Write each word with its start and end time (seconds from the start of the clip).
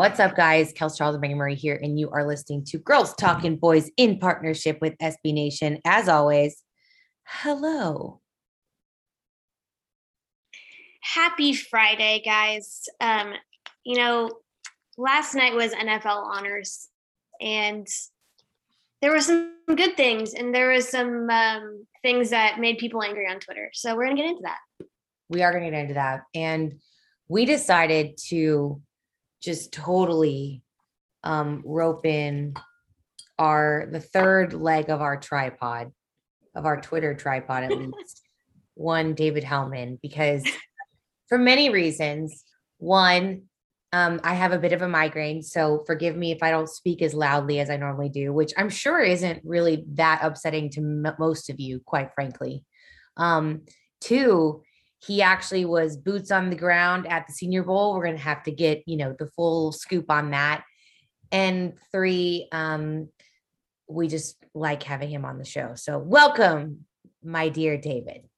What's 0.00 0.18
up, 0.18 0.34
guys? 0.34 0.72
Kels 0.72 0.96
Charles 0.96 1.14
and 1.14 1.20
Megan 1.20 1.36
Murray 1.36 1.54
here, 1.54 1.78
and 1.82 2.00
you 2.00 2.08
are 2.08 2.26
listening 2.26 2.64
to 2.68 2.78
Girls 2.78 3.12
Talking 3.16 3.56
Boys 3.56 3.90
in 3.98 4.18
partnership 4.18 4.78
with 4.80 4.96
SB 4.96 5.34
Nation. 5.34 5.78
As 5.84 6.08
always, 6.08 6.62
hello. 7.26 8.22
Happy 11.02 11.52
Friday, 11.52 12.22
guys. 12.24 12.88
Um, 13.02 13.34
you 13.84 13.98
know, 13.98 14.30
last 14.96 15.34
night 15.34 15.54
was 15.54 15.74
NFL 15.74 16.24
honors, 16.24 16.88
and 17.38 17.86
there 19.02 19.10
were 19.10 19.20
some 19.20 19.52
good 19.68 19.98
things, 19.98 20.32
and 20.32 20.54
there 20.54 20.70
was 20.70 20.88
some 20.88 21.28
um, 21.28 21.86
things 22.00 22.30
that 22.30 22.58
made 22.58 22.78
people 22.78 23.02
angry 23.02 23.28
on 23.28 23.38
Twitter. 23.38 23.68
So 23.74 23.94
we're 23.94 24.06
gonna 24.06 24.16
get 24.16 24.30
into 24.30 24.44
that. 24.44 24.86
We 25.28 25.42
are 25.42 25.52
gonna 25.52 25.70
get 25.70 25.78
into 25.78 25.94
that, 25.94 26.22
and 26.34 26.80
we 27.28 27.44
decided 27.44 28.16
to 28.28 28.80
just 29.42 29.72
totally 29.72 30.62
um, 31.22 31.62
rope 31.64 32.06
in 32.06 32.54
our 33.38 33.88
the 33.90 34.00
third 34.00 34.52
leg 34.52 34.90
of 34.90 35.00
our 35.00 35.16
tripod 35.16 35.92
of 36.54 36.66
our 36.66 36.80
Twitter 36.80 37.14
tripod 37.14 37.64
at 37.64 37.78
least 37.78 38.22
one 38.74 39.14
David 39.14 39.44
Helman, 39.44 39.98
because 40.02 40.44
for 41.28 41.38
many 41.38 41.70
reasons. 41.70 42.44
One, 42.78 43.42
um, 43.92 44.20
I 44.24 44.34
have 44.34 44.52
a 44.52 44.58
bit 44.58 44.72
of 44.72 44.82
a 44.82 44.88
migraine, 44.88 45.42
so 45.42 45.84
forgive 45.86 46.16
me 46.16 46.32
if 46.32 46.42
I 46.42 46.50
don't 46.50 46.68
speak 46.68 47.02
as 47.02 47.12
loudly 47.12 47.60
as 47.60 47.68
I 47.68 47.76
normally 47.76 48.08
do, 48.08 48.32
which 48.32 48.52
I'm 48.56 48.70
sure 48.70 49.00
isn't 49.00 49.42
really 49.44 49.84
that 49.94 50.20
upsetting 50.22 50.70
to 50.70 50.80
m- 50.80 51.14
most 51.18 51.50
of 51.50 51.60
you, 51.60 51.80
quite 51.84 52.14
frankly. 52.14 52.64
Um, 53.16 53.62
two, 54.00 54.62
he 55.02 55.22
actually 55.22 55.64
was 55.64 55.96
boots 55.96 56.30
on 56.30 56.50
the 56.50 56.56
ground 56.56 57.06
at 57.06 57.26
the 57.26 57.32
Senior 57.32 57.62
Bowl. 57.62 57.94
We're 57.94 58.04
going 58.04 58.16
to 58.16 58.22
have 58.22 58.42
to 58.44 58.50
get, 58.50 58.82
you 58.86 58.98
know, 58.98 59.16
the 59.18 59.26
full 59.28 59.72
scoop 59.72 60.10
on 60.10 60.32
that. 60.32 60.64
And 61.32 61.72
three, 61.90 62.48
um, 62.52 63.08
we 63.88 64.08
just 64.08 64.36
like 64.54 64.82
having 64.82 65.08
him 65.08 65.24
on 65.24 65.38
the 65.38 65.44
show. 65.44 65.72
So 65.74 65.98
welcome, 65.98 66.84
my 67.24 67.48
dear 67.48 67.78
David. 67.78 68.28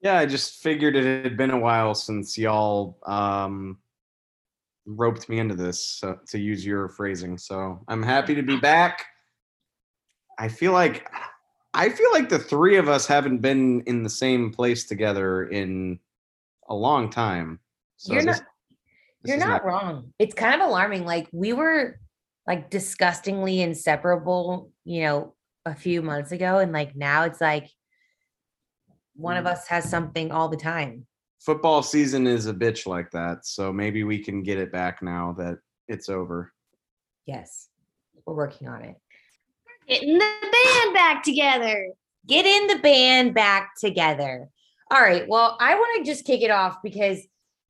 Yeah, 0.00 0.18
I 0.18 0.26
just 0.26 0.62
figured 0.62 0.96
it 0.96 1.24
had 1.24 1.36
been 1.36 1.50
a 1.50 1.58
while 1.58 1.94
since 1.94 2.36
y'all 2.36 2.98
um, 3.06 3.78
roped 4.86 5.28
me 5.28 5.38
into 5.38 5.54
this, 5.54 6.02
uh, 6.02 6.14
to 6.28 6.38
use 6.38 6.64
your 6.66 6.88
phrasing. 6.88 7.38
So 7.38 7.84
I'm 7.86 8.02
happy 8.02 8.34
to 8.34 8.42
be 8.42 8.58
back. 8.58 9.04
I 10.38 10.48
feel 10.48 10.72
like 10.72 11.08
I 11.74 11.90
feel 11.90 12.10
like 12.12 12.28
the 12.28 12.38
three 12.38 12.76
of 12.76 12.88
us 12.88 13.06
haven't 13.06 13.38
been 13.38 13.82
in 13.82 14.02
the 14.02 14.10
same 14.10 14.52
place 14.52 14.84
together 14.86 15.44
in 15.44 15.98
a 16.68 16.74
long 16.74 17.10
time. 17.10 17.60
So 17.96 18.12
you're 18.12 18.22
this, 18.22 18.38
not 18.38 18.46
this 19.22 19.30
you're 19.30 19.38
not, 19.38 19.48
not 19.48 19.64
wrong. 19.64 20.12
It's 20.18 20.34
kind 20.34 20.60
of 20.60 20.68
alarming. 20.68 21.04
Like 21.04 21.28
we 21.32 21.52
were 21.52 21.98
like 22.46 22.70
disgustingly 22.70 23.60
inseparable, 23.60 24.70
you 24.84 25.02
know, 25.02 25.34
a 25.66 25.74
few 25.74 26.00
months 26.00 26.32
ago. 26.32 26.58
And 26.58 26.72
like 26.72 26.96
now 26.96 27.24
it's 27.24 27.40
like 27.40 27.68
one 29.14 29.36
of 29.36 29.44
mm. 29.44 29.52
us 29.52 29.66
has 29.68 29.88
something 29.88 30.32
all 30.32 30.48
the 30.48 30.56
time. 30.56 31.06
Football 31.40 31.82
season 31.82 32.26
is 32.26 32.46
a 32.46 32.54
bitch 32.54 32.86
like 32.86 33.10
that. 33.10 33.44
So 33.44 33.72
maybe 33.72 34.02
we 34.04 34.18
can 34.18 34.42
get 34.42 34.58
it 34.58 34.72
back 34.72 35.02
now 35.02 35.34
that 35.38 35.58
it's 35.86 36.08
over. 36.08 36.52
Yes. 37.26 37.68
We're 38.26 38.34
working 38.34 38.68
on 38.68 38.82
it. 38.82 38.96
Getting 39.88 40.18
the 40.18 40.34
band 40.52 40.94
back 40.94 41.22
together. 41.22 41.92
Getting 42.26 42.66
the 42.66 42.82
band 42.82 43.34
back 43.34 43.70
together. 43.80 44.48
All 44.90 45.00
right. 45.00 45.26
Well, 45.26 45.56
I 45.60 45.74
want 45.74 46.04
to 46.04 46.10
just 46.10 46.26
kick 46.26 46.42
it 46.42 46.50
off 46.50 46.78
because, 46.82 47.20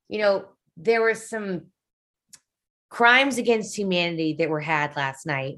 you 0.09 0.19
know, 0.19 0.45
there 0.75 1.01
were 1.01 1.15
some 1.15 1.67
crimes 2.89 3.37
against 3.37 3.77
humanity 3.77 4.35
that 4.39 4.49
were 4.49 4.59
had 4.59 4.95
last 4.95 5.25
night, 5.25 5.57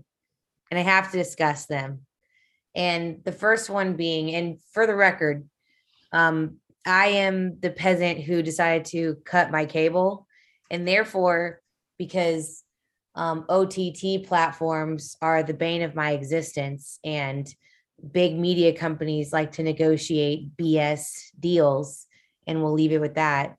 and 0.69 0.79
I 0.79 0.83
have 0.83 1.11
to 1.11 1.17
discuss 1.17 1.65
them. 1.65 2.05
And 2.75 3.23
the 3.23 3.31
first 3.31 3.69
one 3.69 3.95
being, 3.95 4.33
and 4.35 4.59
for 4.73 4.85
the 4.85 4.95
record, 4.95 5.47
um, 6.11 6.57
I 6.85 7.07
am 7.07 7.59
the 7.59 7.69
peasant 7.69 8.21
who 8.21 8.41
decided 8.41 8.85
to 8.87 9.17
cut 9.25 9.51
my 9.51 9.65
cable, 9.65 10.27
and 10.69 10.87
therefore, 10.87 11.61
because 11.97 12.63
um, 13.15 13.45
OTT 13.49 14.25
platforms 14.25 15.15
are 15.21 15.43
the 15.43 15.53
bane 15.53 15.81
of 15.81 15.95
my 15.95 16.11
existence, 16.11 16.99
and 17.03 17.47
big 18.11 18.37
media 18.37 18.73
companies 18.73 19.33
like 19.33 19.53
to 19.53 19.63
negotiate 19.63 20.55
BS 20.57 21.31
deals, 21.39 22.05
and 22.47 22.63
we'll 22.63 22.73
leave 22.73 22.91
it 22.91 23.01
with 23.01 23.15
that. 23.15 23.55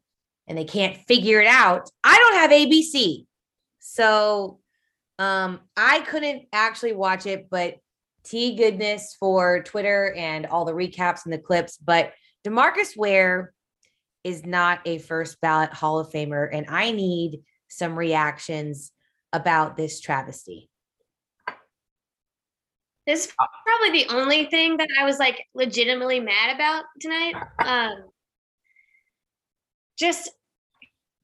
And 0.49 0.59
they 0.59 0.65
can't 0.65 0.97
figure 1.07 1.41
it 1.41 1.47
out. 1.47 1.89
I 2.03 2.19
don't 2.19 2.35
have 2.35 2.51
ABC, 2.51 3.27
so 3.79 4.59
um, 5.19 5.61
I 5.77 6.01
couldn't 6.01 6.47
actually 6.53 6.95
watch 6.95 7.27
it, 7.27 7.49
but 7.51 7.77
T 8.25 8.57
goodness 8.57 9.17
for 9.19 9.63
Twitter 9.63 10.15
and 10.17 10.47
all 10.47 10.65
the 10.65 10.73
recaps 10.73 11.25
and 11.25 11.33
the 11.33 11.39
clips. 11.39 11.77
But 11.77 12.13
Demarcus 12.47 12.97
Ware 12.97 13.53
is 14.25 14.47
not 14.47 14.81
a 14.87 14.99
first 14.99 15.41
ballot 15.41 15.73
Hall 15.73 15.99
of 15.99 16.11
Famer, 16.11 16.49
and 16.53 16.67
I 16.69 16.93
need 16.93 17.43
some 17.69 17.99
reactions 17.99 18.93
about 19.33 19.77
this 19.77 20.01
travesty? 20.01 20.69
This 23.07 23.27
is 23.27 23.33
probably 23.33 24.05
the 24.05 24.15
only 24.15 24.45
thing 24.47 24.77
that 24.77 24.89
I 24.99 25.05
was 25.05 25.19
like 25.19 25.47
legitimately 25.55 26.21
mad 26.21 26.55
about 26.55 26.85
tonight. 27.01 27.35
Um, 27.65 28.05
just 29.99 30.31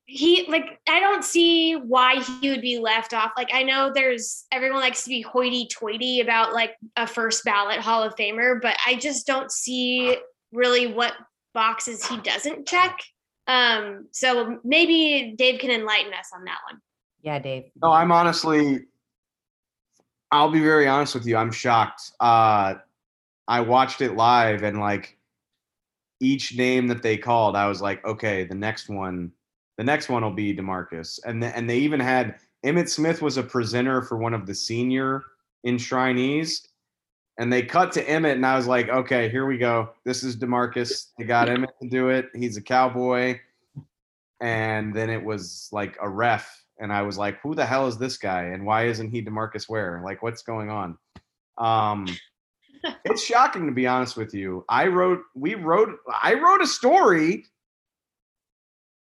he 0.07 0.47
like 0.49 0.81
I 0.89 1.01
don't 1.01 1.23
see 1.23 1.75
why 1.75 2.23
he 2.41 2.51
would 2.51 2.63
be 2.63 2.79
left 2.79 3.13
off. 3.15 3.33
Like 3.37 3.51
I 3.53 3.63
know 3.63 3.93
there's 3.95 4.47
everyone 4.51 4.81
likes 4.81 5.05
to 5.05 5.11
be 5.11 5.21
hoity-toity 5.21 6.21
about 6.21 6.55
like 6.55 6.75
a 6.97 7.07
first 7.07 7.45
ballot 7.45 7.81
Hall 7.81 8.03
of 8.03 8.17
Famer, 8.17 8.61
but 8.61 8.77
I 8.87 8.97
just 8.97 9.27
don't 9.27 9.53
see 9.53 10.17
really 10.51 10.87
what 10.87 11.13
boxes 11.55 12.05
he 12.07 12.17
doesn't 12.19 12.67
check. 12.67 12.99
Um, 13.47 14.09
so 14.11 14.59
maybe 14.65 15.35
Dave 15.37 15.61
can 15.61 15.71
enlighten 15.71 16.13
us 16.13 16.31
on 16.35 16.45
that 16.45 16.59
one. 16.71 16.81
Yeah, 17.23 17.39
Dave. 17.39 17.71
No, 17.83 17.93
I'm 17.93 18.13
honestly, 18.13 18.85
I'll 20.31 20.51
be 20.51 20.61
very 20.61 20.87
honest 20.87 21.15
with 21.15 21.27
you. 21.27 21.37
I'm 21.37 21.53
shocked. 21.53 22.13
Uh, 22.21 22.75
I 23.47 23.61
watched 23.61 24.01
it 24.01 24.15
live 24.15 24.63
and 24.63 24.79
like 24.79 25.17
each 26.21 26.57
name 26.57 26.89
that 26.89 27.03
they 27.03 27.17
called, 27.17 27.57
I 27.57 27.69
was 27.69 27.81
like, 27.81 28.05
okay, 28.05 28.45
the 28.45 28.55
next 28.55 28.89
one, 28.89 29.33
the 29.77 29.85
next 29.85 30.09
one 30.09 30.23
will 30.23 30.33
be 30.33 30.55
Demarcus. 30.55 31.21
And 31.25 31.43
the, 31.43 31.57
and 31.57 31.69
they 31.69 31.79
even 31.79 32.01
had 32.01 32.37
Emmitt 32.65 32.89
Smith 32.89 33.23
was 33.23 33.37
a 33.37 33.43
presenter 33.43 34.03
for 34.03 34.17
one 34.17 34.35
of 34.35 34.47
the 34.47 34.55
senior 34.55 35.23
enshrinees. 35.67 36.67
And 37.39 37.53
they 37.53 37.63
cut 37.63 37.93
to 37.93 38.05
Emmitt, 38.05 38.33
and 38.33 38.45
I 38.45 38.57
was 38.57 38.67
like, 38.67 38.89
okay, 38.89 39.29
here 39.29 39.47
we 39.47 39.59
go. 39.59 39.91
This 40.05 40.25
is 40.25 40.37
Demarcus. 40.37 41.11
They 41.17 41.25
got 41.25 41.47
Emmitt 41.47 41.79
to 41.81 41.89
do 41.89 42.09
it. 42.09 42.31
He's 42.35 42.57
a 42.57 42.61
cowboy. 42.61 43.39
And 44.41 44.93
then 44.93 45.09
it 45.09 45.23
was 45.23 45.69
like 45.71 45.97
a 46.01 46.09
ref 46.09 46.65
and 46.79 46.93
I 46.93 47.03
was 47.03 47.19
like, 47.19 47.41
who 47.41 47.55
the 47.55 47.67
hell 47.67 47.87
is 47.87 47.99
this 47.99 48.17
guy? 48.17 48.45
And 48.45 48.65
why 48.65 48.87
isn't 48.87 49.11
he 49.11 49.23
Demarcus 49.23 49.69
Ware? 49.69 50.01
Like, 50.05 50.23
what's 50.23 50.43
going 50.43 50.71
on? 50.71 50.99
Um, 51.57 52.07
it's 53.05 53.25
shocking 53.25 53.67
to 53.67 53.73
be 53.73 53.87
honest 53.87 54.17
with 54.17 54.35
you. 54.35 54.65
I 54.69 54.87
wrote, 54.87 55.23
we 55.35 55.55
wrote, 55.55 55.99
I 56.23 56.35
wrote 56.35 56.63
a 56.63 56.67
story 56.67 57.45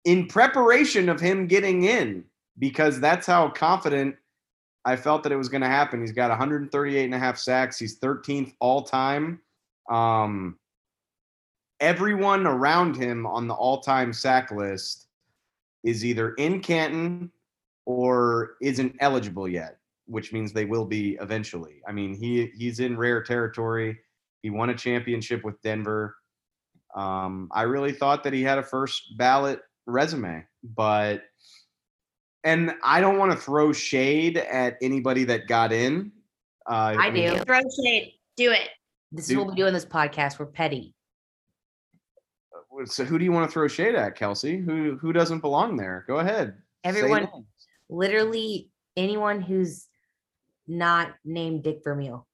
in 0.06 0.28
preparation 0.28 1.10
of 1.10 1.20
him 1.20 1.48
getting 1.48 1.84
in 1.84 2.24
because 2.58 3.00
that's 3.00 3.28
how 3.28 3.50
confident 3.50 4.16
I 4.86 4.96
felt 4.96 5.24
that 5.24 5.34
it 5.34 5.38
was 5.38 5.50
going 5.50 5.62
to 5.62 5.68
happen. 5.68 6.00
He's 6.00 6.14
got 6.14 6.30
138 6.30 7.04
and 7.04 7.14
a 7.14 7.20
half 7.20 7.38
sacks. 7.38 7.78
He's 7.78 8.00
13th 8.00 8.54
all 8.62 8.84
time. 8.84 9.42
Um, 9.90 10.58
everyone 11.80 12.48
around 12.48 12.96
him 12.96 13.26
on 13.26 13.48
the 13.48 13.54
all-time 13.54 14.14
sack 14.14 14.52
list 14.52 15.08
is 15.84 16.04
either 16.04 16.34
in 16.36 16.60
Canton 16.60 17.32
or 17.88 18.58
isn't 18.62 18.94
eligible 19.00 19.48
yet, 19.48 19.78
which 20.08 20.34
means 20.34 20.52
they 20.52 20.66
will 20.66 20.84
be 20.84 21.18
eventually. 21.22 21.82
I 21.88 21.94
mean, 21.94 22.14
he 22.14 22.52
he's 22.58 22.82
in 22.82 22.98
rare 22.98 23.24
territory. 23.24 23.98
He 24.44 24.50
won 24.50 24.70
a 24.70 24.76
championship 24.76 25.44
with 25.46 25.60
Denver. 25.62 26.18
Um, 26.94 27.48
I 27.54 27.62
really 27.62 27.94
thought 27.94 28.26
that 28.26 28.34
he 28.34 28.44
had 28.44 28.58
a 28.58 28.64
first 28.64 29.18
ballot 29.18 29.62
resume, 29.86 30.46
but 30.76 31.24
and 32.44 32.74
I 32.84 33.00
don't 33.00 33.18
want 33.18 33.32
to 33.32 33.38
throw 33.38 33.72
shade 33.72 34.38
at 34.38 34.76
anybody 34.82 35.24
that 35.24 35.48
got 35.48 35.72
in. 35.72 36.12
Uh, 36.70 36.94
I 37.00 37.10
do. 37.10 37.38
Throw 37.40 37.62
shade. 37.86 38.16
Do 38.36 38.52
it. 38.52 38.70
This 39.14 39.28
Dude. 39.28 39.38
is 39.38 39.38
what 39.38 39.48
we 39.48 39.56
do 39.56 39.66
in 39.66 39.74
this 39.74 39.86
podcast. 39.86 40.40
We're 40.40 40.48
petty. 40.48 40.94
So 42.86 43.06
who 43.06 43.18
do 43.18 43.24
you 43.24 43.32
want 43.32 43.50
to 43.50 43.52
throw 43.52 43.70
shade 43.70 43.96
at, 43.96 44.16
Kelsey? 44.16 44.58
Who 44.58 44.98
who 44.98 45.14
doesn't 45.14 45.40
belong 45.40 45.78
there? 45.78 46.04
Go 46.06 46.18
ahead. 46.18 46.58
Everyone, 46.84 47.24
names. 47.34 47.46
Literally 47.90 48.70
anyone 48.96 49.42
who's 49.42 49.88
not 50.68 51.14
named 51.24 51.64
Dick 51.64 51.82
Vermeil. 51.84 52.28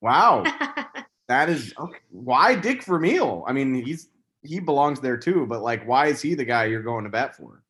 Wow, 0.00 0.44
that 1.28 1.48
is 1.48 1.72
okay. 1.78 1.98
why 2.10 2.54
Dick 2.54 2.84
Vermeil. 2.84 3.44
I 3.46 3.52
mean, 3.52 3.74
he's 3.74 4.08
he 4.46 4.60
belongs 4.60 5.00
there 5.00 5.16
too, 5.16 5.46
but 5.46 5.62
like, 5.62 5.86
why 5.86 6.06
is 6.06 6.22
he 6.22 6.34
the 6.34 6.44
guy 6.44 6.64
you're 6.66 6.82
going 6.82 7.04
to 7.04 7.10
bat 7.10 7.36
for? 7.36 7.62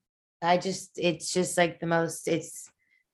I 0.42 0.58
just, 0.58 0.92
it's 0.96 1.32
just 1.32 1.56
like 1.56 1.80
the 1.80 1.86
most, 1.86 2.28
it's 2.28 2.70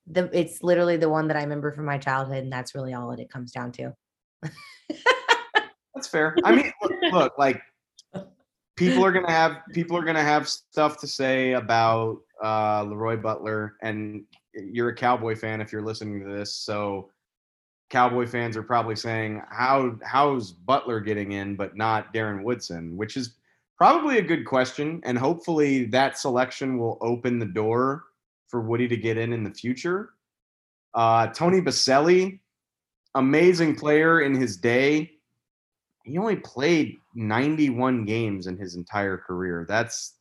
the, 0.07 0.29
it's 0.33 0.63
literally 0.63 0.97
the 0.97 1.09
one 1.09 1.29
that 1.29 1.37
I 1.37 1.43
remember 1.43 1.73
from 1.73 1.85
my 1.85 1.99
childhood. 1.99 2.39
And 2.39 2.53
that's 2.53 2.75
really 2.75 2.93
all 2.93 3.11
that 3.11 3.21
it 3.21 3.31
comes 3.31 3.53
down 3.53 3.73
to. 3.73 3.95
That's 5.95 6.09
fair. 6.09 6.37
I 6.45 6.55
mean, 6.55 6.73
look, 6.83 6.93
look, 7.13 7.39
like 7.39 7.63
people 8.77 9.05
are 9.05 9.13
gonna 9.13 9.31
have 9.31 9.59
people 9.73 9.97
are 9.97 10.05
gonna 10.05 10.23
have 10.23 10.49
stuff 10.49 10.99
to 11.01 11.07
say 11.07 11.53
about 11.53 12.19
uh, 12.43 12.85
Leroy 12.85 13.17
Butler, 13.17 13.77
and 13.83 14.25
you're 14.55 14.91
a 14.91 14.95
Cowboy 14.95 15.35
fan 15.35 15.61
if 15.61 15.73
you're 15.73 15.83
listening 15.83 16.21
to 16.21 16.33
this, 16.33 16.55
so 16.55 17.11
Cowboy 17.91 18.27
fans 18.27 18.57
are 18.57 18.63
probably 18.63 18.97
saying, 18.97 19.43
"How 19.51 19.97
how's 20.05 20.53
Butler 20.53 21.01
getting 21.01 21.33
in, 21.33 21.57
but 21.57 21.77
not 21.77 22.13
Darren 22.15 22.43
Woodson?" 22.43 22.97
Which 22.97 23.17
is 23.17 23.37
probably 23.77 24.19
a 24.19 24.23
good 24.23 24.45
question, 24.45 25.01
and 25.05 25.19
hopefully 25.19 25.87
that 25.87 26.19
selection 26.19 26.79
will 26.79 26.99
open 27.01 27.39
the 27.39 27.47
door 27.47 28.05
for 28.49 28.61
Woody 28.61 28.89
to 28.89 28.97
get 28.97 29.19
in 29.19 29.33
in 29.33 29.45
the 29.45 29.51
future. 29.51 30.11
Uh, 30.95 31.29
Tony 31.29 31.61
Boselli, 31.61 32.41
amazing 33.15 33.77
player 33.77 34.21
in 34.21 34.35
his 34.35 34.57
day 34.57 35.13
he 36.05 36.19
only 36.19 36.37
played 36.37 36.97
91 37.15 38.05
games 38.05 38.47
in 38.47 38.57
his 38.57 38.75
entire 38.75 39.19
career. 39.19 39.65
That's 39.69 40.17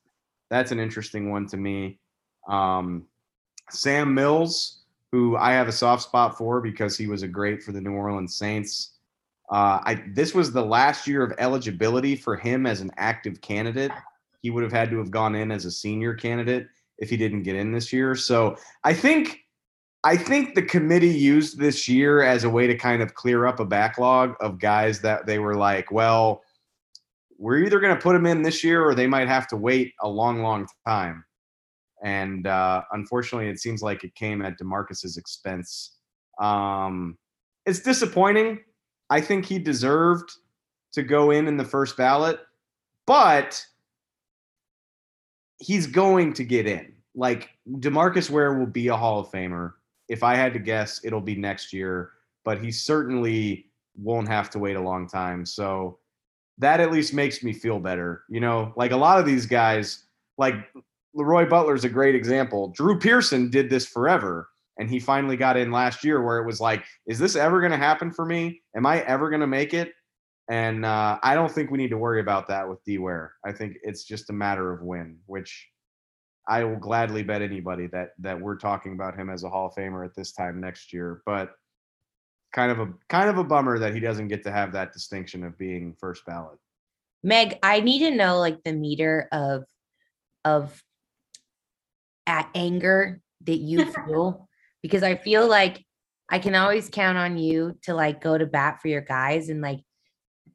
that's 0.49 0.71
an 0.71 0.79
interesting 0.79 1.31
one 1.31 1.47
to 1.47 1.57
me. 1.57 1.99
Um, 2.47 3.07
Sam 3.69 4.13
Mills, 4.13 4.81
who 5.11 5.37
I 5.37 5.51
have 5.51 5.67
a 5.67 5.71
soft 5.71 6.03
spot 6.03 6.37
for 6.37 6.61
because 6.61 6.97
he 6.97 7.07
was 7.07 7.23
a 7.23 7.27
great 7.27 7.61
for 7.63 7.71
the 7.71 7.81
New 7.81 7.93
Orleans 7.93 8.35
Saints. 8.35 8.93
Uh, 9.51 9.79
I 9.83 10.03
this 10.13 10.33
was 10.33 10.51
the 10.51 10.65
last 10.65 11.07
year 11.07 11.23
of 11.23 11.33
eligibility 11.37 12.15
for 12.15 12.37
him 12.37 12.65
as 12.65 12.81
an 12.81 12.91
active 12.97 13.41
candidate. 13.41 13.91
He 14.41 14.49
would 14.49 14.63
have 14.63 14.71
had 14.71 14.89
to 14.91 14.97
have 14.97 15.11
gone 15.11 15.35
in 15.35 15.51
as 15.51 15.65
a 15.65 15.71
senior 15.71 16.13
candidate 16.13 16.67
if 16.97 17.09
he 17.09 17.17
didn't 17.17 17.43
get 17.43 17.55
in 17.55 17.71
this 17.71 17.91
year. 17.91 18.15
So 18.15 18.55
I 18.83 18.93
think 18.93 19.41
I 20.03 20.17
think 20.17 20.55
the 20.55 20.63
committee 20.63 21.09
used 21.09 21.59
this 21.59 21.87
year 21.87 22.23
as 22.23 22.43
a 22.43 22.49
way 22.49 22.65
to 22.65 22.75
kind 22.75 23.01
of 23.01 23.13
clear 23.13 23.45
up 23.45 23.59
a 23.59 23.65
backlog 23.65 24.35
of 24.41 24.57
guys 24.57 25.01
that 25.01 25.25
they 25.27 25.37
were 25.37 25.55
like, 25.55 25.91
well, 25.91 26.41
we're 27.37 27.59
either 27.59 27.79
going 27.79 27.95
to 27.95 28.01
put 28.01 28.13
them 28.13 28.25
in 28.25 28.41
this 28.41 28.63
year 28.63 28.83
or 28.83 28.95
they 28.95 29.07
might 29.07 29.27
have 29.27 29.47
to 29.47 29.57
wait 29.57 29.93
a 30.01 30.07
long, 30.07 30.41
long 30.41 30.67
time. 30.87 31.23
And 32.03 32.47
uh, 32.47 32.83
unfortunately, 32.91 33.49
it 33.49 33.59
seems 33.59 33.81
like 33.81 34.03
it 34.03 34.15
came 34.15 34.41
at 34.41 34.57
Demarcus's 34.59 35.17
expense. 35.17 35.97
Um, 36.39 37.17
it's 37.65 37.79
disappointing. 37.79 38.59
I 39.09 39.21
think 39.21 39.45
he 39.45 39.59
deserved 39.59 40.31
to 40.93 41.03
go 41.03 41.31
in 41.31 41.47
in 41.47 41.57
the 41.57 41.65
first 41.65 41.95
ballot, 41.95 42.39
but 43.05 43.63
he's 45.59 45.85
going 45.87 46.33
to 46.33 46.43
get 46.43 46.65
in. 46.65 46.93
Like 47.13 47.49
Demarcus 47.69 48.29
Ware 48.29 48.57
will 48.57 48.65
be 48.65 48.87
a 48.87 48.95
Hall 48.95 49.19
of 49.19 49.29
Famer 49.29 49.73
if 50.11 50.23
I 50.23 50.35
had 50.35 50.51
to 50.51 50.59
guess, 50.59 50.99
it'll 51.05 51.21
be 51.21 51.37
next 51.37 51.71
year, 51.71 52.11
but 52.43 52.61
he 52.61 52.69
certainly 52.69 53.67
won't 53.95 54.27
have 54.27 54.49
to 54.49 54.59
wait 54.59 54.75
a 54.75 54.81
long 54.81 55.07
time. 55.07 55.45
So 55.45 55.99
that 56.57 56.81
at 56.81 56.91
least 56.91 57.13
makes 57.13 57.41
me 57.43 57.53
feel 57.53 57.79
better. 57.79 58.23
You 58.27 58.41
know, 58.41 58.73
like 58.75 58.91
a 58.91 58.97
lot 58.97 59.19
of 59.19 59.25
these 59.25 59.45
guys, 59.45 60.03
like 60.37 60.55
Leroy 61.13 61.47
Butler's 61.47 61.83
a 61.83 61.89
great 61.89 62.15
example. 62.15 62.69
Drew 62.69 62.97
Pearson 62.97 63.49
did 63.49 63.69
this 63.69 63.85
forever. 63.85 64.47
And 64.79 64.89
he 64.89 64.99
finally 64.99 65.37
got 65.37 65.57
in 65.57 65.71
last 65.71 66.03
year 66.03 66.23
where 66.23 66.39
it 66.39 66.45
was 66.45 66.59
like, 66.59 66.83
is 67.05 67.19
this 67.19 67.35
ever 67.35 67.59
going 67.59 67.73
to 67.73 67.77
happen 67.77 68.11
for 68.11 68.25
me? 68.25 68.61
Am 68.75 68.85
I 68.85 69.01
ever 69.01 69.29
going 69.29 69.41
to 69.41 69.47
make 69.47 69.73
it? 69.73 69.91
And 70.49 70.85
uh, 70.85 71.19
I 71.21 71.35
don't 71.35 71.51
think 71.51 71.69
we 71.69 71.77
need 71.77 71.89
to 71.89 71.97
worry 71.97 72.19
about 72.19 72.47
that 72.47 72.67
with 72.67 72.83
D 72.83 72.97
Ware. 72.97 73.33
I 73.45 73.51
think 73.51 73.77
it's 73.83 74.03
just 74.03 74.29
a 74.29 74.33
matter 74.33 74.73
of 74.73 74.81
when, 74.81 75.19
which 75.27 75.69
I 76.47 76.63
will 76.63 76.77
gladly 76.77 77.21
bet 77.21 77.41
anybody 77.41 77.87
that 77.87 78.09
that 78.19 78.39
we're 78.39 78.57
talking 78.57 78.93
about 78.93 79.15
him 79.15 79.29
as 79.29 79.43
a 79.43 79.49
Hall 79.49 79.67
of 79.67 79.75
Famer 79.75 80.03
at 80.03 80.15
this 80.15 80.31
time 80.31 80.59
next 80.59 80.91
year. 80.91 81.21
But 81.25 81.53
kind 82.53 82.71
of 82.71 82.79
a 82.79 82.93
kind 83.07 83.29
of 83.29 83.37
a 83.37 83.43
bummer 83.43 83.77
that 83.79 83.93
he 83.93 83.99
doesn't 83.99 84.29
get 84.29 84.43
to 84.43 84.51
have 84.51 84.71
that 84.73 84.93
distinction 84.93 85.43
of 85.43 85.57
being 85.57 85.95
first 85.99 86.25
ballot. 86.25 86.57
Meg, 87.23 87.59
I 87.61 87.81
need 87.81 87.99
to 87.99 88.11
know 88.11 88.39
like 88.39 88.63
the 88.63 88.73
meter 88.73 89.27
of 89.31 89.65
of 90.43 90.83
at 92.27 92.49
anger 92.55 93.21
that 93.45 93.57
you 93.57 93.85
feel 94.07 94.47
because 94.81 95.03
I 95.03 95.15
feel 95.15 95.47
like 95.47 95.83
I 96.29 96.39
can 96.39 96.55
always 96.55 96.89
count 96.89 97.17
on 97.17 97.37
you 97.37 97.77
to 97.83 97.93
like 97.93 98.21
go 98.21 98.37
to 98.37 98.45
bat 98.45 98.81
for 98.81 98.87
your 98.87 99.01
guys 99.01 99.49
and 99.49 99.61
like 99.61 99.79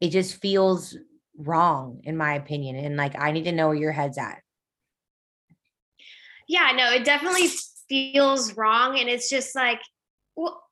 it 0.01 0.11
just 0.11 0.37
feels 0.37 0.97
wrong 1.39 2.01
in 2.05 2.17
my 2.17 2.35
opinion 2.35 2.77
and 2.77 2.97
like 2.97 3.19
I 3.19 3.33
need 3.33 3.45
to 3.45 3.53
know 3.53 3.69
where 3.69 3.77
your 3.77 3.93
head's 3.93 4.19
at. 4.19 4.41
yeah, 6.49 6.73
no, 6.77 6.93
it 6.93 7.05
definitely 7.05 7.49
feels 7.89 8.57
wrong. 8.57 8.99
And 8.99 9.09
it's 9.09 9.29
just 9.29 9.55
like, 9.55 9.81
well, 10.37 10.63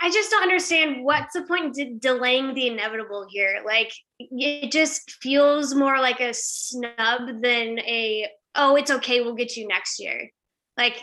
I 0.00 0.10
just 0.10 0.30
don't 0.30 0.42
understand 0.42 1.04
what's 1.04 1.32
the 1.32 1.42
point 1.42 1.78
in 1.78 1.98
delaying 1.98 2.54
the 2.54 2.68
inevitable 2.68 3.26
here. 3.28 3.62
Like, 3.64 3.92
it 4.18 4.70
just 4.70 5.10
feels 5.22 5.74
more 5.74 5.98
like 5.98 6.20
a 6.20 6.34
snub 6.34 7.42
than 7.42 7.78
a, 7.80 8.28
oh, 8.56 8.76
it's 8.76 8.90
okay, 8.90 9.20
we'll 9.20 9.34
get 9.34 9.56
you 9.56 9.66
next 9.66 10.00
year. 10.00 10.30
Like, 10.76 10.96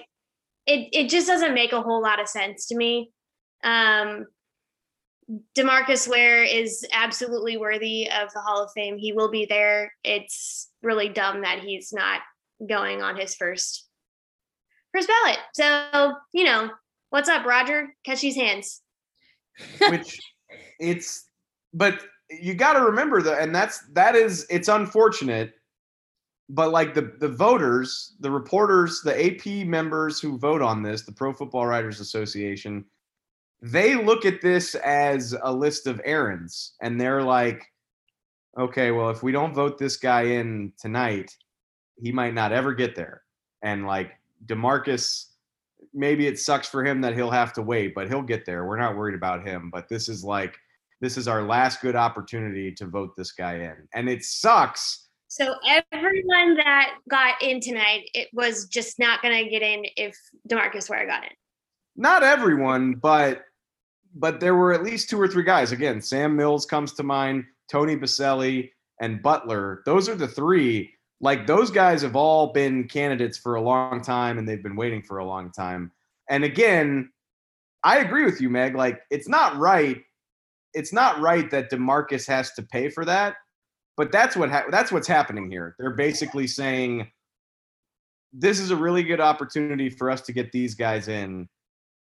it, 0.66 0.90
it 0.92 1.10
just 1.10 1.28
doesn't 1.28 1.54
make 1.54 1.74
a 1.74 1.82
whole 1.82 2.02
lot 2.02 2.22
of 2.22 2.28
sense 2.28 2.68
to 2.68 2.76
me. 2.76 3.12
Um, 3.64 4.26
Demarcus 5.58 6.08
Ware 6.08 6.44
is 6.44 6.86
absolutely 6.92 7.58
worthy 7.58 8.10
of 8.10 8.32
the 8.34 8.42
Hall 8.42 8.64
of 8.64 8.72
Fame. 8.76 8.98
He 8.98 9.14
will 9.14 9.32
be 9.32 9.46
there. 9.46 9.94
It's 10.04 10.70
really 10.82 11.10
dumb 11.10 11.42
that 11.42 11.60
he's 11.60 11.94
not 11.94 12.22
going 12.68 13.02
on 13.02 13.16
his 13.16 13.36
first 13.36 13.88
first 14.94 15.08
ballot. 15.08 15.40
So, 15.54 16.14
you 16.34 16.44
know, 16.44 16.70
what's 17.10 17.30
up, 17.30 17.46
Roger? 17.46 17.96
Catch 18.06 18.22
these 18.22 18.36
hands. 18.36 18.82
which 19.90 20.20
it's 20.80 21.30
but 21.74 22.00
you 22.30 22.54
got 22.56 22.74
to 22.74 22.82
remember 22.82 23.22
that 23.22 23.42
and 23.42 23.54
that's 23.54 23.80
that 23.94 24.16
is 24.16 24.46
it's 24.50 24.68
unfortunate 24.68 25.54
but 26.54 26.72
like 26.72 26.94
the 26.94 27.14
the 27.20 27.30
voters 27.30 28.14
the 28.20 28.32
reporters 28.32 29.02
the 29.02 29.26
ap 29.26 29.68
members 29.68 30.20
who 30.20 30.38
vote 30.38 30.62
on 30.62 30.82
this 30.82 31.04
the 31.04 31.12
pro 31.12 31.34
football 31.34 31.66
writers 31.66 32.00
association 32.00 32.84
they 33.62 33.96
look 33.96 34.26
at 34.26 34.42
this 34.42 34.76
as 34.76 35.36
a 35.44 35.52
list 35.52 35.88
of 35.88 36.02
errands 36.04 36.74
and 36.82 37.00
they're 37.00 37.24
like 37.24 37.66
okay 38.60 38.92
well 38.92 39.10
if 39.10 39.24
we 39.24 39.32
don't 39.32 39.54
vote 39.54 39.78
this 39.78 39.98
guy 39.98 40.24
in 40.24 40.72
tonight 40.80 41.36
he 41.96 42.12
might 42.12 42.34
not 42.34 42.52
ever 42.52 42.74
get 42.74 42.96
there 42.96 43.24
and 43.62 43.86
like 43.86 44.12
demarcus 44.46 45.28
maybe 45.94 46.28
it 46.28 46.40
sucks 46.40 46.68
for 46.68 46.84
him 46.84 47.02
that 47.02 47.14
he'll 47.14 47.32
have 47.32 47.54
to 47.54 47.62
wait, 47.62 47.94
but 47.94 48.08
he'll 48.08 48.22
get 48.22 48.46
there. 48.46 48.66
We're 48.66 48.80
not 48.80 48.96
worried 48.96 49.16
about 49.16 49.48
him. 49.48 49.70
But 49.72 49.88
this 49.88 50.10
is 50.10 50.24
like 50.24 50.58
this 51.02 51.18
is 51.18 51.28
our 51.28 51.44
last 51.44 51.82
good 51.82 51.96
opportunity 51.96 52.72
to 52.72 52.86
vote 52.86 53.16
this 53.16 53.32
guy 53.32 53.56
in. 53.56 53.88
And 53.94 54.10
it 54.10 54.24
sucks. 54.24 55.03
So 55.34 55.56
everyone 55.92 56.58
that 56.58 56.94
got 57.10 57.42
in 57.42 57.60
tonight, 57.60 58.08
it 58.14 58.28
was 58.34 58.68
just 58.68 59.00
not 59.00 59.24
going 59.24 59.44
to 59.44 59.50
get 59.50 59.64
in 59.64 59.84
if 59.98 60.16
Demarcus 60.48 60.92
Ware 60.92 61.08
got 61.08 61.24
in. 61.24 61.32
Not 61.96 62.22
everyone, 62.22 62.94
but 62.94 63.42
but 64.14 64.40
there 64.40 64.54
were 64.54 64.74
at 64.74 64.84
least 64.84 65.10
two 65.10 65.20
or 65.20 65.28
three 65.28 65.44
guys. 65.44 65.72
Again, 65.72 66.04
Sam 66.04 66.36
Mills 66.36 66.68
comes 66.68 66.94
to 66.94 67.04
mind, 67.04 67.46
Tony 67.68 67.98
Boselli, 67.98 68.70
and 69.02 69.24
Butler. 69.24 69.82
Those 69.88 70.08
are 70.08 70.14
the 70.14 70.28
three. 70.28 70.94
Like 71.20 71.48
those 71.48 71.72
guys 71.72 72.04
have 72.04 72.16
all 72.16 72.54
been 72.54 72.88
candidates 72.88 73.40
for 73.40 73.56
a 73.56 73.62
long 73.62 74.04
time 74.04 74.38
and 74.38 74.48
they've 74.48 74.62
been 74.62 74.76
waiting 74.76 75.02
for 75.02 75.18
a 75.18 75.26
long 75.26 75.52
time. 75.52 75.92
And 76.30 76.44
again, 76.44 77.12
I 77.84 77.98
agree 77.98 78.26
with 78.26 78.40
you, 78.40 78.52
Meg. 78.52 78.76
Like 78.76 79.02
it's 79.10 79.28
not 79.28 79.58
right. 79.58 80.00
It's 80.76 80.94
not 80.94 81.20
right 81.22 81.50
that 81.50 81.72
DeMarcus 81.72 82.28
has 82.28 82.54
to 82.54 82.62
pay 82.62 82.90
for 82.90 83.04
that. 83.06 83.38
But 83.96 84.12
that's 84.12 84.36
what 84.36 84.50
ha- 84.50 84.66
that's 84.72 84.92
what's 84.92 85.08
happening 85.08 85.50
here. 85.52 85.76
They're 85.78 85.96
basically 85.96 86.48
saying 86.48 87.12
this 88.32 88.60
is 88.60 88.72
a 88.72 88.76
really 88.76 89.04
good 89.04 89.20
opportunity 89.20 89.90
for 89.90 90.10
us 90.10 90.22
to 90.22 90.34
get 90.34 90.52
these 90.52 90.74
guys 90.76 91.08
in. 91.08 91.48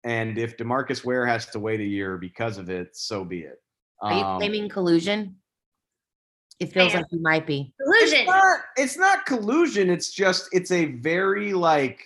And 0.04 0.38
if 0.38 0.58
Demarcus 0.58 1.04
Ware 1.06 1.26
has 1.26 1.46
to 1.48 1.60
wait 1.60 1.80
a 1.80 1.86
year 1.86 2.18
because 2.18 2.58
of 2.58 2.70
it, 2.70 2.96
so 2.96 3.24
be 3.24 3.42
it. 3.42 3.62
Are 4.02 4.14
you 4.14 4.20
Um, 4.24 4.38
claiming 4.40 4.70
collusion? 4.70 5.36
It 6.60 6.72
feels 6.74 6.94
am. 6.94 7.02
like 7.02 7.12
you 7.12 7.22
might 7.22 7.46
be. 7.46 7.74
collusion. 7.82 8.20
it's 8.20 8.28
not 8.28 8.60
it's 8.78 8.98
not 8.98 9.26
collusion 9.26 9.90
it's 9.90 10.10
just 10.12 10.48
it's 10.54 10.72
a 10.72 10.86
very 10.86 11.54
like 11.54 12.02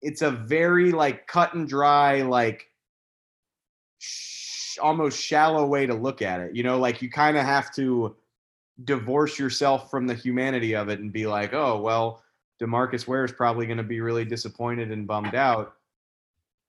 it's 0.00 0.22
a 0.22 0.30
very 0.30 0.92
like 0.92 1.26
cut 1.26 1.54
and 1.54 1.68
dry 1.68 2.22
like 2.22 2.66
sh- 3.98 4.43
almost 4.78 5.20
shallow 5.20 5.66
way 5.66 5.86
to 5.86 5.94
look 5.94 6.22
at 6.22 6.40
it 6.40 6.54
you 6.54 6.62
know 6.62 6.78
like 6.78 7.02
you 7.02 7.10
kind 7.10 7.36
of 7.36 7.44
have 7.44 7.72
to 7.74 8.14
divorce 8.84 9.38
yourself 9.38 9.90
from 9.90 10.06
the 10.06 10.14
humanity 10.14 10.74
of 10.74 10.88
it 10.88 11.00
and 11.00 11.12
be 11.12 11.26
like 11.26 11.52
oh 11.52 11.80
well 11.80 12.22
demarcus 12.60 13.06
ware 13.06 13.24
is 13.24 13.32
probably 13.32 13.66
going 13.66 13.78
to 13.78 13.82
be 13.82 14.00
really 14.00 14.24
disappointed 14.24 14.90
and 14.90 15.06
bummed 15.06 15.34
out 15.34 15.74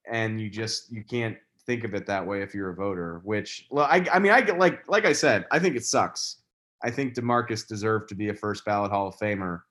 and 0.10 0.40
you 0.40 0.50
just 0.50 0.92
you 0.92 1.04
can't 1.04 1.38
think 1.66 1.84
of 1.84 1.96
it 1.96 2.06
that 2.06 2.26
way 2.26 2.42
if 2.42 2.54
you're 2.54 2.70
a 2.70 2.76
voter 2.76 3.22
which 3.24 3.66
well 3.72 3.86
i, 3.86 4.06
I 4.14 4.20
mean 4.20 4.32
i 4.32 4.42
get 4.42 4.60
like 4.60 4.88
like 4.88 5.06
i 5.06 5.14
said 5.14 5.46
i 5.52 5.58
think 5.58 5.76
it 5.76 5.86
sucks 5.86 6.38
I 6.86 6.92
think 6.92 7.16
DeMarcus 7.16 7.68
deserved 7.68 8.10
to 8.10 8.16
be 8.16 8.30
a 8.30 8.34
first 8.34 8.64
ballot 8.64 8.92
Hall 8.92 9.08
of 9.08 9.18
Famer, 9.18 9.62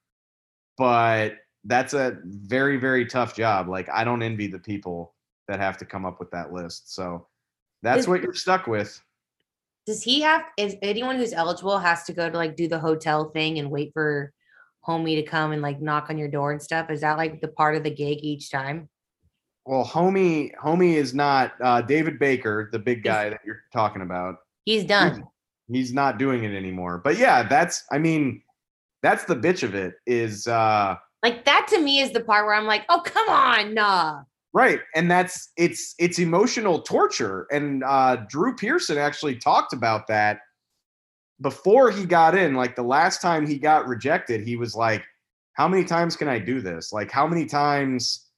but 0.76 1.36
that's 1.64 1.94
a 1.94 2.18
very 2.24 2.76
very 2.76 3.06
tough 3.06 3.36
job. 3.36 3.68
Like 3.68 3.88
I 3.88 4.02
don't 4.02 4.22
envy 4.22 4.48
the 4.48 4.58
people 4.58 5.14
that 5.46 5.60
have 5.60 5.78
to 5.78 5.84
come 5.84 6.04
up 6.04 6.18
with 6.18 6.30
that 6.32 6.52
list. 6.52 6.92
So 6.92 7.26
that's 7.84 8.00
Is- 8.00 8.08
what 8.08 8.22
you're 8.22 8.34
stuck 8.34 8.66
with. 8.66 9.00
Does 9.86 10.02
he 10.02 10.22
have 10.22 10.42
is 10.56 10.76
anyone 10.80 11.16
who's 11.16 11.34
eligible 11.34 11.78
has 11.78 12.04
to 12.04 12.14
go 12.14 12.30
to 12.30 12.36
like 12.36 12.56
do 12.56 12.68
the 12.68 12.78
hotel 12.78 13.28
thing 13.30 13.58
and 13.58 13.70
wait 13.70 13.92
for 13.92 14.32
homie 14.86 15.16
to 15.16 15.22
come 15.22 15.52
and 15.52 15.60
like 15.60 15.80
knock 15.80 16.08
on 16.08 16.16
your 16.16 16.28
door 16.28 16.52
and 16.52 16.62
stuff? 16.62 16.90
Is 16.90 17.02
that 17.02 17.18
like 17.18 17.42
the 17.42 17.48
part 17.48 17.76
of 17.76 17.84
the 17.84 17.90
gig 17.90 18.20
each 18.22 18.50
time? 18.50 18.88
Well, 19.66 19.84
homie, 19.84 20.52
homie 20.62 20.94
is 20.94 21.14
not 21.14 21.52
uh, 21.62 21.82
David 21.82 22.18
Baker, 22.18 22.70
the 22.72 22.78
big 22.78 23.02
guy 23.02 23.28
that 23.30 23.40
you're 23.44 23.62
talking 23.72 24.02
about. 24.02 24.36
He's 24.64 24.84
done. 24.84 25.24
He's 25.70 25.92
not 25.92 26.18
doing 26.18 26.44
it 26.44 26.54
anymore. 26.54 26.98
But 27.04 27.18
yeah, 27.18 27.42
that's 27.42 27.84
I 27.92 27.98
mean, 27.98 28.42
that's 29.02 29.24
the 29.24 29.36
bitch 29.36 29.62
of 29.62 29.74
it 29.74 29.94
is 30.06 30.46
uh 30.46 30.96
Like 31.22 31.44
that 31.44 31.66
to 31.70 31.78
me 31.78 32.00
is 32.00 32.12
the 32.12 32.20
part 32.20 32.46
where 32.46 32.54
I'm 32.54 32.66
like, 32.66 32.86
oh 32.88 33.02
come 33.04 33.28
on, 33.28 33.74
nah. 33.74 34.22
Right. 34.54 34.80
And 34.94 35.10
that's 35.10 35.50
it's 35.56 35.96
it's 35.98 36.20
emotional 36.20 36.80
torture. 36.80 37.48
And 37.50 37.82
uh 37.84 38.18
Drew 38.28 38.54
Pearson 38.54 38.96
actually 38.96 39.34
talked 39.36 39.72
about 39.72 40.06
that 40.06 40.38
before 41.40 41.90
he 41.90 42.06
got 42.06 42.36
in. 42.36 42.54
Like 42.54 42.76
the 42.76 42.82
last 42.82 43.20
time 43.20 43.46
he 43.46 43.58
got 43.58 43.88
rejected, 43.88 44.46
he 44.46 44.54
was 44.54 44.76
like, 44.76 45.04
How 45.54 45.66
many 45.66 45.84
times 45.84 46.14
can 46.14 46.28
I 46.28 46.38
do 46.38 46.60
this? 46.60 46.92
Like, 46.92 47.10
how 47.10 47.26
many 47.26 47.46
times 47.46 48.30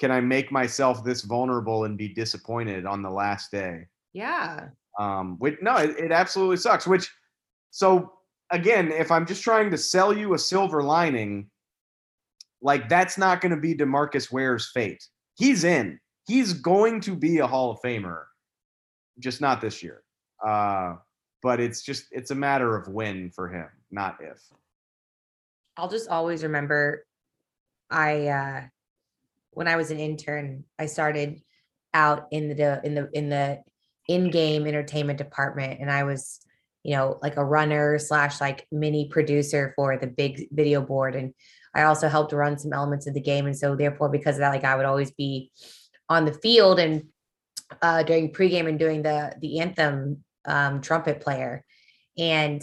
can 0.00 0.10
I 0.10 0.20
make 0.20 0.50
myself 0.50 1.04
this 1.04 1.22
vulnerable 1.22 1.84
and 1.84 1.96
be 1.96 2.08
disappointed 2.08 2.84
on 2.84 3.00
the 3.00 3.10
last 3.10 3.52
day? 3.52 3.86
Yeah. 4.12 4.68
Um, 4.98 5.36
which 5.38 5.58
no, 5.62 5.76
it, 5.76 5.96
it 5.96 6.10
absolutely 6.10 6.56
sucks. 6.56 6.88
Which 6.88 7.08
so 7.70 8.12
again, 8.50 8.90
if 8.90 9.12
I'm 9.12 9.26
just 9.26 9.44
trying 9.44 9.70
to 9.70 9.78
sell 9.78 10.12
you 10.12 10.34
a 10.34 10.38
silver 10.38 10.82
lining, 10.82 11.50
like 12.60 12.88
that's 12.88 13.16
not 13.16 13.40
going 13.40 13.54
to 13.54 13.60
be 13.60 13.76
Demarcus 13.76 14.32
Ware's 14.32 14.68
fate. 14.72 15.06
He's 15.34 15.64
in. 15.64 15.98
He's 16.26 16.52
going 16.52 17.00
to 17.02 17.16
be 17.16 17.38
a 17.38 17.46
Hall 17.46 17.70
of 17.70 17.80
Famer, 17.80 18.24
just 19.18 19.40
not 19.40 19.60
this 19.60 19.82
year. 19.82 20.02
Uh, 20.44 20.96
but 21.42 21.60
it's 21.60 21.82
just 21.82 22.06
it's 22.12 22.30
a 22.30 22.34
matter 22.34 22.76
of 22.76 22.88
when 22.88 23.30
for 23.30 23.48
him, 23.48 23.66
not 23.90 24.18
if. 24.20 24.40
I'll 25.76 25.88
just 25.88 26.08
always 26.08 26.42
remember 26.42 27.04
I 27.90 28.26
uh 28.28 28.62
when 29.50 29.68
I 29.68 29.76
was 29.76 29.90
an 29.90 29.98
intern, 29.98 30.64
I 30.78 30.86
started 30.86 31.42
out 31.92 32.28
in 32.30 32.56
the 32.56 32.80
in 32.84 32.94
the 32.94 33.10
in 33.12 33.28
the 33.28 33.62
in-game 34.08 34.66
entertainment 34.66 35.18
department 35.18 35.80
and 35.80 35.90
I 35.90 36.04
was, 36.04 36.40
you 36.82 36.96
know, 36.96 37.18
like 37.22 37.36
a 37.36 37.44
runner 37.44 37.98
slash 37.98 38.40
like 38.40 38.66
mini 38.72 39.08
producer 39.08 39.72
for 39.76 39.96
the 39.96 40.06
big 40.06 40.48
video 40.50 40.80
board. 40.80 41.14
And 41.14 41.34
I 41.74 41.82
also 41.82 42.08
helped 42.08 42.32
run 42.32 42.58
some 42.58 42.72
elements 42.72 43.06
of 43.06 43.14
the 43.14 43.20
game. 43.20 43.46
And 43.46 43.56
so 43.56 43.74
therefore, 43.76 44.08
because 44.08 44.36
of 44.36 44.40
that, 44.40 44.50
like 44.50 44.64
I 44.64 44.76
would 44.76 44.86
always 44.86 45.10
be 45.10 45.50
on 46.08 46.24
the 46.24 46.34
field 46.34 46.78
and 46.78 47.04
uh 47.80 48.02
during 48.02 48.32
pregame 48.32 48.68
and 48.68 48.78
doing 48.78 49.02
the 49.02 49.34
the 49.40 49.60
anthem 49.60 50.24
um 50.44 50.80
trumpet 50.80 51.20
player. 51.20 51.64
And 52.18 52.62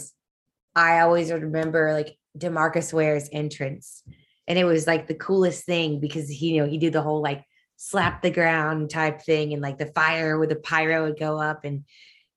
I 0.76 1.00
always 1.00 1.32
remember 1.32 1.92
like 1.92 2.16
Demarcus 2.38 2.92
Ware's 2.92 3.28
entrance. 3.32 4.02
And 4.46 4.58
it 4.58 4.64
was 4.64 4.86
like 4.86 5.06
the 5.06 5.14
coolest 5.14 5.64
thing 5.64 6.00
because 6.00 6.28
he, 6.28 6.54
you 6.54 6.62
know, 6.62 6.68
he 6.68 6.78
did 6.78 6.92
the 6.92 7.02
whole 7.02 7.22
like 7.22 7.44
slap 7.76 8.22
the 8.22 8.30
ground 8.30 8.90
type 8.90 9.22
thing 9.22 9.52
and 9.52 9.62
like 9.62 9.78
the 9.78 9.86
fire 9.86 10.38
with 10.38 10.48
the 10.48 10.56
pyro 10.56 11.04
would 11.04 11.18
go 11.18 11.38
up. 11.38 11.64
And 11.64 11.84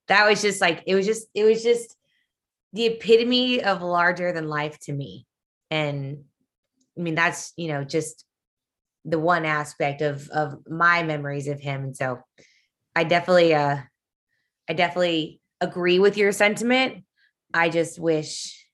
that 0.08 0.28
was 0.28 0.42
just 0.42 0.62
like, 0.62 0.84
it 0.86 0.96
was 0.96 1.06
just, 1.06 1.28
it 1.34 1.44
was 1.44 1.64
just 1.64 1.96
the 2.74 2.86
epitome 2.86 3.64
of 3.64 3.82
larger 3.82 4.32
than 4.32 4.48
life 4.48 4.80
to 4.82 4.94
me. 4.94 5.26
And 5.70 6.26
I 6.98 7.02
mean, 7.02 7.16
that's, 7.16 7.54
you 7.58 7.68
know, 7.70 7.84
just 7.84 8.26
the 9.06 9.20
one 9.20 9.46
aspect 9.46 10.02
of 10.02 10.30
of 10.30 10.66
my 10.68 11.04
memories 11.04 11.48
of 11.48 11.60
him. 11.60 11.84
And 11.84 11.98
so 11.98 12.20
I 12.96 13.04
definitely 13.04 13.54
uh 13.54 13.78
I 14.70 14.74
definitely 14.74 15.42
agree 15.60 16.00
with 16.00 16.18
your 16.18 16.32
sentiment. 16.32 17.04
I 17.54 17.70
just 17.70 18.00
wish 18.00 18.66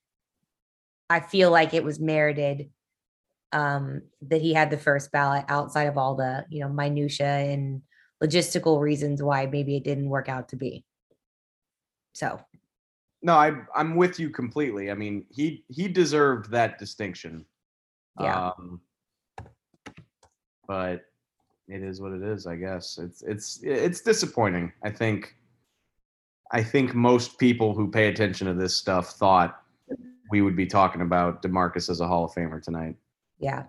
I 1.08 1.20
feel 1.20 1.50
like 1.50 1.74
it 1.74 1.84
was 1.84 1.98
merited 1.98 2.70
um 3.52 4.02
that 4.22 4.40
he 4.40 4.54
had 4.54 4.70
the 4.70 4.78
first 4.78 5.10
ballot 5.10 5.44
outside 5.48 5.88
of 5.88 5.98
all 5.98 6.14
the, 6.14 6.44
you 6.48 6.60
know, 6.60 6.68
minutia 6.68 7.26
and 7.26 7.82
logistical 8.22 8.80
reasons 8.80 9.22
why 9.22 9.46
maybe 9.46 9.76
it 9.76 9.84
didn't 9.84 10.08
work 10.08 10.28
out 10.28 10.50
to 10.50 10.56
be. 10.56 10.84
So, 12.12 12.40
No, 13.22 13.34
I 13.34 13.52
I'm 13.74 13.96
with 13.96 14.20
you 14.20 14.30
completely. 14.30 14.90
I 14.90 14.94
mean, 14.94 15.26
he 15.30 15.64
he 15.68 15.88
deserved 15.88 16.50
that 16.52 16.78
distinction. 16.78 17.44
Yeah. 18.18 18.50
Um, 18.50 18.80
but 20.66 21.04
it 21.68 21.82
is 21.82 22.00
what 22.00 22.12
it 22.12 22.22
is, 22.22 22.46
I 22.46 22.56
guess. 22.56 22.98
It's 22.98 23.22
it's 23.22 23.60
it's 23.62 24.00
disappointing. 24.00 24.72
I 24.84 24.90
think 24.90 25.36
I 26.52 26.62
think 26.62 26.94
most 26.94 27.38
people 27.38 27.74
who 27.74 27.90
pay 27.90 28.08
attention 28.08 28.46
to 28.46 28.54
this 28.54 28.76
stuff 28.76 29.10
thought 29.10 29.62
we 30.30 30.42
would 30.42 30.56
be 30.56 30.66
talking 30.66 31.02
about 31.02 31.42
DeMarcus 31.42 31.90
as 31.90 32.00
a 32.00 32.06
Hall 32.06 32.24
of 32.24 32.32
Famer 32.32 32.62
tonight. 32.62 32.96
Yeah. 33.38 33.64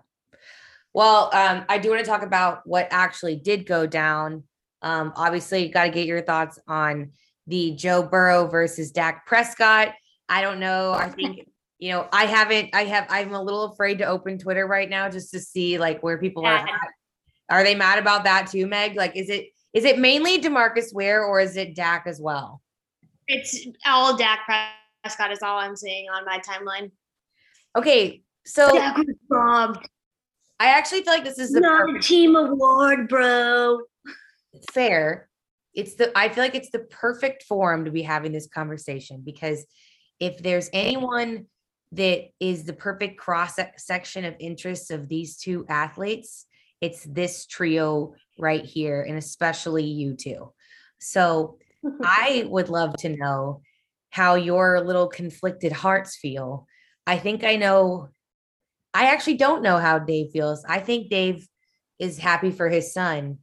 Well, 0.94 1.30
um, 1.32 1.64
I 1.68 1.78
do 1.78 1.90
want 1.90 2.04
to 2.04 2.10
talk 2.10 2.22
about 2.22 2.66
what 2.66 2.88
actually 2.90 3.36
did 3.36 3.66
go 3.66 3.86
down. 3.86 4.44
Um, 4.82 5.12
obviously, 5.16 5.66
you 5.66 5.72
got 5.72 5.84
to 5.84 5.90
get 5.90 6.06
your 6.06 6.22
thoughts 6.22 6.58
on 6.68 7.12
the 7.46 7.72
Joe 7.72 8.02
Burrow 8.02 8.46
versus 8.46 8.90
Dak 8.90 9.26
Prescott. 9.26 9.94
I 10.28 10.42
don't 10.42 10.60
know. 10.60 10.92
I 10.92 11.08
think 11.08 11.48
you 11.82 11.90
know. 11.90 12.06
I 12.12 12.26
haven't. 12.26 12.70
I 12.72 12.84
have. 12.84 13.06
I'm 13.10 13.34
a 13.34 13.42
little 13.42 13.64
afraid 13.64 13.98
to 13.98 14.04
open 14.04 14.38
Twitter 14.38 14.66
right 14.68 14.88
now 14.88 15.08
just 15.08 15.32
to 15.32 15.40
see 15.40 15.78
like 15.78 16.00
where 16.00 16.16
people 16.16 16.46
are. 16.46 16.54
Yeah. 16.54 16.62
At. 16.62 16.88
Are 17.50 17.64
they 17.64 17.74
mad 17.74 17.98
about 17.98 18.22
that 18.24 18.48
too, 18.50 18.68
Meg? 18.68 18.94
Like, 18.94 19.16
is 19.16 19.28
it 19.28 19.46
is 19.74 19.84
it 19.84 19.98
mainly 19.98 20.40
Demarcus 20.40 20.94
Ware 20.94 21.24
or 21.24 21.40
is 21.40 21.56
it 21.56 21.74
Dak 21.74 22.04
as 22.06 22.20
well? 22.20 22.62
It's 23.26 23.66
all 23.84 24.16
Dak 24.16 24.40
Prescott 25.02 25.32
is 25.32 25.40
all 25.42 25.58
I'm 25.58 25.74
seeing 25.74 26.08
on 26.08 26.24
my 26.24 26.38
timeline. 26.38 26.92
Okay, 27.76 28.22
so 28.46 28.72
Dak 28.72 28.96
was 28.98 29.16
bombed. 29.28 29.78
I 30.60 30.66
actually 30.66 31.02
feel 31.02 31.14
like 31.14 31.24
this 31.24 31.40
is 31.40 31.50
the 31.50 31.60
Not 31.60 31.96
a 31.96 31.98
team 31.98 32.36
award, 32.36 33.08
bro. 33.08 33.80
fair 34.72 35.28
it's 35.74 35.94
the 35.94 36.12
i 36.16 36.28
feel 36.28 36.44
like 36.44 36.54
it's 36.54 36.70
the 36.70 36.80
perfect 36.90 37.42
forum 37.44 37.86
to 37.86 37.90
be 37.90 38.02
having 38.02 38.30
this 38.30 38.46
conversation 38.46 39.22
because 39.24 39.64
if 40.20 40.38
there's 40.42 40.68
anyone 40.74 41.46
that 41.92 42.28
is 42.40 42.64
the 42.64 42.72
perfect 42.72 43.18
cross 43.18 43.58
section 43.76 44.24
of 44.24 44.34
interests 44.40 44.90
of 44.90 45.08
these 45.08 45.36
two 45.36 45.66
athletes. 45.68 46.46
It's 46.80 47.04
this 47.04 47.46
trio 47.46 48.14
right 48.38 48.64
here 48.64 49.02
and 49.02 49.16
especially 49.18 49.84
you 49.84 50.14
two. 50.14 50.52
So 50.98 51.58
i 52.04 52.44
would 52.46 52.68
love 52.68 52.94
to 52.96 53.08
know 53.08 53.60
how 54.10 54.36
your 54.36 54.80
little 54.80 55.08
conflicted 55.08 55.72
hearts 55.72 56.16
feel. 56.16 56.66
I 57.06 57.18
think 57.18 57.44
i 57.44 57.56
know 57.56 58.08
i 58.94 59.06
actually 59.06 59.36
don't 59.36 59.62
know 59.62 59.78
how 59.78 59.98
dave 59.98 60.30
feels. 60.32 60.64
I 60.64 60.80
think 60.80 61.10
dave 61.10 61.46
is 61.98 62.18
happy 62.18 62.50
for 62.50 62.68
his 62.68 62.92
son. 62.92 63.38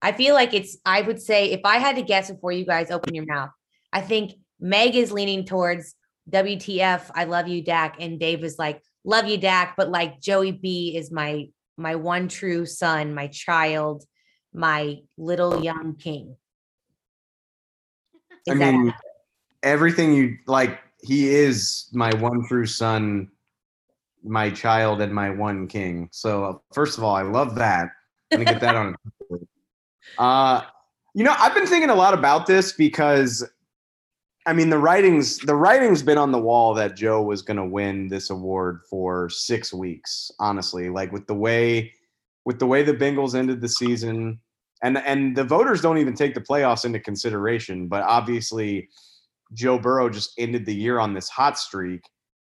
I 0.00 0.10
feel 0.12 0.34
like 0.34 0.52
it's, 0.52 0.76
I 0.84 1.02
would 1.02 1.22
say, 1.22 1.52
if 1.52 1.60
I 1.64 1.78
had 1.78 1.94
to 1.96 2.02
guess 2.02 2.28
before 2.28 2.50
you 2.50 2.66
guys 2.66 2.90
open 2.90 3.14
your 3.14 3.24
mouth, 3.24 3.50
I 3.92 4.00
think 4.00 4.32
Meg 4.58 4.96
is 4.96 5.12
leaning 5.12 5.44
towards 5.44 5.94
WTF, 6.30 7.10
I 7.14 7.24
love 7.24 7.48
you, 7.48 7.62
Dak. 7.62 7.96
And 8.00 8.18
Dave 8.18 8.44
is 8.44 8.58
like, 8.58 8.82
love 9.04 9.26
you, 9.26 9.38
Dak, 9.38 9.74
but 9.76 9.90
like 9.90 10.20
Joey 10.20 10.52
B 10.52 10.96
is 10.96 11.10
my 11.10 11.48
my 11.76 11.94
one 11.96 12.28
true 12.28 12.66
son, 12.66 13.14
my 13.14 13.28
child, 13.28 14.04
my 14.52 14.98
little 15.16 15.62
young 15.62 15.96
king. 15.96 16.36
I 18.50 18.54
Is 18.54 18.58
that 18.60 18.74
mean, 18.74 18.94
everything 19.62 20.12
you 20.14 20.36
like, 20.46 20.78
he 21.02 21.28
is 21.28 21.88
my 21.92 22.14
one 22.14 22.46
true 22.46 22.66
son, 22.66 23.28
my 24.22 24.50
child, 24.50 25.00
and 25.00 25.12
my 25.12 25.30
one 25.30 25.66
king. 25.66 26.08
So, 26.12 26.62
first 26.72 26.98
of 26.98 27.04
all, 27.04 27.14
I 27.14 27.22
love 27.22 27.54
that. 27.56 27.88
I'm 28.30 28.38
gonna 28.38 28.44
get 28.44 28.60
that 28.60 28.76
on. 28.76 28.96
Uh, 30.18 30.62
you 31.14 31.24
know, 31.24 31.34
I've 31.38 31.54
been 31.54 31.66
thinking 31.66 31.88
a 31.88 31.94
lot 31.94 32.12
about 32.12 32.46
this 32.46 32.72
because, 32.74 33.48
I 34.44 34.52
mean, 34.52 34.70
the 34.70 34.78
writings 34.78 35.38
the 35.38 35.54
writing's 35.54 36.02
been 36.02 36.18
on 36.18 36.32
the 36.32 36.38
wall 36.38 36.74
that 36.74 36.96
Joe 36.96 37.22
was 37.22 37.42
gonna 37.42 37.66
win 37.66 38.08
this 38.08 38.30
award 38.30 38.80
for 38.90 39.28
six 39.28 39.72
weeks. 39.72 40.30
Honestly, 40.38 40.88
like 40.88 41.12
with 41.12 41.26
the 41.26 41.34
way 41.34 41.92
with 42.44 42.58
the 42.58 42.66
way 42.66 42.82
the 42.82 42.94
Bengals 42.94 43.34
ended 43.34 43.60
the 43.60 43.68
season, 43.68 44.40
and 44.82 44.98
and 44.98 45.36
the 45.36 45.44
voters 45.44 45.80
don't 45.80 45.98
even 45.98 46.14
take 46.14 46.34
the 46.34 46.40
playoffs 46.40 46.84
into 46.84 46.98
consideration. 46.98 47.86
But 47.86 48.02
obviously, 48.02 48.88
Joe 49.52 49.78
Burrow 49.78 50.08
just 50.10 50.32
ended 50.38 50.66
the 50.66 50.74
year 50.74 50.98
on 50.98 51.14
this 51.14 51.28
hot 51.28 51.56
streak, 51.58 52.04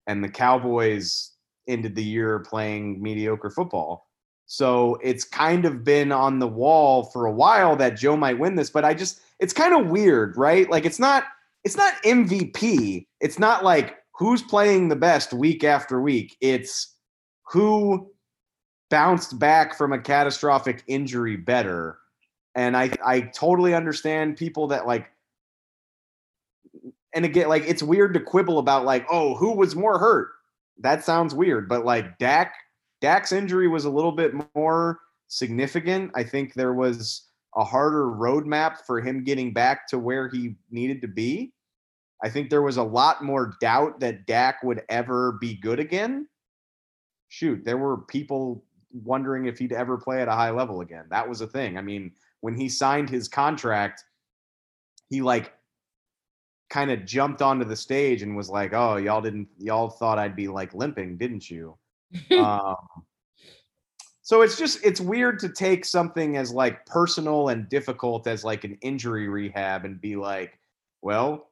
and 0.06 0.24
the 0.24 0.30
Cowboys 0.30 1.32
ended 1.68 1.96
the 1.96 2.04
year 2.04 2.40
playing 2.40 3.02
mediocre 3.02 3.50
football. 3.50 4.08
So 4.46 4.98
it's 5.04 5.24
kind 5.24 5.66
of 5.66 5.84
been 5.84 6.12
on 6.12 6.40
the 6.40 6.48
wall 6.48 7.04
for 7.04 7.28
a 7.28 7.32
while 7.32 7.76
that 7.76 7.98
Joe 7.98 8.18
might 8.18 8.40
win 8.40 8.56
this, 8.56 8.70
but 8.70 8.86
I 8.86 8.94
just 8.94 9.22
it's 9.40 9.54
kind 9.54 9.74
of 9.74 9.92
weird, 9.92 10.38
right? 10.38 10.70
Like 10.70 10.86
it's 10.86 11.00
not 11.00 11.26
it's 11.64 11.78
not 11.78 11.94
MVP. 12.04 13.06
It's 13.20 13.40
not 13.40 13.64
like 13.64 13.98
who's 14.14 14.42
playing 14.42 14.90
the 14.90 14.96
best 14.96 15.34
week 15.34 15.64
after 15.64 16.02
week. 16.02 16.38
It's 16.42 16.96
who 17.44 18.12
bounced 18.90 19.40
back 19.40 19.78
from 19.78 19.94
a 19.94 20.00
catastrophic 20.00 20.84
injury 20.88 21.36
better. 21.36 21.98
And 22.56 22.76
I 22.76 22.92
I 23.06 23.22
totally 23.22 23.74
understand 23.74 24.38
people 24.38 24.68
that 24.68 24.88
like 24.88 25.10
and 27.14 27.26
again 27.26 27.48
like 27.48 27.64
it's 27.68 27.84
weird 27.84 28.14
to 28.14 28.20
quibble 28.20 28.60
about 28.60 28.86
like 28.86 29.06
oh 29.10 29.36
who 29.36 29.52
was 29.52 29.76
more 29.76 30.00
hurt. 30.00 30.30
That 30.82 31.04
sounds 31.04 31.36
weird, 31.36 31.68
but 31.68 31.86
like 31.86 32.18
Dak 32.18 32.54
Dak's 33.02 33.32
injury 33.32 33.68
was 33.68 33.86
a 33.86 33.90
little 33.90 34.12
bit 34.12 34.34
more 34.56 35.00
significant. 35.28 36.12
I 36.16 36.24
think 36.24 36.54
there 36.54 36.74
was 36.74 37.29
a 37.56 37.64
harder 37.64 38.06
roadmap 38.06 38.86
for 38.86 39.02
him 39.02 39.24
getting 39.24 39.54
back 39.54 39.88
to 39.88 40.00
where 40.00 40.30
he 40.30 40.56
needed 40.70 41.02
to 41.02 41.08
be. 41.08 41.54
I 42.24 42.30
think 42.30 42.50
there 42.50 42.62
was 42.62 42.78
a 42.78 42.84
lot 42.84 43.24
more 43.24 43.54
doubt 43.62 44.00
that 44.02 44.28
Dak 44.28 44.62
would 44.64 44.84
ever 44.90 45.34
be 45.34 45.56
good 45.56 45.80
again. 45.80 46.28
Shoot, 47.30 47.64
there 47.64 47.78
were 47.78 47.98
people 47.98 48.64
wondering 48.92 49.46
if 49.46 49.58
he'd 49.60 49.72
ever 49.72 49.98
play 49.98 50.22
at 50.22 50.28
a 50.28 50.34
high 50.34 50.50
level 50.50 50.82
again. 50.82 51.06
That 51.10 51.28
was 51.28 51.42
a 51.42 51.48
thing. 51.48 51.78
I 51.78 51.82
mean, 51.82 52.12
when 52.42 52.56
he 52.56 52.68
signed 52.70 53.10
his 53.10 53.28
contract, 53.28 54.04
he 55.10 55.22
like 55.22 55.54
kind 56.70 56.92
of 56.92 57.06
jumped 57.06 57.42
onto 57.42 57.66
the 57.66 57.76
stage 57.76 58.22
and 58.22 58.36
was 58.36 58.50
like, 58.50 58.74
"Oh, 58.74 58.98
y'all 58.98 59.22
didn't 59.22 59.48
y'all 59.58 59.90
thought 59.90 60.20
I'd 60.20 60.36
be 60.36 60.48
like 60.48 60.74
limping, 60.74 61.18
didn't 61.18 61.50
you?" 61.50 61.78
um, 62.38 62.76
so 64.30 64.44
it's 64.44 64.60
just 64.60 64.86
it's 64.86 65.02
weird 65.02 65.40
to 65.40 65.50
take 65.50 65.84
something 65.84 66.38
as 66.38 66.52
like 66.52 66.86
personal 66.86 67.50
and 67.50 67.68
difficult 67.68 68.28
as 68.28 68.44
like 68.44 68.64
an 68.64 68.78
injury 68.82 69.28
rehab 69.28 69.86
and 69.86 70.00
be 70.00 70.16
like, 70.16 70.60
well, 71.02 71.50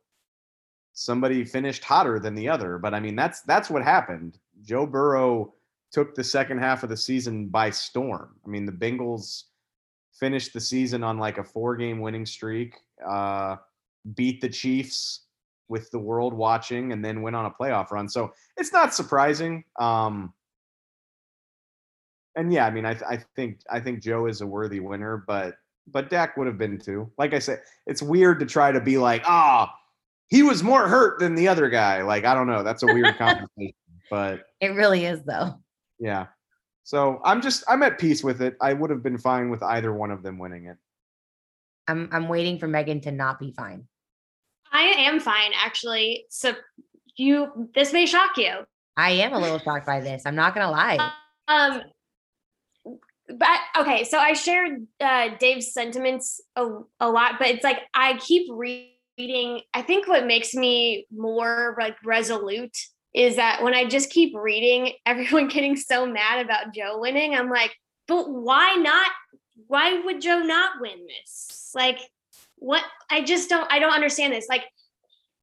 somebody 0.94 1.44
finished 1.44 1.84
hotter 1.84 2.20
than 2.20 2.36
the 2.36 2.48
other. 2.48 2.78
But 2.78 2.94
I 2.94 3.00
mean, 3.00 3.16
that's 3.16 3.42
that's 3.42 3.72
what 3.72 3.84
happened. 3.84 4.38
Joe 4.62 4.86
Burrow 4.86 5.56
took 5.92 6.14
the 6.14 6.24
second 6.24 6.60
half 6.60 6.84
of 6.84 6.90
the 6.90 6.98
season 6.98 7.48
by 7.48 7.72
storm. 7.72 8.36
I 8.46 8.48
mean, 8.48 8.68
the 8.68 8.72
Bengals 8.72 9.46
finished 10.14 10.54
the 10.54 10.62
season 10.62 11.04
on 11.04 11.18
like 11.18 11.40
a 11.40 11.44
four 11.44 11.76
game 11.78 12.00
winning 12.00 12.28
streak, 12.28 12.76
uh, 13.04 13.56
beat 14.14 14.40
the 14.40 14.50
Chiefs 14.50 15.22
with 15.68 15.90
the 15.90 15.98
world 16.00 16.32
watching, 16.32 16.92
and 16.92 17.04
then 17.04 17.24
went 17.24 17.38
on 17.38 17.48
a 17.48 17.52
playoff 17.60 17.90
run. 17.90 18.08
So 18.08 18.34
it's 18.56 18.72
not 18.72 18.94
surprising. 18.94 19.64
Um, 19.80 20.32
and 22.38 22.54
yeah, 22.54 22.66
I 22.66 22.72
mean, 22.72 22.86
I, 22.86 22.94
th- 22.94 23.04
I 23.10 23.18
think 23.36 23.60
I 23.70 23.80
think 23.80 24.02
Joe 24.02 24.28
is 24.28 24.42
a 24.42 24.48
worthy 24.48 24.80
winner, 24.80 25.24
but 25.28 25.56
but 25.88 26.10
Dak 26.10 26.38
would 26.38 26.48
have 26.48 26.58
been 26.58 26.78
too. 26.78 27.12
Like 27.18 27.34
I 27.34 27.40
said, 27.40 27.62
it's 27.86 28.02
weird 28.02 28.40
to 28.40 28.46
try 28.46 28.72
to 28.72 28.80
be 28.80 28.98
like, 28.98 29.24
ah, 29.26 29.74
he 30.28 30.44
was 30.44 30.64
more 30.64 30.88
hurt 30.88 31.20
than 31.20 31.36
the 31.36 31.48
other 31.48 31.70
guy. 31.70 32.02
Like 32.04 32.24
I 32.26 32.34
don't 32.34 32.48
know, 32.48 32.64
that's 32.64 32.84
a 32.84 32.88
weird 32.88 33.18
conversation, 33.18 33.74
but 34.10 34.44
it 34.62 34.70
really 34.70 35.06
is 35.06 35.24
though. 35.24 35.56
yeah. 36.00 36.28
So 36.84 37.20
I'm 37.26 37.42
just 37.42 37.66
I'm 37.68 37.84
at 37.84 38.00
peace 38.00 38.24
with 38.24 38.42
it. 38.42 38.56
I 38.62 38.72
would 38.72 38.90
have 38.90 39.04
been 39.04 39.18
fine 39.18 39.50
with 39.50 39.62
either 39.62 39.92
one 39.92 40.12
of 40.12 40.24
them 40.24 40.38
winning 40.38 40.68
it. 40.68 40.78
I'm 41.88 42.08
I'm 42.12 42.30
waiting 42.30 42.60
for 42.60 42.68
Megan 42.68 43.02
to 43.02 43.12
not 43.12 43.40
be 43.40 43.52
fine. 43.52 43.88
I 44.72 44.84
am 44.84 45.20
fine, 45.20 45.52
actually. 45.56 46.26
So 46.30 46.54
you, 47.16 47.70
this 47.74 47.94
may 47.94 48.06
shock 48.06 48.38
you. 48.38 48.66
I 48.96 49.12
am 49.12 49.34
a 49.34 49.40
little 49.40 49.60
shocked 49.60 49.86
by 49.86 50.00
this. 50.00 50.24
I'm 50.26 50.36
not 50.36 50.54
gonna 50.54 50.72
lie. 50.72 50.98
Um, 51.48 51.82
but 53.30 53.60
okay, 53.78 54.04
so 54.04 54.18
I 54.18 54.34
shared 54.34 54.88
uh, 55.02 55.30
Dave's 55.40 55.74
sentiments 55.74 56.42
a, 56.56 56.68
a 57.00 57.10
lot, 57.10 57.34
but 57.40 57.48
it's 57.50 57.64
like 57.64 57.80
I 57.94 58.18
keep 58.18 58.48
reading. 58.52 59.62
I 59.74 59.82
think 59.82 60.08
what 60.08 60.26
makes 60.26 60.54
me 60.54 61.08
more 61.16 61.76
like 61.80 61.98
resolute 62.06 62.78
is 63.14 63.36
that 63.38 63.64
when 63.64 63.74
I 63.74 63.86
just 63.86 64.10
keep 64.12 64.36
reading 64.36 64.94
everyone 65.06 65.48
getting 65.48 65.76
so 65.76 66.06
mad 66.06 66.46
about 66.46 66.74
Joe 66.74 67.00
winning, 67.00 67.36
I'm 67.36 67.50
like, 67.50 67.76
but 68.08 68.30
why 68.30 68.76
not? 68.76 69.12
Why 69.68 70.02
would 70.06 70.22
Joe 70.22 70.40
not 70.40 70.80
win 70.80 71.06
this? 71.08 71.72
Like, 71.76 72.00
what? 72.56 72.84
I 73.12 73.24
just 73.24 73.50
don't. 73.50 73.70
I 73.72 73.80
don't 73.80 73.94
understand 73.94 74.32
this. 74.34 74.48
Like, 74.48 74.64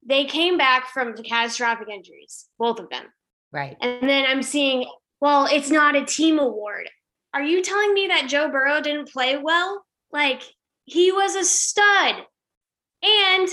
they 0.07 0.25
came 0.25 0.57
back 0.57 0.89
from 0.89 1.15
the 1.15 1.23
catastrophic 1.23 1.89
injuries, 1.89 2.47
both 2.57 2.79
of 2.79 2.89
them, 2.89 3.05
Right. 3.51 3.75
and 3.81 4.07
then 4.09 4.25
I'm 4.27 4.43
seeing, 4.43 4.87
well, 5.19 5.47
it's 5.51 5.69
not 5.69 5.95
a 5.95 6.05
team 6.05 6.39
award. 6.39 6.89
Are 7.35 7.43
you 7.43 7.61
telling 7.61 7.93
me 7.93 8.07
that 8.07 8.29
Joe 8.29 8.49
Burrow 8.49 8.79
didn't 8.79 9.11
play 9.11 9.37
well? 9.37 9.85
Like 10.11 10.41
he 10.85 11.11
was 11.11 11.35
a 11.35 11.43
stud. 11.43 12.15
And 13.03 13.49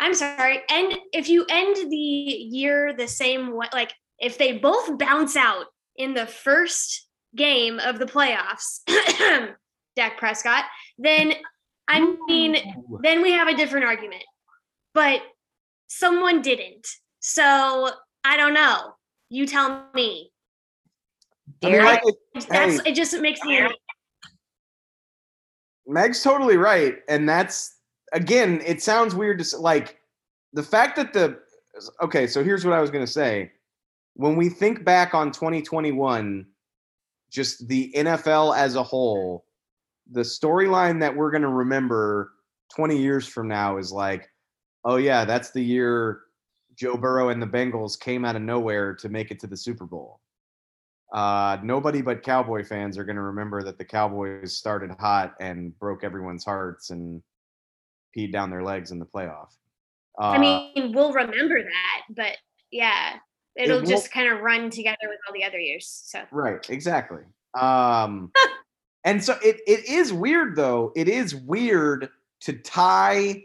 I'm 0.00 0.12
sorry, 0.12 0.60
and 0.68 0.98
if 1.12 1.28
you 1.28 1.46
end 1.48 1.76
the 1.90 1.96
year 1.96 2.94
the 2.94 3.08
same 3.08 3.56
way, 3.56 3.68
like 3.72 3.94
if 4.18 4.36
they 4.36 4.58
both 4.58 4.98
bounce 4.98 5.36
out 5.36 5.66
in 5.94 6.12
the 6.12 6.26
first 6.26 7.08
game 7.34 7.78
of 7.78 7.98
the 7.98 8.04
playoffs, 8.04 8.80
Dak 9.96 10.18
Prescott, 10.18 10.64
then 10.98 11.32
I 11.88 12.16
mean, 12.26 12.56
then 13.02 13.22
we 13.22 13.32
have 13.32 13.48
a 13.48 13.56
different 13.56 13.86
argument. 13.86 14.24
But 14.92 15.22
someone 15.86 16.42
didn't. 16.42 16.86
So 17.20 17.90
I 18.24 18.36
don't 18.36 18.54
know. 18.54 18.94
You 19.30 19.46
tell 19.46 19.88
me. 19.94 20.32
I 21.62 21.70
mean, 21.70 21.84
like, 21.84 22.02
it- 22.04 22.14
That's 22.48 22.82
hey, 22.82 22.90
it 22.90 22.94
just 22.94 23.18
makes 23.20 23.42
me 23.44 23.66
Meg's 25.86 26.22
totally 26.22 26.56
right, 26.56 26.96
and 27.08 27.28
that's 27.28 27.76
again, 28.12 28.60
it 28.66 28.82
sounds 28.82 29.14
weird 29.14 29.38
to 29.38 29.56
like 29.58 29.98
the 30.52 30.62
fact 30.62 30.96
that 30.96 31.12
the 31.12 31.38
okay. 32.02 32.26
So 32.26 32.42
here's 32.42 32.64
what 32.64 32.74
I 32.74 32.80
was 32.80 32.90
gonna 32.90 33.06
say: 33.06 33.52
when 34.14 34.34
we 34.36 34.48
think 34.48 34.84
back 34.84 35.14
on 35.14 35.30
2021, 35.30 36.46
just 37.30 37.68
the 37.68 37.92
NFL 37.94 38.56
as 38.56 38.74
a 38.74 38.82
whole, 38.82 39.44
the 40.10 40.22
storyline 40.22 40.98
that 41.00 41.14
we're 41.14 41.30
gonna 41.30 41.48
remember 41.48 42.32
20 42.74 42.98
years 42.98 43.28
from 43.28 43.46
now 43.46 43.76
is 43.78 43.92
like, 43.92 44.28
oh 44.84 44.96
yeah, 44.96 45.24
that's 45.24 45.52
the 45.52 45.62
year 45.62 46.22
Joe 46.74 46.96
Burrow 46.96 47.28
and 47.28 47.40
the 47.40 47.46
Bengals 47.46 47.98
came 47.98 48.24
out 48.24 48.34
of 48.36 48.42
nowhere 48.42 48.92
to 48.96 49.08
make 49.08 49.30
it 49.30 49.38
to 49.40 49.46
the 49.46 49.56
Super 49.56 49.86
Bowl. 49.86 50.20
Uh, 51.12 51.58
nobody 51.62 52.02
but 52.02 52.22
Cowboy 52.22 52.64
fans 52.64 52.98
are 52.98 53.04
going 53.04 53.16
to 53.16 53.22
remember 53.22 53.62
that 53.62 53.78
the 53.78 53.84
Cowboys 53.84 54.56
started 54.56 54.90
hot 54.98 55.34
and 55.40 55.78
broke 55.78 56.02
everyone's 56.04 56.44
hearts 56.44 56.90
and 56.90 57.22
peed 58.16 58.32
down 58.32 58.50
their 58.50 58.62
legs 58.62 58.90
in 58.90 58.98
the 58.98 59.06
playoff. 59.06 59.48
Uh, 60.20 60.30
I 60.30 60.38
mean, 60.38 60.92
we'll 60.92 61.12
remember 61.12 61.62
that, 61.62 62.02
but 62.10 62.36
yeah, 62.70 63.16
it'll 63.54 63.76
won't- 63.76 63.88
just 63.88 64.10
kind 64.10 64.32
of 64.32 64.40
run 64.40 64.70
together 64.70 64.96
with 65.04 65.18
all 65.28 65.34
the 65.34 65.44
other 65.44 65.58
years. 65.58 65.88
So 65.88 66.22
right, 66.32 66.68
exactly. 66.70 67.22
Um, 67.58 68.32
and 69.04 69.22
so 69.22 69.36
it 69.42 69.60
it 69.66 69.88
is 69.88 70.12
weird 70.12 70.56
though. 70.56 70.92
It 70.96 71.08
is 71.08 71.34
weird 71.34 72.08
to 72.40 72.52
tie 72.54 73.44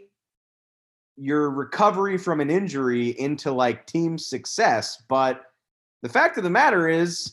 your 1.16 1.50
recovery 1.50 2.18
from 2.18 2.40
an 2.40 2.50
injury 2.50 3.10
into 3.20 3.52
like 3.52 3.86
team 3.86 4.18
success, 4.18 5.02
but 5.08 5.44
the 6.02 6.08
fact 6.08 6.36
of 6.38 6.44
the 6.44 6.50
matter 6.50 6.88
is 6.88 7.32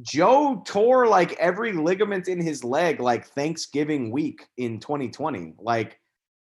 Joe 0.00 0.62
tore 0.66 1.06
like 1.06 1.32
every 1.34 1.72
ligament 1.72 2.28
in 2.28 2.40
his 2.40 2.64
leg 2.64 3.00
like 3.00 3.26
Thanksgiving 3.26 4.10
week 4.10 4.46
in 4.56 4.80
2020. 4.80 5.54
Like 5.58 5.98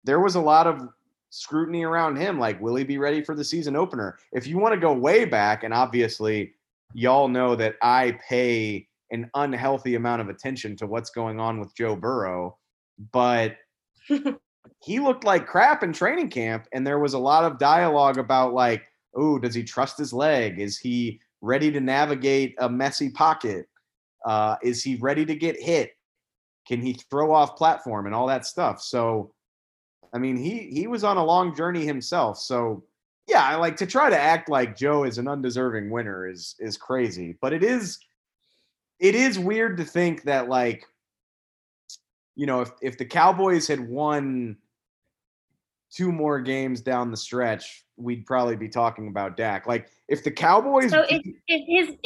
there 0.04 0.20
was 0.20 0.35
a 0.35 0.40
lot 0.40 0.66
of 0.66 0.88
scrutiny 1.35 1.85
around 1.85 2.16
him. 2.16 2.38
Like, 2.38 2.61
will 2.61 2.76
he 2.76 2.85
be 2.85 2.98
ready 2.98 3.22
for 3.22 3.35
the 3.35 3.44
season 3.44 3.74
opener? 3.74 4.18
If 4.33 4.46
you 4.46 4.59
want 4.59 4.74
to 4.74 4.80
go 4.80 4.92
way 4.92 5.24
back, 5.24 5.64
and 5.64 5.74
obviously, 5.74 6.54
y'all 6.94 7.28
know 7.28 7.57
that 7.57 7.74
I 7.83 8.18
pay 8.26 8.87
an 9.11 9.30
unhealthy 9.35 9.96
amount 9.96 10.22
of 10.22 10.28
attention 10.28 10.76
to 10.76 10.87
what's 10.87 11.11
going 11.11 11.40
on 11.40 11.59
with 11.59 11.74
Joe 11.76 11.96
Burrow, 11.96 12.57
but 13.12 13.57
he 14.80 15.00
looked 15.00 15.24
like 15.24 15.46
crap 15.46 15.83
in 15.83 15.92
training 15.92 16.30
camp. 16.30 16.66
And 16.72 16.87
there 16.87 17.00
was 17.00 17.14
a 17.14 17.18
lot 17.18 17.44
of 17.44 17.59
dialogue 17.59 18.18
about, 18.18 18.54
like, 18.54 18.85
oh, 19.16 19.38
does 19.38 19.54
he 19.54 19.64
trust 19.64 19.98
his 19.98 20.12
leg? 20.12 20.61
Is 20.61 20.78
he 20.78 21.20
ready 21.44 21.70
to 21.70 21.80
navigate 21.80 22.54
a 22.59 22.68
messy 22.68 23.11
pocket? 23.11 23.66
Uh, 24.24 24.57
is 24.62 24.83
he 24.83 24.96
ready 24.96 25.24
to 25.26 25.35
get 25.35 25.61
hit? 25.61 25.90
Can 26.66 26.80
he 26.80 26.94
throw 27.11 27.33
off 27.33 27.57
platform 27.57 28.07
and 28.07 28.14
all 28.14 28.26
that 28.26 28.46
stuff? 28.46 28.80
So, 28.80 29.35
I 30.14 30.18
mean, 30.18 30.37
he 30.37 30.70
he 30.72 30.87
was 30.87 31.04
on 31.04 31.18
a 31.18 31.24
long 31.24 31.54
journey 31.54 31.85
himself. 31.85 32.38
So, 32.38 32.85
yeah, 33.26 33.44
I 33.44 33.57
like 33.57 33.76
to 33.76 33.87
try 33.87 34.09
to 34.09 34.18
act 34.18 34.48
like 34.48 34.76
Joe 34.76 35.04
is 35.04 35.18
an 35.18 35.28
undeserving 35.28 35.90
winner 35.90 36.26
is 36.26 36.57
is 36.59 36.78
crazy, 36.78 37.37
but 37.42 37.52
it 37.52 37.62
is 37.62 37.98
it 38.98 39.14
is 39.14 39.38
weird 39.38 39.76
to 39.76 39.85
think 39.85 40.22
that 40.22 40.48
like 40.48 40.87
you 42.37 42.46
know, 42.46 42.62
if 42.62 42.70
if 42.80 42.98
the 42.98 43.04
Cowboys 43.04 43.68
had 43.68 43.88
won 43.88 44.57
two 45.94 46.11
more 46.11 46.40
games 46.40 46.80
down 46.80 47.11
the 47.11 47.16
stretch, 47.16 47.85
we'd 47.96 48.26
probably 48.26 48.57
be 48.57 48.68
talking 48.68 49.09
about 49.09 49.37
Dak. 49.37 49.66
Like 49.66 49.88
if 50.09 50.24
the 50.24 50.30
Cowboys 50.30 50.90
So 50.90 51.04
if, 51.09 51.22
if 51.48 51.88
his 51.88 51.96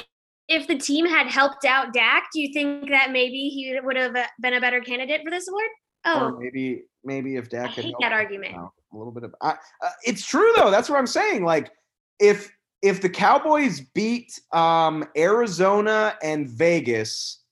if 0.48 0.66
the 0.66 0.76
team 0.78 1.06
had 1.06 1.26
helped 1.26 1.64
out 1.64 1.92
Dak, 1.92 2.28
do 2.32 2.40
you 2.40 2.52
think 2.52 2.88
that 2.90 3.10
maybe 3.12 3.48
he 3.50 3.78
would 3.82 3.96
have 3.96 4.16
uh, 4.16 4.24
been 4.40 4.54
a 4.54 4.60
better 4.60 4.80
candidate 4.80 5.22
for 5.24 5.30
this 5.30 5.48
award? 5.48 5.66
or 6.06 6.12
Oh, 6.34 6.38
maybe 6.38 6.84
maybe 7.04 7.36
if 7.36 7.48
Dak 7.48 7.70
I 7.70 7.72
had 7.72 7.84
hate 7.84 7.94
that 8.00 8.06
out, 8.06 8.12
argument. 8.12 8.54
a 8.54 8.96
little 8.96 9.12
bit 9.12 9.24
of 9.24 9.34
I, 9.42 9.50
uh, 9.82 9.88
it's 10.04 10.24
true 10.26 10.50
though. 10.56 10.70
That's 10.70 10.88
what 10.88 10.98
I'm 10.98 11.06
saying. 11.06 11.44
Like 11.44 11.70
if 12.20 12.50
if 12.82 13.02
the 13.02 13.08
Cowboys 13.10 13.80
beat 13.80 14.38
um, 14.52 15.04
Arizona 15.16 16.16
and 16.22 16.48
Vegas, 16.48 17.42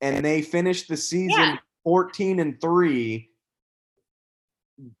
and 0.00 0.24
they 0.24 0.42
finish 0.42 0.86
the 0.86 0.96
season 0.96 1.30
Yeah. 1.30 1.56
14 1.84 2.40
and 2.40 2.60
three, 2.60 3.29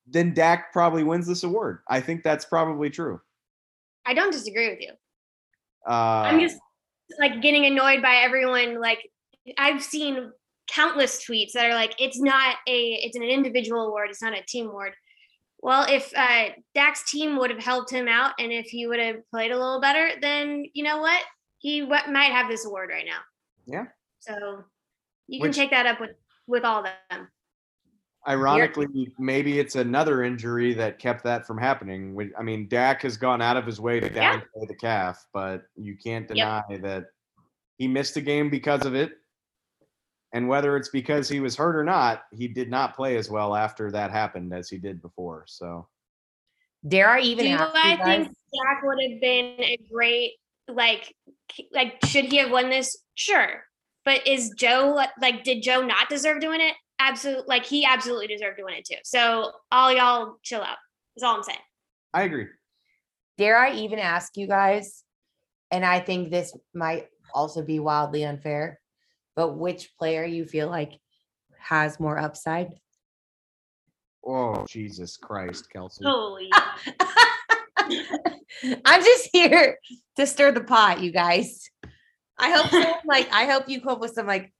then 0.06 0.34
Dak 0.34 0.72
probably 0.72 1.02
wins 1.04 1.26
this 1.26 1.42
award. 1.44 1.80
I 1.88 2.00
think 2.00 2.22
that's 2.22 2.44
probably 2.44 2.90
true. 2.90 3.20
I 4.06 4.14
don't 4.14 4.32
disagree 4.32 4.70
with 4.70 4.80
you. 4.80 4.92
Uh, 5.88 6.22
I'm 6.26 6.40
just 6.40 6.58
like 7.18 7.40
getting 7.42 7.66
annoyed 7.66 8.02
by 8.02 8.16
everyone. 8.16 8.80
Like 8.80 9.10
I've 9.58 9.82
seen 9.82 10.32
countless 10.68 11.24
tweets 11.24 11.52
that 11.52 11.66
are 11.66 11.74
like, 11.74 11.94
"It's 11.98 12.20
not 12.20 12.56
a, 12.68 12.92
it's 13.02 13.16
an 13.16 13.22
individual 13.22 13.86
award. 13.86 14.10
It's 14.10 14.22
not 14.22 14.36
a 14.36 14.42
team 14.42 14.68
award." 14.68 14.92
Well, 15.62 15.86
if 15.88 16.12
uh, 16.16 16.50
Dak's 16.74 17.10
team 17.10 17.36
would 17.38 17.50
have 17.50 17.62
helped 17.62 17.90
him 17.90 18.08
out, 18.08 18.32
and 18.38 18.50
if 18.52 18.66
he 18.66 18.86
would 18.86 18.98
have 18.98 19.16
played 19.30 19.50
a 19.52 19.58
little 19.58 19.80
better, 19.80 20.10
then 20.20 20.64
you 20.72 20.82
know 20.84 21.00
what, 21.00 21.20
he 21.58 21.80
w- 21.80 22.12
might 22.12 22.32
have 22.32 22.48
this 22.48 22.64
award 22.64 22.88
right 22.90 23.04
now. 23.06 23.18
Yeah. 23.66 23.86
So 24.20 24.64
you 25.28 25.40
Which- 25.40 25.54
can 25.54 25.62
take 25.64 25.70
that 25.70 25.86
up 25.86 26.00
with 26.00 26.12
with 26.46 26.64
all 26.64 26.80
of 26.80 26.86
them. 27.10 27.28
Ironically, 28.28 29.14
maybe 29.18 29.58
it's 29.58 29.76
another 29.76 30.22
injury 30.22 30.74
that 30.74 30.98
kept 30.98 31.24
that 31.24 31.46
from 31.46 31.56
happening. 31.56 32.32
I 32.38 32.42
mean, 32.42 32.68
Dak 32.68 33.02
has 33.02 33.16
gone 33.16 33.40
out 33.40 33.56
of 33.56 33.64
his 33.64 33.80
way 33.80 33.98
to 33.98 34.12
Yeah. 34.12 34.40
downplay 34.40 34.68
the 34.68 34.74
calf, 34.74 35.24
but 35.32 35.62
you 35.74 35.96
can't 35.96 36.28
Yep. 36.28 36.66
deny 36.68 36.76
that 36.82 37.06
he 37.78 37.88
missed 37.88 38.16
a 38.18 38.20
game 38.20 38.50
because 38.50 38.84
of 38.84 38.94
it. 38.94 39.12
And 40.32 40.48
whether 40.48 40.76
it's 40.76 40.90
because 40.90 41.28
he 41.28 41.40
was 41.40 41.56
hurt 41.56 41.74
or 41.74 41.82
not, 41.82 42.24
he 42.30 42.46
did 42.46 42.70
not 42.70 42.94
play 42.94 43.16
as 43.16 43.30
well 43.30 43.56
after 43.56 43.90
that 43.90 44.10
happened 44.10 44.52
as 44.52 44.68
he 44.68 44.76
did 44.78 45.00
before. 45.02 45.44
So 45.48 45.88
Dare 46.86 47.10
I 47.10 47.20
even 47.20 47.46
Do 47.46 47.52
ask 47.52 47.74
I 47.74 47.96
guys? 47.96 48.26
think 48.26 48.28
Dak 48.28 48.82
would 48.84 49.02
have 49.10 49.20
been 49.20 49.60
a 49.60 49.76
great 49.90 50.32
like 50.68 51.14
like 51.72 51.98
should 52.06 52.26
he 52.26 52.36
have 52.36 52.50
won 52.50 52.70
this? 52.70 52.96
Sure. 53.14 53.64
But 54.04 54.26
is 54.26 54.50
Joe 54.56 55.04
like 55.20 55.42
did 55.42 55.62
Joe 55.62 55.82
not 55.82 56.08
deserve 56.08 56.40
doing 56.40 56.60
it? 56.60 56.74
Absolutely 57.00 57.44
like 57.48 57.64
he 57.64 57.84
absolutely 57.86 58.26
deserved 58.26 58.58
to 58.58 58.64
win 58.64 58.74
it 58.74 58.84
too. 58.84 58.96
So 59.04 59.52
all 59.72 59.90
y'all 59.90 60.36
chill 60.42 60.60
out. 60.60 60.76
That's 61.16 61.24
all 61.24 61.36
I'm 61.36 61.42
saying. 61.42 61.58
I 62.12 62.22
agree. 62.24 62.46
dare 63.38 63.56
I 63.56 63.72
even 63.72 63.98
ask 63.98 64.36
you 64.36 64.46
guys? 64.46 65.02
And 65.70 65.84
I 65.84 66.00
think 66.00 66.30
this 66.30 66.54
might 66.74 67.06
also 67.32 67.62
be 67.62 67.78
wildly 67.78 68.24
unfair, 68.24 68.80
but 69.36 69.56
which 69.56 69.96
player 69.96 70.24
you 70.24 70.44
feel 70.44 70.68
like 70.68 70.92
has 71.58 71.98
more 71.98 72.18
upside? 72.18 72.68
Oh, 74.26 74.66
Jesus 74.68 75.16
Christ, 75.16 75.70
Kelsey. 75.72 76.04
Holy 76.04 76.50
I'm 78.84 79.02
just 79.02 79.30
here 79.32 79.78
to 80.16 80.26
stir 80.26 80.52
the 80.52 80.62
pot, 80.62 81.00
you 81.00 81.10
guys. 81.12 81.70
I 82.38 82.50
hope 82.50 82.66
someone, 82.70 82.94
like 83.06 83.32
I 83.32 83.46
hope 83.46 83.68
you 83.68 83.80
come 83.80 83.92
up 83.92 84.00
with 84.00 84.12
some 84.12 84.26
like 84.26 84.52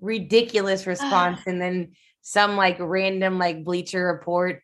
ridiculous 0.00 0.86
response 0.86 1.40
and 1.46 1.60
then 1.60 1.92
some 2.22 2.56
like 2.56 2.76
random 2.80 3.38
like 3.38 3.64
bleacher 3.64 4.04
report 4.04 4.62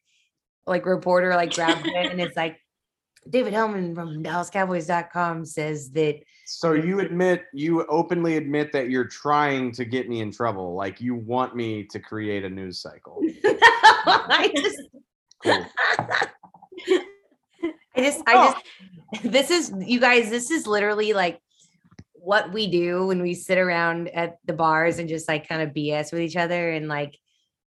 like 0.66 0.86
reporter 0.86 1.34
like 1.34 1.54
grabs 1.54 1.80
it 1.84 2.10
and 2.10 2.20
it's 2.20 2.36
like 2.36 2.58
David 3.30 3.52
Helman 3.52 3.94
from 3.94 4.22
DallasCowboys.com 4.24 5.44
says 5.44 5.90
that 5.92 6.16
So 6.44 6.72
you 6.72 6.98
admit, 6.98 7.44
you 7.52 7.86
openly 7.86 8.36
admit 8.36 8.72
that 8.72 8.90
you're 8.90 9.06
trying 9.06 9.70
to 9.72 9.84
get 9.84 10.08
me 10.08 10.18
in 10.20 10.32
trouble. 10.32 10.74
Like 10.74 11.00
you 11.00 11.14
want 11.14 11.54
me 11.54 11.84
to 11.84 12.00
create 12.00 12.44
a 12.44 12.50
news 12.50 12.80
cycle. 12.80 13.20
I 13.44 14.52
just 14.56 14.76
Cool. 15.42 15.66
I 17.94 18.00
just 18.00 18.22
I 18.26 18.32
oh. 18.34 18.54
just 19.12 19.32
this 19.32 19.50
is 19.50 19.72
you 19.78 20.00
guys 20.00 20.30
this 20.30 20.50
is 20.50 20.66
literally 20.66 21.12
like 21.12 21.40
what 22.22 22.52
we 22.52 22.68
do 22.68 23.06
when 23.06 23.20
we 23.20 23.34
sit 23.34 23.58
around 23.58 24.08
at 24.10 24.38
the 24.44 24.52
bars 24.52 24.98
and 24.98 25.08
just 25.08 25.26
like 25.26 25.48
kind 25.48 25.60
of 25.62 25.74
BS 25.74 26.12
with 26.12 26.20
each 26.20 26.36
other 26.36 26.70
and 26.70 26.86
like 26.88 27.18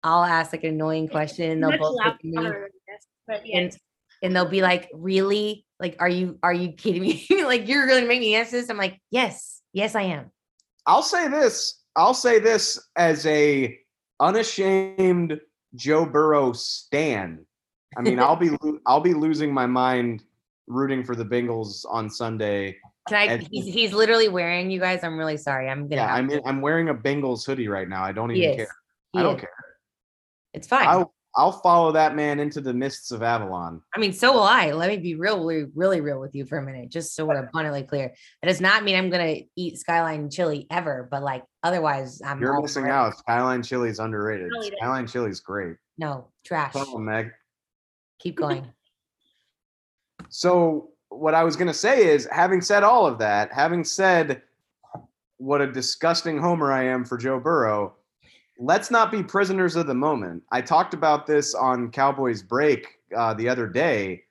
I'll 0.02 0.24
ask 0.24 0.52
like 0.52 0.64
an 0.64 0.74
annoying 0.74 1.08
question 1.08 1.50
and 1.50 1.62
they'll 1.62 1.70
much 1.70 1.80
both 1.80 1.96
look 1.96 2.06
at 2.06 2.24
me 2.24 2.38
louder 2.38 2.68
but 3.26 3.46
yeah. 3.46 3.58
and 3.58 3.76
and 4.22 4.34
they'll 4.34 4.48
be 4.48 4.62
like, 4.62 4.88
"Really? 4.92 5.66
Like 5.80 5.96
are 6.00 6.08
you 6.08 6.38
are 6.42 6.52
you 6.52 6.72
kidding 6.72 7.02
me? 7.02 7.26
like 7.44 7.68
you're 7.68 7.86
going 7.86 8.02
to 8.02 8.08
make 8.08 8.20
me 8.20 8.34
answer 8.34 8.52
this?" 8.52 8.70
I'm 8.70 8.78
like, 8.78 9.00
"Yes. 9.10 9.60
Yes, 9.72 9.94
I 9.94 10.02
am." 10.02 10.30
I'll 10.86 11.02
say 11.02 11.28
this. 11.28 11.82
I'll 11.96 12.14
say 12.14 12.38
this 12.38 12.80
as 12.96 13.26
a 13.26 13.78
unashamed 14.20 15.40
Joe 15.74 16.06
Burrow 16.06 16.52
stan. 16.52 17.44
I 17.96 18.02
mean, 18.02 18.18
I'll 18.18 18.36
be 18.36 18.50
lo- 18.50 18.78
I'll 18.86 19.00
be 19.00 19.14
losing 19.14 19.52
my 19.52 19.66
mind 19.66 20.24
rooting 20.66 21.04
for 21.04 21.14
the 21.14 21.24
Bengals 21.24 21.84
on 21.88 22.10
Sunday. 22.10 22.78
Can 23.08 23.16
I 23.18 23.24
And- 23.34 23.48
he's, 23.50 23.66
he's 23.66 23.92
literally 23.92 24.28
wearing 24.28 24.70
you 24.70 24.80
guys. 24.80 25.04
I'm 25.04 25.18
really 25.18 25.36
sorry. 25.36 25.68
I'm 25.68 25.88
to 25.90 25.94
Yeah, 25.96 26.12
I 26.12 26.22
mean, 26.22 26.40
I'm 26.46 26.60
wearing 26.60 26.88
a 26.88 26.94
Bengals 26.94 27.44
hoodie 27.44 27.68
right 27.68 27.88
now. 27.88 28.02
I 28.02 28.12
don't 28.12 28.30
he 28.30 28.38
even 28.44 28.50
is. 28.50 28.56
care. 28.56 28.74
He 29.12 29.18
I 29.18 29.22
don't 29.22 29.34
is. 29.36 29.40
care. 29.42 29.50
It's 30.54 30.66
fine. 30.68 30.86
I'll 30.86 31.12
I'll 31.36 31.50
follow 31.50 31.90
that 31.90 32.14
man 32.14 32.38
into 32.38 32.60
the 32.60 32.72
mists 32.72 33.10
of 33.10 33.20
Avalon. 33.24 33.82
I 33.92 33.98
mean, 33.98 34.12
so 34.12 34.32
will 34.34 34.44
I. 34.44 34.70
Let 34.70 34.88
me 34.88 34.98
be 34.98 35.16
real, 35.16 35.44
really, 35.44 35.68
really 35.74 36.00
real 36.00 36.20
with 36.20 36.32
you 36.32 36.46
for 36.46 36.58
a 36.58 36.62
minute, 36.64 36.90
just 36.90 37.16
so 37.16 37.24
we're 37.26 37.44
abundantly 37.44 37.82
clear. 37.82 38.14
That 38.40 38.48
does 38.48 38.60
not 38.60 38.84
mean 38.84 38.94
I'm 38.94 39.10
gonna 39.10 39.38
eat 39.56 39.76
skyline 39.78 40.30
chili 40.30 40.68
ever, 40.70 41.08
but 41.10 41.24
like 41.24 41.42
otherwise, 41.64 42.22
I'm 42.24 42.40
You're 42.40 42.60
missing 42.62 42.86
it. 42.86 42.90
out. 42.90 43.18
Skyline 43.18 43.64
chili 43.64 43.88
is 43.88 43.98
underrated. 43.98 44.46
Really. 44.48 44.70
Skyline 44.76 45.08
chili 45.08 45.30
is 45.30 45.40
great. 45.40 45.74
No 45.98 46.28
trash. 46.46 46.72
Tell 46.72 46.98
Meg. 46.98 47.32
Keep 48.20 48.36
going. 48.36 48.68
So 50.28 50.90
what 51.18 51.34
I 51.34 51.44
was 51.44 51.56
going 51.56 51.68
to 51.68 51.74
say 51.74 52.06
is, 52.06 52.28
having 52.30 52.60
said 52.60 52.82
all 52.82 53.06
of 53.06 53.18
that, 53.18 53.52
having 53.52 53.84
said 53.84 54.42
what 55.38 55.60
a 55.60 55.70
disgusting 55.70 56.38
homer 56.38 56.72
I 56.72 56.84
am 56.84 57.04
for 57.04 57.16
Joe 57.16 57.40
Burrow, 57.40 57.94
let's 58.58 58.90
not 58.90 59.10
be 59.10 59.22
prisoners 59.22 59.76
of 59.76 59.86
the 59.86 59.94
moment. 59.94 60.42
I 60.50 60.60
talked 60.60 60.94
about 60.94 61.26
this 61.26 61.54
on 61.54 61.90
Cowboys 61.90 62.42
Break 62.42 62.86
uh, 63.16 63.34
the 63.34 63.48
other 63.48 63.66
day. 63.66 64.22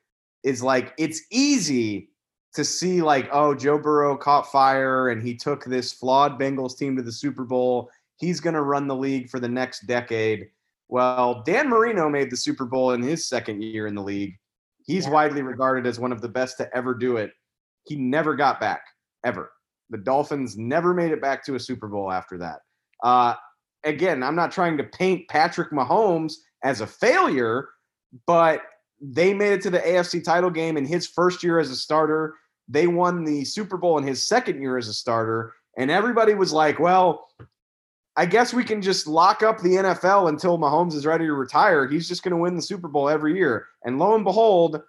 Is 0.43 0.61
like 0.61 0.93
it's 0.97 1.21
easy 1.31 2.09
to 2.53 2.65
see 2.65 3.01
like, 3.01 3.29
oh, 3.31 3.55
Joe 3.55 3.77
Burrow 3.77 4.17
caught 4.17 4.51
fire 4.51 5.09
and 5.09 5.23
he 5.23 5.35
took 5.35 5.63
this 5.63 5.93
flawed 5.93 6.39
Bengals 6.39 6.77
team 6.77 6.95
to 6.97 7.01
the 7.01 7.11
Super 7.11 7.45
Bowl. 7.45 7.89
He's 8.17 8.39
going 8.39 8.53
to 8.53 8.61
run 8.61 8.87
the 8.87 8.95
league 8.95 9.29
for 9.29 9.39
the 9.39 9.47
next 9.47 9.87
decade. 9.87 10.49
Well, 10.89 11.43
Dan 11.45 11.69
Marino 11.69 12.09
made 12.09 12.29
the 12.29 12.37
Super 12.37 12.65
Bowl 12.65 12.91
in 12.91 13.01
his 13.01 13.25
second 13.25 13.63
year 13.63 13.87
in 13.87 13.95
the 13.95 14.03
league. 14.03 14.37
He's 14.85 15.05
Yeah. 15.05 15.11
widely 15.11 15.41
regarded 15.41 15.85
as 15.87 15.99
one 15.99 16.11
of 16.11 16.21
the 16.21 16.29
best 16.29 16.57
to 16.57 16.75
ever 16.75 16.93
do 16.93 17.17
it. 17.17 17.31
He 17.85 17.95
never 17.95 18.35
got 18.35 18.59
back, 18.59 18.81
ever. 19.23 19.51
The 19.89 19.97
Dolphins 19.97 20.57
never 20.57 20.93
made 20.93 21.11
it 21.11 21.21
back 21.21 21.43
to 21.45 21.55
a 21.55 21.59
Super 21.59 21.87
Bowl 21.87 22.11
after 22.11 22.37
that. 22.39 22.61
Uh, 23.03 23.35
again, 23.83 24.23
I'm 24.23 24.35
not 24.35 24.51
trying 24.51 24.77
to 24.77 24.83
paint 24.83 25.27
Patrick 25.29 25.71
Mahomes 25.71 26.33
as 26.63 26.81
a 26.81 26.87
failure, 26.87 27.69
but 28.25 28.61
they 29.01 29.33
made 29.33 29.53
it 29.53 29.61
to 29.61 29.69
the 29.69 29.79
AFC 29.79 30.21
title 30.23 30.49
game 30.49 30.77
in 30.77 30.85
his 30.85 31.07
first 31.07 31.43
year 31.43 31.59
as 31.59 31.69
a 31.69 31.75
starter. 31.75 32.35
They 32.69 32.87
won 32.87 33.25
the 33.25 33.43
Super 33.43 33.75
Bowl 33.77 33.97
in 33.97 34.05
his 34.07 34.25
second 34.25 34.61
year 34.61 34.77
as 34.77 34.87
a 34.87 34.93
starter. 34.93 35.53
And 35.77 35.91
everybody 35.91 36.33
was 36.33 36.53
like, 36.53 36.79
well, 36.79 37.27
I 38.15 38.25
guess 38.27 38.53
we 38.53 38.63
can 38.63 38.81
just 38.81 39.07
lock 39.07 39.41
up 39.41 39.59
the 39.59 39.75
NFL 39.75 40.29
until 40.29 40.57
Mahomes 40.57 40.93
is 40.93 41.05
ready 41.05 41.25
to 41.25 41.33
retire. 41.33 41.87
He's 41.87 42.07
just 42.07 42.21
going 42.21 42.31
to 42.31 42.37
win 42.37 42.55
the 42.55 42.61
Super 42.61 42.87
Bowl 42.87 43.09
every 43.09 43.35
year. 43.35 43.67
And 43.83 43.97
lo 43.97 44.13
and 44.13 44.23
behold, 44.23 44.81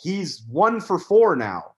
he's 0.00 0.42
one 0.50 0.80
for 0.80 0.98
four 0.98 1.36
now. 1.36 1.74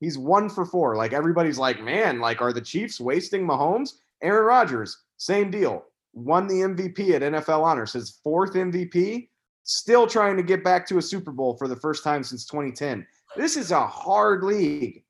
He's 0.00 0.18
one 0.18 0.48
for 0.48 0.64
four. 0.64 0.96
Like 0.96 1.12
everybody's 1.12 1.58
like, 1.58 1.82
man, 1.82 2.18
like 2.18 2.40
are 2.40 2.52
the 2.52 2.60
Chiefs 2.60 3.00
wasting 3.00 3.46
Mahomes? 3.46 3.92
Aaron 4.22 4.44
Rodgers, 4.44 5.04
same 5.18 5.50
deal. 5.50 5.84
Won 6.14 6.48
the 6.48 6.54
MVP 6.54 7.10
at 7.12 7.22
NFL 7.22 7.62
Honors, 7.62 7.92
his 7.92 8.18
fourth 8.24 8.54
MVP. 8.54 9.28
Still 9.62 10.06
trying 10.06 10.36
to 10.36 10.42
get 10.42 10.64
back 10.64 10.86
to 10.88 10.98
a 10.98 11.02
Super 11.02 11.30
Bowl 11.30 11.56
for 11.56 11.68
the 11.68 11.76
first 11.76 12.02
time 12.02 12.24
since 12.24 12.44
2010. 12.46 13.06
This 13.36 13.56
is 13.56 13.70
a 13.70 13.86
hard 13.86 14.42
league. 14.42 15.04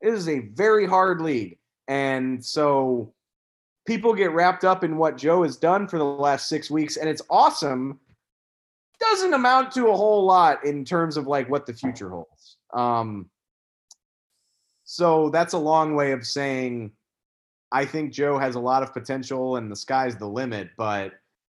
It 0.00 0.14
is 0.14 0.28
a 0.28 0.48
very 0.54 0.86
hard 0.86 1.20
league. 1.20 1.58
And 1.88 2.42
so 2.42 3.12
people 3.86 4.14
get 4.14 4.32
wrapped 4.32 4.64
up 4.64 4.84
in 4.84 4.96
what 4.96 5.16
Joe 5.16 5.42
has 5.42 5.56
done 5.56 5.88
for 5.88 5.98
the 5.98 6.04
last 6.04 6.48
six 6.48 6.70
weeks, 6.70 6.96
and 6.96 7.08
it's 7.08 7.22
awesome. 7.30 8.00
Doesn't 8.98 9.34
amount 9.34 9.72
to 9.72 9.88
a 9.88 9.96
whole 9.96 10.24
lot 10.24 10.64
in 10.64 10.84
terms 10.84 11.16
of 11.16 11.26
like 11.26 11.48
what 11.48 11.66
the 11.66 11.72
future 11.72 12.10
holds. 12.10 12.56
Um, 12.74 13.30
so 14.84 15.30
that's 15.30 15.52
a 15.52 15.58
long 15.58 15.94
way 15.94 16.12
of 16.12 16.26
saying 16.26 16.92
I 17.72 17.84
think 17.84 18.12
Joe 18.12 18.38
has 18.38 18.54
a 18.54 18.60
lot 18.60 18.82
of 18.82 18.92
potential 18.92 19.56
and 19.56 19.70
the 19.70 19.76
sky's 19.76 20.16
the 20.16 20.28
limit, 20.28 20.70
but 20.78 21.12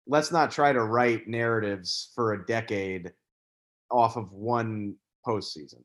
let's 0.07 0.31
not 0.31 0.51
try 0.51 0.73
to 0.73 0.85
write 0.85 1.27
narratives 1.27 2.13
for 2.15 2.33
a 2.33 2.47
decade 2.47 3.13
off 3.91 4.17
of 4.17 4.33
one 4.33 4.95
postseason. 5.27 5.83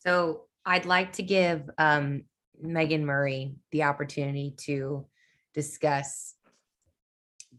So 0.00 0.42
I'd 0.64 0.86
like 0.86 1.12
to 1.14 1.22
give 1.22 1.68
um, 1.78 2.24
Megan 2.60 3.04
Murray 3.04 3.54
the 3.70 3.84
opportunity 3.84 4.54
to 4.58 5.06
discuss 5.54 6.34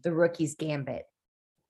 the 0.02 0.12
rookie's 0.12 0.54
gambit 0.54 1.04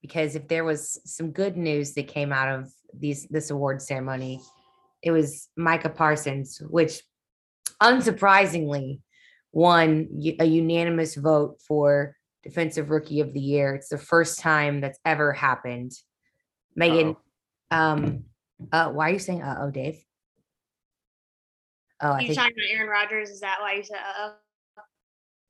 because 0.02 0.36
if 0.36 0.48
there 0.48 0.64
was 0.64 1.00
some 1.04 1.30
good 1.32 1.56
news 1.56 1.94
that 1.94 2.08
came 2.08 2.32
out 2.32 2.48
of 2.48 2.72
these 2.94 3.26
this 3.28 3.50
award 3.50 3.82
ceremony, 3.82 4.40
it 5.02 5.10
was 5.10 5.48
Micah 5.56 5.88
Parsons, 5.88 6.60
which 6.68 7.02
unsurprisingly 7.82 9.00
won 9.52 10.08
a 10.40 10.44
unanimous 10.44 11.14
vote 11.14 11.60
for 11.66 12.16
defensive 12.42 12.90
rookie 12.90 13.20
of 13.20 13.32
the 13.32 13.40
year. 13.40 13.74
It's 13.74 13.88
the 13.88 13.98
first 13.98 14.38
time 14.38 14.80
that's 14.80 14.98
ever 15.04 15.32
happened. 15.32 15.92
Megan, 16.76 17.16
Uh-oh. 17.70 17.76
um, 17.76 18.24
uh, 18.72 18.90
why 18.90 19.10
are 19.10 19.12
you 19.12 19.18
saying 19.18 19.42
uh 19.42 19.58
oh, 19.60 19.70
Dave? 19.70 20.02
Oh, 22.00 22.12
I 22.12 22.20
you 22.20 22.34
think, 22.34 22.54
Aaron 22.72 22.88
Rodgers? 22.88 23.30
Is 23.30 23.40
that 23.40 23.58
why 23.60 23.74
you 23.74 23.82
said 23.82 23.96
uh 23.96 24.30
oh? 24.30 24.82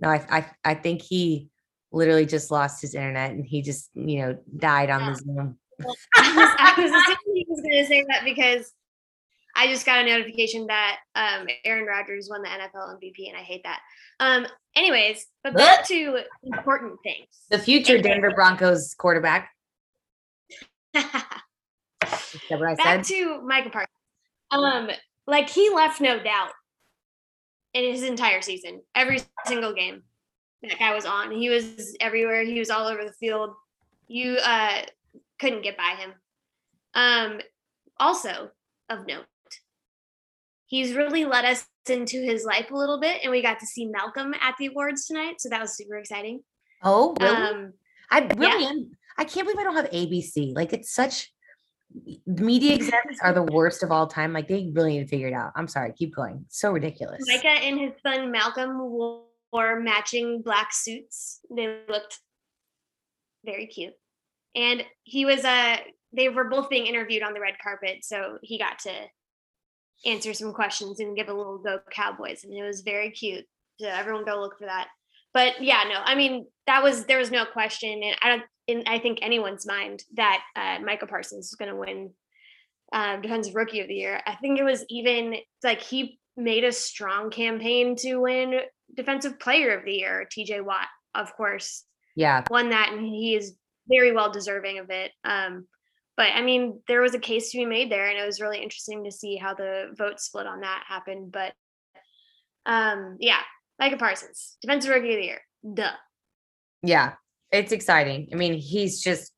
No, 0.00 0.08
I, 0.08 0.24
I 0.30 0.46
I 0.64 0.74
think 0.74 1.02
he 1.02 1.48
literally 1.92 2.26
just 2.26 2.50
lost 2.50 2.80
his 2.80 2.94
internet 2.94 3.30
and 3.30 3.44
he 3.44 3.62
just 3.62 3.90
you 3.94 4.20
know 4.20 4.38
died 4.56 4.90
on 4.90 5.00
yeah. 5.00 5.10
the 5.10 5.16
Zoom. 5.16 5.58
Well, 5.80 5.94
I 6.16 6.36
was, 6.36 6.56
I 6.58 6.82
was 6.82 6.90
assuming 7.02 7.36
he 7.36 7.46
was 7.48 7.60
going 7.60 7.82
to 7.82 7.86
say 7.86 8.04
that 8.08 8.24
because 8.24 8.72
I 9.56 9.66
just 9.66 9.84
got 9.84 10.00
a 10.00 10.04
notification 10.04 10.66
that 10.68 10.98
um, 11.14 11.46
Aaron 11.64 11.84
Rodgers 11.84 12.28
won 12.30 12.42
the 12.42 12.48
NFL 12.48 12.96
MVP, 12.96 13.28
and 13.28 13.36
I 13.36 13.40
hate 13.40 13.62
that. 13.64 13.80
Um, 14.20 14.46
anyways, 14.76 15.26
but 15.42 15.54
back 15.54 15.86
to 15.88 16.20
important 16.44 16.98
things. 17.02 17.26
The 17.50 17.58
future 17.58 18.00
Denver 18.00 18.32
Broncos 18.34 18.94
quarterback. 18.94 19.50
Is 20.94 21.02
that 22.50 22.58
what 22.58 22.68
I 22.68 22.74
back 22.74 23.04
said? 23.04 23.14
to 23.16 23.42
Micah 23.42 23.70
Parsons. 23.70 23.88
Um, 24.50 24.90
like 25.28 25.50
he 25.50 25.70
left 25.70 26.00
no 26.00 26.18
doubt 26.18 26.52
in 27.74 27.84
his 27.84 28.02
entire 28.02 28.40
season, 28.40 28.80
every 28.94 29.20
single 29.46 29.74
game 29.74 30.02
that 30.62 30.78
guy 30.78 30.94
was 30.94 31.04
on. 31.04 31.30
He 31.30 31.50
was 31.50 31.94
everywhere. 32.00 32.44
He 32.44 32.58
was 32.58 32.70
all 32.70 32.88
over 32.88 33.04
the 33.04 33.12
field. 33.12 33.50
You 34.08 34.38
uh, 34.42 34.82
couldn't 35.38 35.62
get 35.62 35.76
by 35.76 35.96
him. 35.98 36.12
Um, 36.94 37.40
also 38.00 38.50
of 38.88 39.06
note, 39.06 39.26
he's 40.66 40.94
really 40.94 41.26
let 41.26 41.44
us 41.44 41.66
into 41.88 42.22
his 42.22 42.44
life 42.44 42.70
a 42.70 42.76
little 42.76 42.98
bit, 42.98 43.20
and 43.22 43.30
we 43.30 43.42
got 43.42 43.60
to 43.60 43.66
see 43.66 43.86
Malcolm 43.86 44.34
at 44.40 44.54
the 44.58 44.66
awards 44.66 45.06
tonight, 45.06 45.36
so 45.40 45.48
that 45.50 45.60
was 45.60 45.76
super 45.76 45.96
exciting. 45.96 46.40
Oh, 46.82 47.14
really? 47.20 47.36
Um, 47.36 47.72
I 48.10 48.20
really 48.36 48.62
yeah. 48.62 48.70
am. 48.70 48.90
I 49.18 49.24
can't 49.24 49.46
believe 49.46 49.58
I 49.58 49.64
don't 49.64 49.76
have 49.76 49.90
ABC. 49.90 50.54
Like 50.54 50.72
it's 50.72 50.92
such 50.94 51.30
media 52.26 52.74
exams 52.74 53.18
are 53.22 53.32
the 53.32 53.42
worst 53.42 53.82
of 53.82 53.90
all 53.90 54.06
time. 54.06 54.32
Like 54.32 54.48
they 54.48 54.70
really 54.72 54.98
need 54.98 55.04
to 55.04 55.08
figure 55.08 55.28
it 55.28 55.34
out. 55.34 55.52
I'm 55.56 55.68
sorry, 55.68 55.92
keep 55.96 56.14
going. 56.14 56.44
So 56.48 56.72
ridiculous. 56.72 57.20
Micah 57.26 57.48
and 57.48 57.78
his 57.78 57.92
son 58.02 58.30
Malcolm 58.30 58.78
wore 58.78 59.80
matching 59.80 60.42
black 60.42 60.72
suits. 60.72 61.40
They 61.54 61.80
looked 61.88 62.18
very 63.44 63.66
cute. 63.66 63.94
And 64.54 64.84
he 65.04 65.24
was 65.24 65.44
uh 65.44 65.76
they 66.12 66.28
were 66.28 66.44
both 66.44 66.70
being 66.70 66.86
interviewed 66.86 67.22
on 67.22 67.34
the 67.34 67.40
red 67.40 67.54
carpet, 67.62 67.98
so 68.02 68.38
he 68.42 68.58
got 68.58 68.78
to 68.80 68.92
answer 70.06 70.32
some 70.32 70.52
questions 70.52 71.00
and 71.00 71.16
give 71.16 71.28
a 71.28 71.34
little 71.34 71.58
go 71.58 71.80
Cowboys, 71.90 72.44
and 72.44 72.54
it 72.54 72.62
was 72.62 72.80
very 72.80 73.10
cute. 73.10 73.44
So 73.80 73.88
everyone 73.88 74.24
go 74.24 74.40
look 74.40 74.58
for 74.58 74.66
that. 74.66 74.88
But 75.38 75.62
yeah, 75.62 75.84
no, 75.88 76.00
I 76.04 76.16
mean 76.16 76.46
that 76.66 76.82
was 76.82 77.04
there 77.04 77.18
was 77.18 77.30
no 77.30 77.44
question, 77.44 78.02
and 78.02 78.16
I 78.20 78.28
don't 78.28 78.42
in 78.66 78.82
I 78.88 78.98
think 78.98 79.20
anyone's 79.22 79.64
mind 79.64 80.02
that 80.16 80.42
uh, 80.56 80.80
Micah 80.84 81.06
Parsons 81.06 81.46
is 81.46 81.54
going 81.54 81.70
to 81.70 81.76
win 81.76 82.10
um, 82.92 83.22
Defensive 83.22 83.54
Rookie 83.54 83.78
of 83.78 83.86
the 83.86 83.94
Year. 83.94 84.20
I 84.26 84.34
think 84.34 84.58
it 84.58 84.64
was 84.64 84.84
even 84.88 85.36
like 85.62 85.80
he 85.80 86.18
made 86.36 86.64
a 86.64 86.72
strong 86.72 87.30
campaign 87.30 87.94
to 87.98 88.16
win 88.16 88.62
Defensive 88.96 89.38
Player 89.38 89.78
of 89.78 89.84
the 89.84 89.92
Year. 89.92 90.26
T.J. 90.28 90.62
Watt, 90.62 90.88
of 91.14 91.32
course, 91.36 91.84
yeah, 92.16 92.42
won 92.50 92.70
that, 92.70 92.90
and 92.92 93.06
he 93.06 93.36
is 93.36 93.54
very 93.88 94.10
well 94.10 94.32
deserving 94.32 94.80
of 94.80 94.90
it. 94.90 95.12
Um, 95.22 95.68
but 96.16 96.32
I 96.34 96.42
mean, 96.42 96.82
there 96.88 97.00
was 97.00 97.14
a 97.14 97.20
case 97.20 97.52
to 97.52 97.58
be 97.58 97.64
made 97.64 97.92
there, 97.92 98.08
and 98.08 98.18
it 98.18 98.26
was 98.26 98.40
really 98.40 98.60
interesting 98.60 99.04
to 99.04 99.12
see 99.12 99.36
how 99.36 99.54
the 99.54 99.94
vote 99.96 100.18
split 100.18 100.48
on 100.48 100.62
that 100.62 100.82
happened. 100.88 101.30
But 101.30 101.52
um, 102.66 103.18
yeah, 103.20 103.42
Micah 103.78 103.96
Parsons, 103.96 104.56
Defensive 104.60 104.90
Rookie 104.90 105.14
of 105.14 105.20
the 105.20 105.24
Year, 105.24 105.40
duh. 105.74 105.92
Yeah, 106.82 107.14
it's 107.52 107.72
exciting. 107.72 108.28
I 108.32 108.36
mean, 108.36 108.54
he's 108.54 109.00
just 109.00 109.32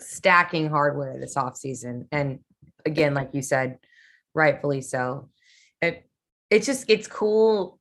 stacking 0.00 0.68
hardware 0.68 1.18
this 1.18 1.34
offseason. 1.34 2.06
And 2.12 2.40
again, 2.84 3.14
like 3.14 3.30
you 3.32 3.42
said, 3.42 3.78
rightfully 4.34 4.80
so. 4.80 5.30
It 5.80 6.08
it's 6.50 6.66
just 6.66 6.84
it's 6.88 7.06
cool. 7.06 7.78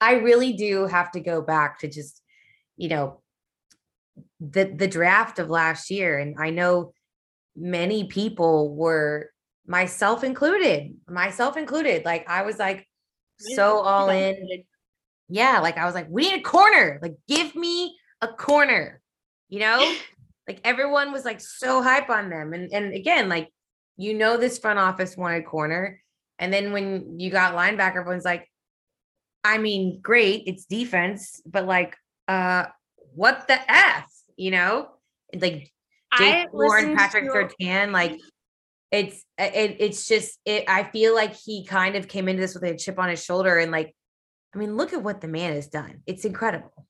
I 0.00 0.14
really 0.14 0.52
do 0.52 0.86
have 0.86 1.12
to 1.12 1.20
go 1.20 1.42
back 1.42 1.80
to 1.80 1.88
just, 1.88 2.22
you 2.76 2.88
know, 2.88 3.20
the 4.40 4.64
the 4.64 4.88
draft 4.88 5.38
of 5.38 5.50
last 5.50 5.90
year. 5.90 6.18
And 6.18 6.36
I 6.38 6.50
know 6.50 6.92
many 7.56 8.04
people 8.04 8.74
were 8.74 9.30
myself 9.66 10.24
included 10.24 10.94
myself 11.06 11.56
included 11.56 12.04
like 12.04 12.28
i 12.28 12.42
was 12.42 12.58
like 12.58 12.88
so 13.38 13.78
all 13.78 14.08
in 14.08 14.34
yeah 15.28 15.60
like 15.60 15.76
i 15.78 15.84
was 15.84 15.94
like 15.94 16.06
we 16.10 16.30
need 16.30 16.40
a 16.40 16.42
corner 16.42 16.98
like 17.02 17.14
give 17.28 17.54
me 17.54 17.96
a 18.20 18.28
corner 18.28 19.00
you 19.48 19.60
know? 19.60 19.94
Like 20.48 20.60
everyone 20.64 21.12
was 21.12 21.24
like 21.24 21.40
so 21.40 21.84
hype 21.84 22.10
on 22.10 22.28
them 22.28 22.52
and 22.52 22.72
and 22.72 22.92
again 22.92 23.28
like 23.28 23.48
you 23.96 24.12
know 24.12 24.36
this 24.36 24.58
front 24.58 24.80
office 24.80 25.16
wanted 25.16 25.46
corner 25.46 26.02
and 26.40 26.52
then 26.52 26.72
when 26.72 27.20
you 27.20 27.30
got 27.30 27.54
linebacker 27.54 28.00
everyone's 28.00 28.24
like 28.24 28.50
i 29.44 29.56
mean 29.56 30.00
great 30.02 30.42
it's 30.46 30.64
defense 30.64 31.40
but 31.46 31.64
like 31.64 31.96
uh 32.26 32.64
what 33.14 33.46
the 33.48 33.58
f? 33.70 34.10
You 34.36 34.50
know? 34.50 34.88
Like 35.34 35.72
Jaycee 36.14 36.48
Horn, 36.48 36.96
Patrick 36.96 37.24
to- 37.24 37.30
Surtain, 37.30 37.92
like 37.92 38.18
it's 38.90 39.24
it, 39.38 39.76
it's 39.80 40.06
just 40.06 40.38
it 40.44 40.64
I 40.68 40.84
feel 40.84 41.14
like 41.14 41.34
he 41.34 41.64
kind 41.64 41.96
of 41.96 42.08
came 42.08 42.28
into 42.28 42.42
this 42.42 42.54
with 42.54 42.64
a 42.64 42.76
chip 42.76 42.98
on 42.98 43.08
his 43.08 43.24
shoulder 43.24 43.58
and 43.58 43.72
like 43.72 43.94
I 44.54 44.58
mean 44.58 44.76
look 44.76 44.92
at 44.92 45.02
what 45.02 45.20
the 45.20 45.28
man 45.28 45.52
has 45.52 45.68
done. 45.68 46.02
It's 46.06 46.24
incredible. 46.24 46.86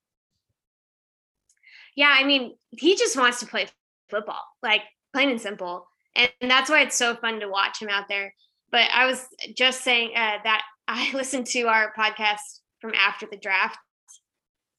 Yeah, 1.95 2.13
I 2.17 2.23
mean, 2.23 2.57
he 2.71 2.95
just 2.95 3.17
wants 3.17 3.39
to 3.39 3.45
play 3.45 3.67
football, 4.09 4.41
like 4.61 4.81
plain 5.13 5.29
and 5.29 5.39
simple. 5.39 5.87
And, 6.15 6.31
that's 6.41 6.69
why 6.69 6.81
it's 6.81 6.97
so 6.97 7.15
fun 7.15 7.39
to 7.39 7.47
watch 7.47 7.81
him 7.81 7.89
out 7.89 8.07
there. 8.07 8.33
But 8.71 8.89
I 8.91 9.05
was 9.05 9.25
just 9.55 9.83
saying 9.83 10.11
uh, 10.15 10.37
that 10.43 10.63
I 10.87 11.11
listened 11.13 11.47
to 11.47 11.63
our 11.63 11.93
podcast 11.97 12.59
from 12.79 12.93
after 12.93 13.27
the 13.29 13.37
draft 13.37 13.77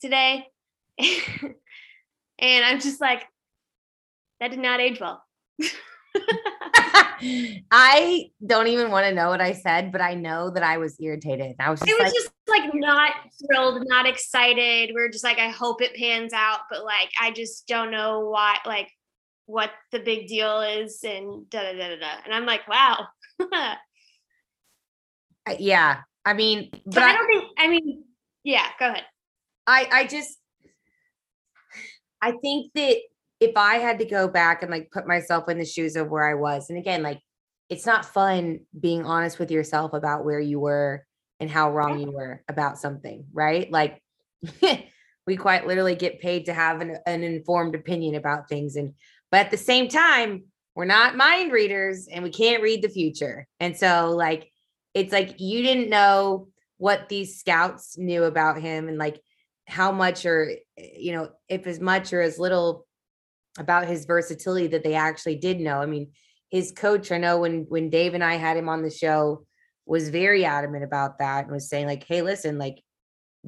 today. 0.00 0.46
and 0.98 2.64
I'm 2.64 2.80
just 2.80 3.00
like, 3.00 3.24
that 4.40 4.50
did 4.50 4.60
not 4.60 4.80
age 4.80 5.00
well. 5.00 5.24
I 7.70 8.30
don't 8.44 8.66
even 8.66 8.90
want 8.90 9.06
to 9.06 9.14
know 9.14 9.28
what 9.28 9.40
I 9.40 9.52
said, 9.52 9.92
but 9.92 10.00
I 10.00 10.14
know 10.14 10.50
that 10.50 10.62
I 10.62 10.76
was 10.78 10.96
irritated. 11.00 11.56
I 11.58 11.70
was 11.70 11.80
just 11.80 11.90
it 11.90 11.94
was 11.94 12.04
like, 12.04 12.14
just 12.14 12.30
like 12.48 12.74
not 12.74 13.12
thrilled, 13.46 13.82
not 13.86 14.06
excited. 14.06 14.90
We 14.94 15.00
are 15.00 15.08
just 15.08 15.24
like, 15.24 15.38
I 15.38 15.48
hope 15.48 15.80
it 15.82 15.94
pans 15.94 16.32
out, 16.32 16.60
but 16.70 16.84
like 16.84 17.10
I 17.20 17.30
just 17.30 17.66
don't 17.66 17.90
know 17.90 18.28
why 18.28 18.58
like 18.66 18.90
what 19.46 19.70
the 19.92 20.00
big 20.00 20.26
deal 20.26 20.60
is 20.60 21.00
and 21.04 21.48
da 21.50 21.62
da 21.62 21.72
da 21.72 21.88
da. 21.88 21.96
da. 21.96 22.16
And 22.24 22.34
I'm 22.34 22.46
like, 22.46 22.66
wow. 22.68 23.06
Uh, 25.46 25.56
yeah. 25.58 25.98
I 26.24 26.32
mean, 26.32 26.70
but 26.86 27.02
I 27.02 27.12
don't 27.12 27.26
think 27.26 27.44
I 27.58 27.68
mean, 27.68 28.04
yeah, 28.44 28.66
go 28.78 28.86
ahead. 28.86 29.04
I 29.66 29.86
I 29.92 30.06
just 30.06 30.38
I 32.22 32.32
think 32.32 32.72
that 32.72 32.96
if 33.40 33.56
I 33.56 33.76
had 33.76 33.98
to 33.98 34.04
go 34.04 34.28
back 34.28 34.62
and 34.62 34.70
like 34.70 34.90
put 34.92 35.06
myself 35.06 35.48
in 35.48 35.58
the 35.58 35.64
shoes 35.64 35.96
of 35.96 36.10
where 36.10 36.28
I 36.28 36.34
was, 36.34 36.70
and 36.70 36.78
again, 36.78 37.02
like 37.02 37.20
it's 37.68 37.86
not 37.86 38.04
fun 38.04 38.60
being 38.78 39.04
honest 39.04 39.38
with 39.38 39.50
yourself 39.50 39.92
about 39.92 40.24
where 40.24 40.40
you 40.40 40.60
were 40.60 41.04
and 41.40 41.50
how 41.50 41.72
wrong 41.72 41.98
you 41.98 42.10
were 42.10 42.42
about 42.48 42.78
something, 42.78 43.26
right? 43.32 43.70
Like 43.70 44.00
we 45.26 45.36
quite 45.36 45.66
literally 45.66 45.94
get 45.94 46.20
paid 46.20 46.46
to 46.46 46.54
have 46.54 46.80
an, 46.80 46.98
an 47.06 47.22
informed 47.22 47.74
opinion 47.74 48.14
about 48.14 48.48
things. 48.48 48.76
And 48.76 48.94
but 49.30 49.40
at 49.40 49.50
the 49.50 49.56
same 49.56 49.88
time, 49.88 50.44
we're 50.74 50.84
not 50.84 51.16
mind 51.16 51.52
readers 51.52 52.08
and 52.08 52.22
we 52.22 52.30
can't 52.30 52.62
read 52.62 52.82
the 52.82 52.88
future. 52.88 53.46
And 53.60 53.76
so 53.76 54.10
like 54.10 54.50
it's 54.92 55.12
like 55.12 55.40
you 55.40 55.62
didn't 55.62 55.90
know 55.90 56.48
what 56.78 57.08
these 57.08 57.38
scouts 57.38 57.96
knew 57.96 58.24
about 58.24 58.60
him 58.60 58.88
and 58.88 58.98
like 58.98 59.20
how 59.66 59.92
much 59.92 60.26
or 60.26 60.52
eh, 60.78 60.88
you 60.96 61.12
know 61.12 61.30
if 61.48 61.66
as 61.66 61.80
much 61.80 62.12
or 62.12 62.20
as 62.20 62.38
little 62.38 62.83
about 63.58 63.86
his 63.86 64.04
versatility 64.04 64.66
that 64.68 64.82
they 64.82 64.94
actually 64.94 65.36
did 65.36 65.60
know. 65.60 65.78
I 65.80 65.86
mean, 65.86 66.10
his 66.50 66.72
coach, 66.72 67.12
I 67.12 67.18
know 67.18 67.38
when 67.38 67.66
when 67.68 67.90
Dave 67.90 68.14
and 68.14 68.24
I 68.24 68.34
had 68.34 68.56
him 68.56 68.68
on 68.68 68.82
the 68.82 68.90
show, 68.90 69.46
was 69.86 70.08
very 70.08 70.44
adamant 70.44 70.84
about 70.84 71.18
that 71.18 71.44
and 71.44 71.52
was 71.52 71.68
saying 71.68 71.86
like, 71.86 72.04
"Hey, 72.04 72.22
listen, 72.22 72.58
like 72.58 72.78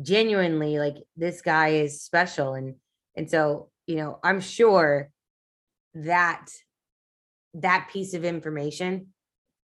genuinely, 0.00 0.78
like 0.78 0.96
this 1.16 1.42
guy 1.42 1.68
is 1.68 2.02
special." 2.02 2.54
And 2.54 2.74
and 3.16 3.30
so, 3.30 3.70
you 3.86 3.96
know, 3.96 4.18
I'm 4.22 4.40
sure 4.40 5.10
that 5.94 6.46
that 7.54 7.88
piece 7.92 8.12
of 8.14 8.24
information 8.24 9.08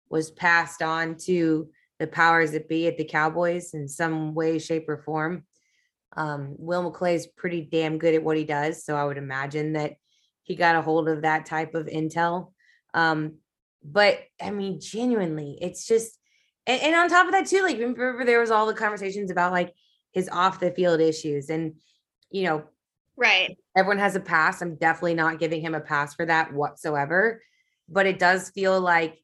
was 0.09 0.31
passed 0.31 0.83
on 0.83 1.17
to 1.17 1.69
the 1.99 2.07
powers 2.07 2.53
that 2.53 2.69
be 2.69 2.87
at 2.87 2.97
the 2.97 3.05
Cowboys 3.05 3.75
in 3.75 3.89
some 3.89 4.35
way, 4.35 4.59
shape, 4.59 4.89
or 4.89 4.99
form. 4.99 5.45
Um, 6.17 6.55
Will 6.59 6.91
McClay 6.91 7.15
is 7.15 7.27
pretty 7.27 7.63
damn 7.63 7.99
good 7.99 8.15
at 8.15 8.23
what 8.23 8.37
he 8.37 8.45
does, 8.45 8.85
so 8.85 8.97
I 8.97 9.05
would 9.05 9.19
imagine 9.19 9.75
that 9.75 9.95
he 10.43 10.57
got 10.57 10.77
a 10.77 10.83
hold 10.83 11.09
of 11.09 11.23
that 11.23 11.47
type 11.47 11.75
of 11.75 11.87
intel. 11.87 12.53
Um, 12.95 13.37
but 13.85 14.21
I 14.41 14.51
mean, 14.51 14.81
genuinely, 14.81 15.59
it's 15.61 15.87
just, 15.87 16.19
and, 16.67 16.81
and 16.83 16.95
on 16.95 17.09
top 17.09 17.27
of 17.27 17.33
that, 17.33 17.47
too, 17.47 17.63
like 17.63 17.79
remember 17.79 18.25
there 18.25 18.41
was 18.41 18.51
all 18.51 18.67
the 18.67 18.75
conversations 18.75 19.31
about 19.31 19.53
like 19.53 19.73
his 20.13 20.29
off 20.29 20.61
the 20.61 20.71
field 20.71 21.01
issues, 21.01 21.51
and 21.51 21.75
you 22.31 22.45
know, 22.45 22.65
right? 23.17 23.57
Everyone 23.77 23.99
has 23.99 24.15
a 24.15 24.21
pass. 24.21 24.63
I'm 24.63 24.77
definitely 24.77 25.15
not 25.15 25.39
giving 25.39 25.61
him 25.61 25.75
a 25.75 25.81
pass 25.81 26.15
for 26.15 26.27
that 26.27 26.53
whatsoever. 26.53 27.43
But 27.89 28.07
it 28.07 28.19
does 28.19 28.51
feel 28.51 28.81
like 28.81 29.19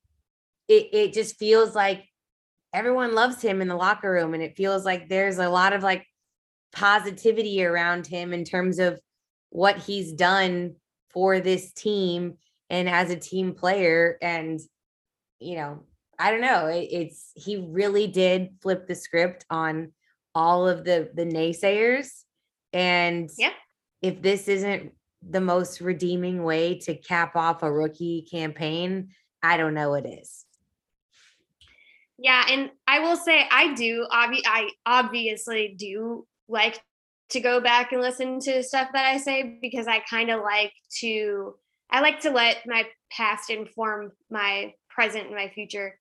it. 0.67 0.89
It 0.93 1.13
just 1.13 1.39
feels 1.39 1.75
like 1.75 2.05
everyone 2.73 3.15
loves 3.15 3.41
him 3.41 3.63
in 3.63 3.69
the 3.69 3.77
locker 3.77 4.11
room, 4.11 4.35
and 4.35 4.43
it 4.43 4.57
feels 4.57 4.85
like 4.85 5.09
there's 5.09 5.39
a 5.39 5.49
lot 5.49 5.73
of 5.73 5.83
like 5.83 6.07
positivity 6.73 7.65
around 7.65 8.07
him 8.07 8.33
in 8.33 8.45
terms 8.45 8.79
of 8.79 9.01
what 9.51 9.79
he's 9.79 10.13
done 10.13 10.75
for 11.11 11.41
this 11.41 11.73
team 11.73 12.35
and 12.71 12.89
as 12.89 13.11
a 13.11 13.17
team 13.17 13.55
player 13.55 14.19
and 14.23 14.61
you 15.41 15.57
know 15.57 15.83
i 16.19 16.31
don't 16.31 16.41
know 16.41 16.67
it, 16.67 16.89
it's 16.91 17.33
he 17.35 17.57
really 17.57 18.07
did 18.07 18.51
flip 18.61 18.87
the 18.87 18.95
script 18.95 19.45
on 19.51 19.93
all 20.35 20.69
of 20.69 20.85
the 20.85 21.11
the 21.15 21.25
naysayers 21.25 22.25
and 22.73 23.31
yeah. 23.39 23.53
if 24.03 24.21
this 24.21 24.49
isn't 24.49 24.93
the 25.29 25.41
most 25.41 25.81
redeeming 25.81 26.45
way 26.45 26.79
to 26.79 26.95
cap 26.95 27.35
off 27.35 27.63
a 27.63 27.73
rookie 27.73 28.27
campaign 28.31 29.09
i 29.43 29.57
don't 29.57 29.75
know 29.75 29.91
what 29.91 30.07
is. 30.07 30.45
Yeah 32.19 32.45
and 32.49 32.71
i 32.87 33.01
will 33.01 33.17
say 33.17 33.47
i 33.51 33.75
do 33.75 34.07
obvi- 34.13 34.47
i 34.47 34.71
obviously 34.85 35.75
do 35.77 36.27
like 36.49 36.81
to 37.31 37.41
go 37.41 37.61
back 37.61 37.93
and 37.93 38.01
listen 38.01 38.41
to 38.41 38.63
stuff 38.63 38.89
that 38.93 39.07
i 39.07 39.17
say 39.17 39.59
because 39.61 39.87
i 39.87 40.01
kind 40.01 40.31
of 40.31 40.43
like 40.43 40.73
to 40.91 41.55
I 41.91 42.01
like 42.01 42.21
to 42.21 42.31
let 42.31 42.67
my 42.67 42.85
past 43.11 43.51
inform 43.51 44.13
my 44.31 44.75
present 44.91 45.27
and 45.27 45.35
my 45.35 45.49
future 45.49 45.99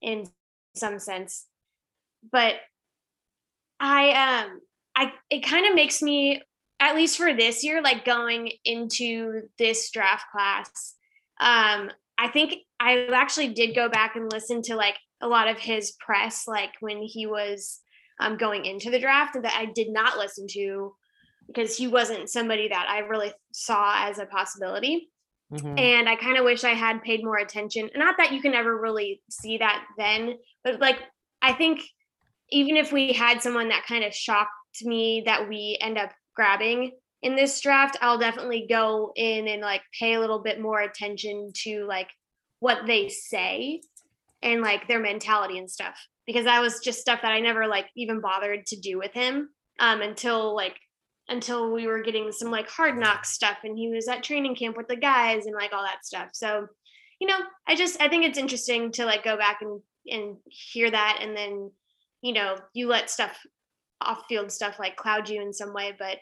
in 0.00 0.26
some 0.76 0.98
sense. 0.98 1.46
But 2.30 2.54
I 3.80 4.10
um 4.10 4.60
I 4.96 5.12
it 5.30 5.40
kind 5.40 5.66
of 5.66 5.74
makes 5.74 6.02
me 6.02 6.42
at 6.80 6.94
least 6.94 7.16
for 7.16 7.34
this 7.34 7.64
year 7.64 7.82
like 7.82 8.04
going 8.04 8.52
into 8.64 9.42
this 9.58 9.90
draft 9.90 10.24
class 10.32 10.94
um 11.40 11.90
I 12.16 12.28
think 12.28 12.54
I 12.78 13.06
actually 13.12 13.48
did 13.48 13.74
go 13.74 13.88
back 13.88 14.14
and 14.14 14.30
listen 14.30 14.62
to 14.62 14.76
like 14.76 14.96
a 15.20 15.26
lot 15.26 15.48
of 15.48 15.58
his 15.58 15.92
press 15.92 16.46
like 16.46 16.72
when 16.80 17.02
he 17.02 17.26
was 17.26 17.80
um 18.20 18.36
going 18.36 18.64
into 18.64 18.90
the 18.90 18.98
draft 18.98 19.34
that 19.34 19.56
I 19.56 19.66
did 19.66 19.90
not 19.90 20.18
listen 20.18 20.46
to 20.48 20.94
because 21.46 21.76
he 21.76 21.86
wasn't 21.86 22.30
somebody 22.30 22.68
that 22.68 22.86
I 22.88 23.00
really 23.00 23.32
saw 23.52 24.08
as 24.08 24.18
a 24.18 24.26
possibility. 24.26 25.10
Mm-hmm. 25.52 25.78
And 25.78 26.08
I 26.08 26.16
kind 26.16 26.38
of 26.38 26.44
wish 26.44 26.64
I 26.64 26.70
had 26.70 27.02
paid 27.02 27.22
more 27.22 27.36
attention. 27.36 27.90
Not 27.94 28.16
that 28.16 28.32
you 28.32 28.40
can 28.40 28.54
ever 28.54 28.76
really 28.80 29.22
see 29.30 29.58
that 29.58 29.84
then, 29.98 30.36
but 30.62 30.80
like 30.80 30.98
I 31.42 31.52
think 31.52 31.82
even 32.50 32.76
if 32.76 32.92
we 32.92 33.12
had 33.12 33.42
someone 33.42 33.68
that 33.68 33.86
kind 33.86 34.04
of 34.04 34.14
shocked 34.14 34.50
me 34.82 35.22
that 35.26 35.48
we 35.48 35.78
end 35.80 35.98
up 35.98 36.10
grabbing 36.34 36.92
in 37.22 37.36
this 37.36 37.60
draft, 37.60 37.96
I'll 38.00 38.18
definitely 38.18 38.66
go 38.68 39.12
in 39.16 39.48
and 39.48 39.62
like 39.62 39.82
pay 39.98 40.14
a 40.14 40.20
little 40.20 40.40
bit 40.40 40.60
more 40.60 40.80
attention 40.80 41.52
to 41.62 41.84
like 41.86 42.08
what 42.60 42.86
they 42.86 43.08
say 43.08 43.80
and 44.42 44.62
like 44.62 44.88
their 44.88 45.00
mentality 45.00 45.58
and 45.58 45.70
stuff 45.70 45.96
because 46.26 46.44
that 46.44 46.60
was 46.60 46.80
just 46.80 47.00
stuff 47.00 47.20
that 47.22 47.32
I 47.32 47.40
never 47.40 47.66
like 47.66 47.86
even 47.96 48.20
bothered 48.20 48.66
to 48.66 48.80
do 48.80 48.98
with 48.98 49.12
him 49.12 49.50
um 49.80 50.02
until 50.02 50.54
like 50.54 50.76
until 51.28 51.72
we 51.72 51.86
were 51.86 52.02
getting 52.02 52.30
some 52.32 52.50
like 52.50 52.68
hard 52.68 52.98
knock 52.98 53.24
stuff 53.24 53.58
and 53.64 53.76
he 53.76 53.88
was 53.88 54.08
at 54.08 54.22
training 54.22 54.54
camp 54.54 54.76
with 54.76 54.88
the 54.88 54.96
guys 54.96 55.46
and 55.46 55.54
like 55.54 55.72
all 55.72 55.82
that 55.82 56.04
stuff. 56.04 56.28
So 56.32 56.68
you 57.20 57.28
know 57.28 57.38
i 57.66 57.74
just 57.74 58.00
i 58.02 58.08
think 58.08 58.24
it's 58.24 58.38
interesting 58.38 58.90
to 58.92 59.04
like 59.04 59.24
go 59.24 59.36
back 59.36 59.58
and 59.62 59.80
and 60.06 60.36
hear 60.44 60.90
that 60.90 61.18
and 61.22 61.36
then 61.36 61.70
you 62.22 62.32
know 62.32 62.56
you 62.74 62.88
let 62.88 63.08
stuff 63.08 63.38
off 64.00 64.24
field 64.28 64.52
stuff 64.52 64.78
like 64.78 64.96
cloud 64.96 65.28
you 65.28 65.40
in 65.40 65.52
some 65.52 65.72
way 65.72 65.94
but 65.98 66.18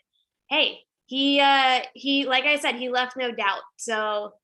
hey 0.49 0.79
he 1.07 1.41
uh 1.41 1.81
he 1.95 2.27
like 2.27 2.45
i 2.45 2.57
said 2.57 2.77
he 2.77 2.89
left 2.89 3.17
no 3.17 3.33
doubt. 3.33 3.63
So 3.77 4.35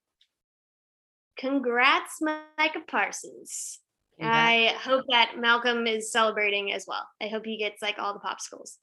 congrats 1.39 2.21
micah 2.21 2.81
parsons 2.89 3.79
i 4.21 4.75
hope 4.81 5.05
that 5.11 5.33
malcolm 5.39 5.87
is 5.87 6.11
celebrating 6.11 6.73
as 6.73 6.85
well 6.87 7.07
i 7.23 7.29
hope 7.29 7.45
he 7.45 7.57
gets 7.57 7.83
like 7.83 7.99
all 7.99 8.13
the 8.13 8.21
popsicles 8.21 8.79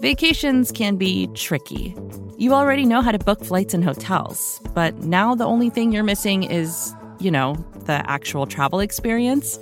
Vacations 0.00 0.70
can 0.70 0.96
be 0.96 1.28
tricky. 1.28 1.94
You 2.36 2.52
already 2.52 2.84
know 2.84 3.00
how 3.00 3.10
to 3.10 3.18
book 3.18 3.42
flights 3.42 3.72
and 3.72 3.82
hotels, 3.82 4.60
but 4.74 4.94
now 4.98 5.34
the 5.34 5.46
only 5.46 5.70
thing 5.70 5.92
you're 5.92 6.04
missing 6.04 6.42
is, 6.42 6.94
you 7.20 7.30
know, 7.30 7.54
the 7.86 8.02
actual 8.10 8.46
travel 8.46 8.80
experience. 8.80 9.58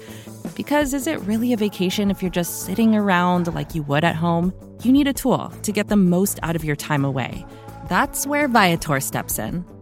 Because 0.56 0.94
is 0.94 1.06
it 1.06 1.20
really 1.20 1.52
a 1.52 1.56
vacation 1.56 2.10
if 2.10 2.22
you're 2.22 2.30
just 2.30 2.66
sitting 2.66 2.96
around 2.96 3.54
like 3.54 3.74
you 3.74 3.84
would 3.84 4.02
at 4.02 4.16
home? 4.16 4.52
You 4.82 4.90
need 4.90 5.06
a 5.06 5.12
tool 5.12 5.48
to 5.62 5.70
get 5.70 5.86
the 5.86 5.96
most 5.96 6.40
out 6.42 6.56
of 6.56 6.64
your 6.64 6.76
time 6.76 7.04
away. 7.04 7.46
That's 7.88 8.26
where 8.26 8.48
Viator 8.48 8.98
steps 8.98 9.38
in. 9.38 9.64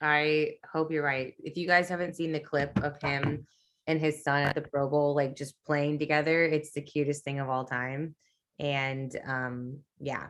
I 0.00 0.54
hope 0.70 0.90
you're 0.90 1.04
right. 1.04 1.34
If 1.42 1.56
you 1.56 1.66
guys 1.66 1.88
haven't 1.88 2.16
seen 2.16 2.32
the 2.32 2.40
clip 2.40 2.82
of 2.82 3.00
him 3.02 3.46
and 3.86 4.00
his 4.00 4.24
son 4.24 4.42
at 4.42 4.54
the 4.54 4.62
Pro 4.62 4.88
Bowl, 4.88 5.14
like 5.14 5.36
just 5.36 5.54
playing 5.66 5.98
together, 5.98 6.44
it's 6.44 6.72
the 6.72 6.80
cutest 6.80 7.24
thing 7.24 7.38
of 7.38 7.48
all 7.48 7.64
time. 7.64 8.14
And 8.58 9.14
um, 9.26 9.78
yeah. 9.98 10.28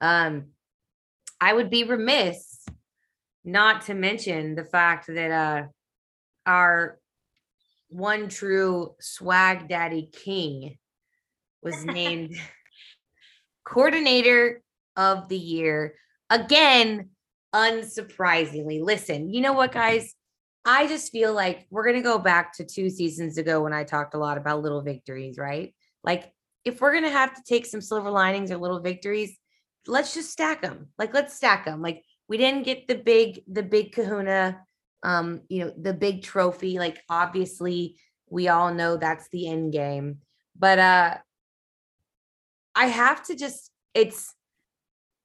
Um, 0.00 0.46
I 1.40 1.52
would 1.52 1.70
be 1.70 1.84
remiss 1.84 2.64
not 3.44 3.82
to 3.82 3.94
mention 3.94 4.54
the 4.54 4.64
fact 4.64 5.06
that 5.08 5.30
uh 5.30 5.66
our 6.46 6.98
one 7.88 8.28
true 8.28 8.94
swag 9.00 9.68
daddy 9.68 10.08
king 10.10 10.78
was 11.62 11.84
named 11.84 12.34
coordinator 13.64 14.62
of 14.96 15.28
the 15.28 15.38
year 15.38 15.94
again 16.30 17.10
unsurprisingly. 17.54 18.82
Listen, 18.82 19.32
you 19.32 19.40
know 19.40 19.52
what, 19.52 19.72
guys? 19.72 20.14
I 20.64 20.86
just 20.88 21.12
feel 21.12 21.32
like 21.32 21.66
we're 21.70 21.84
going 21.84 21.96
to 21.96 22.02
go 22.02 22.18
back 22.18 22.54
to 22.54 22.64
two 22.64 22.90
seasons 22.90 23.38
ago 23.38 23.62
when 23.62 23.72
I 23.72 23.84
talked 23.84 24.14
a 24.14 24.18
lot 24.18 24.38
about 24.38 24.62
little 24.62 24.82
victories, 24.82 25.38
right? 25.38 25.74
Like, 26.02 26.32
if 26.64 26.80
we're 26.80 26.92
going 26.92 27.04
to 27.04 27.10
have 27.10 27.34
to 27.34 27.42
take 27.46 27.66
some 27.66 27.80
silver 27.80 28.10
linings 28.10 28.50
or 28.50 28.56
little 28.56 28.80
victories, 28.80 29.38
let's 29.86 30.14
just 30.14 30.30
stack 30.30 30.62
them. 30.62 30.88
Like, 30.98 31.14
let's 31.14 31.34
stack 31.34 31.64
them. 31.64 31.80
Like, 31.80 32.02
we 32.28 32.38
didn't 32.38 32.64
get 32.64 32.88
the 32.88 32.96
big, 32.96 33.42
the 33.46 33.62
big 33.62 33.92
kahuna, 33.92 34.60
um, 35.02 35.42
you 35.48 35.64
know, 35.64 35.72
the 35.76 35.94
big 35.94 36.22
trophy. 36.22 36.78
Like, 36.78 37.02
obviously, 37.08 37.96
we 38.28 38.48
all 38.48 38.72
know 38.74 38.96
that's 38.96 39.28
the 39.28 39.46
end 39.48 39.72
game. 39.72 40.18
But 40.58 40.78
uh 40.78 41.18
I 42.74 42.86
have 42.86 43.22
to 43.26 43.36
just, 43.36 43.70
it's, 43.94 44.34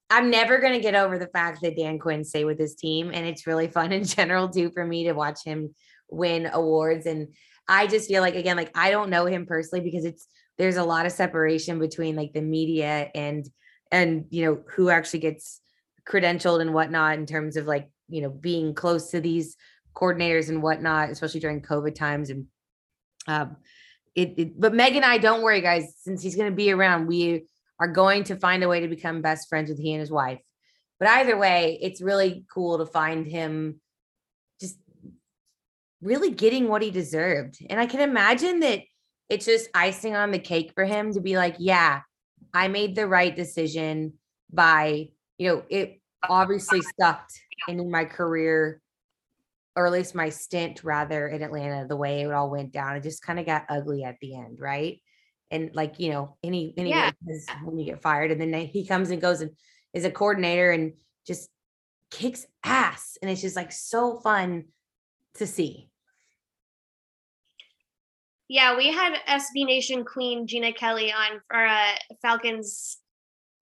I'm 0.10 0.30
never 0.30 0.60
going 0.60 0.74
to 0.74 0.80
get 0.80 0.96
over 0.96 1.20
the 1.20 1.28
fact 1.28 1.62
that 1.62 1.78
Dan 1.78 2.00
Quinn 2.00 2.24
stayed 2.24 2.46
with 2.46 2.60
his 2.60 2.76
team. 2.76 3.12
And 3.14 3.26
it's 3.26 3.46
really 3.46 3.68
fun 3.68 3.92
in 3.94 4.04
general, 4.04 4.50
too, 4.50 4.72
for 4.72 4.86
me 4.86 5.06
to 5.06 5.14
watch 5.14 5.44
him 5.44 5.74
win 6.10 6.50
awards. 6.52 7.06
And 7.06 7.30
I 7.68 7.88
just 7.88 8.08
feel 8.08 8.22
like, 8.22 8.36
again, 8.36 8.58
like 8.58 8.72
I 8.76 8.92
don't 8.92 9.12
know 9.12 9.26
him 9.26 9.46
personally 9.46 9.84
because 9.84 10.06
it's, 10.06 10.28
there's 10.58 10.78
a 10.78 10.84
lot 10.84 11.06
of 11.06 11.12
separation 11.12 11.80
between 11.80 12.16
like 12.16 12.34
the 12.34 12.42
media 12.42 13.10
and, 13.14 13.48
and, 13.92 14.26
you 14.30 14.46
know, 14.46 14.62
who 14.76 14.90
actually 14.90 15.20
gets 15.20 15.62
credentialed 16.08 16.62
and 16.62 16.74
whatnot 16.74 17.18
in 17.18 17.26
terms 17.26 17.56
of 17.56 17.66
like, 17.66 17.90
you 18.10 18.22
know, 18.22 18.30
being 18.30 18.74
close 18.74 19.12
to 19.12 19.22
these 19.22 19.56
coordinators 19.96 20.50
and 20.50 20.64
whatnot, 20.64 21.10
especially 21.10 21.40
during 21.40 21.62
COVID 21.62 21.96
times. 21.96 22.30
And, 22.30 22.48
um, 23.28 23.58
it, 24.16 24.34
it 24.38 24.60
but 24.60 24.74
Meg 24.74 24.96
and 24.96 25.06
I, 25.06 25.20
don't 25.20 25.44
worry, 25.44 25.62
guys, 25.62 25.94
since 26.02 26.22
he's 26.22 26.36
going 26.36 26.50
to 26.50 26.56
be 26.56 26.72
around, 26.72 27.08
we, 27.08 27.46
are 27.80 27.88
going 27.88 28.24
to 28.26 28.36
find 28.36 28.64
a 28.64 28.68
way 28.68 28.82
to 28.82 28.88
become 28.88 29.22
best 29.22 29.48
friends 29.48 29.70
with 29.70 29.80
he 29.80 29.94
and 29.94 30.00
his 30.00 30.12
wife. 30.12 30.40
But 31.00 31.10
either 31.10 31.38
way, 31.38 31.80
it's 31.82 32.02
really 32.02 32.46
cool 32.54 32.80
to 32.80 32.86
find 32.86 33.26
him 33.26 33.80
just 34.60 34.78
really 36.02 36.32
getting 36.32 36.68
what 36.68 36.82
he 36.82 36.92
deserved. 36.92 37.58
And 37.70 37.80
I 37.80 37.86
can 37.86 38.02
imagine 38.02 38.60
that 38.62 38.82
it's 39.30 39.46
just 39.46 39.70
icing 39.74 40.16
on 40.16 40.32
the 40.32 40.40
cake 40.40 40.74
for 40.76 40.84
him 40.84 41.14
to 41.14 41.22
be 41.22 41.38
like, 41.38 41.56
yeah, 41.60 42.02
I 42.54 42.68
made 42.68 42.96
the 42.96 43.08
right 43.08 43.34
decision 43.34 44.14
by, 44.52 45.10
you 45.38 45.48
know, 45.48 45.64
it 45.70 46.02
obviously 46.28 46.82
sucked 47.00 47.40
in 47.68 47.90
my 47.90 48.06
career, 48.06 48.82
or 49.76 49.86
at 49.86 49.94
least 49.94 50.16
my 50.16 50.30
stint 50.30 50.84
rather 50.84 51.28
in 51.28 51.44
Atlanta, 51.44 51.88
the 51.88 51.96
way 51.96 52.22
it 52.22 52.32
all 52.32 52.50
went 52.50 52.74
down. 52.74 52.98
It 52.98 53.04
just 53.04 53.24
kind 53.24 53.40
of 53.40 53.46
got 53.46 53.66
ugly 53.70 54.04
at 54.04 54.18
the 54.20 54.36
end, 54.36 54.60
right? 54.60 55.00
And 55.52 55.72
like 55.76 56.00
you 56.00 56.12
know 56.12 56.38
any 56.44 56.74
any 56.78 56.90
Yeah. 56.90 57.12
when 57.64 57.78
you 57.80 57.86
get 57.86 58.02
fired 58.02 58.32
and 58.32 58.40
then 58.40 58.52
they- 58.52 58.66
he 58.68 58.86
comes 58.86 59.10
and 59.10 59.22
goes 59.22 59.42
and 59.42 59.52
is 59.94 60.06
a 60.06 60.12
coordinator 60.12 60.72
and 60.72 60.94
just 61.26 61.50
kicks 62.12 62.46
ass 62.64 63.18
and 63.22 63.30
it's 63.30 63.42
just 63.42 63.56
like 63.56 63.72
so 63.72 64.20
fun 64.20 64.66
to 65.36 65.46
see 65.48 65.90
Yeah, 68.48 68.76
we 68.76 68.92
had 68.92 69.14
SB 69.28 69.64
Nation 69.66 70.04
Queen 70.04 70.48
Gina 70.48 70.74
Kelly 70.74 71.12
on 71.12 71.40
for 71.48 71.66
uh, 71.68 71.92
Falcons 72.24 72.98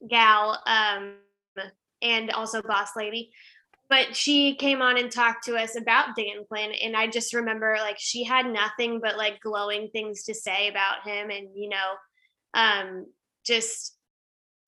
gal, 0.10 0.62
um, 0.66 1.16
and 2.02 2.32
also 2.32 2.62
Boss 2.62 2.92
Lady. 2.96 3.30
But 3.90 4.16
she 4.16 4.56
came 4.56 4.82
on 4.82 4.98
and 4.98 5.10
talked 5.10 5.46
to 5.46 5.56
us 5.56 5.78
about 5.78 6.16
Dan 6.16 6.44
Quinn, 6.48 6.72
and 6.84 6.96
I 6.96 7.08
just 7.08 7.34
remember 7.34 7.78
like 7.80 7.98
she 8.00 8.24
had 8.24 8.46
nothing 8.46 9.00
but 9.02 9.18
like 9.18 9.40
glowing 9.42 9.90
things 9.90 10.24
to 10.24 10.34
say 10.34 10.68
about 10.68 11.08
him, 11.08 11.30
and 11.30 11.48
you 11.56 11.70
know, 11.70 11.94
um, 12.54 13.06
just 13.46 13.96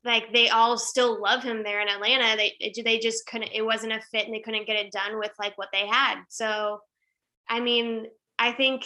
like 0.05 0.31
they 0.31 0.47
all 0.49 0.77
still 0.77 1.21
love 1.21 1.43
him 1.43 1.63
there 1.63 1.81
in 1.81 1.89
Atlanta. 1.89 2.37
They 2.37 2.71
they 2.83 2.99
just 2.99 3.25
couldn't. 3.27 3.51
It 3.53 3.65
wasn't 3.65 3.93
a 3.93 4.01
fit, 4.11 4.25
and 4.25 4.33
they 4.33 4.39
couldn't 4.39 4.67
get 4.67 4.77
it 4.77 4.91
done 4.91 5.19
with 5.19 5.31
like 5.37 5.57
what 5.57 5.69
they 5.73 5.85
had. 5.85 6.21
So, 6.29 6.79
I 7.49 7.59
mean, 7.59 8.05
I 8.37 8.53
think 8.53 8.85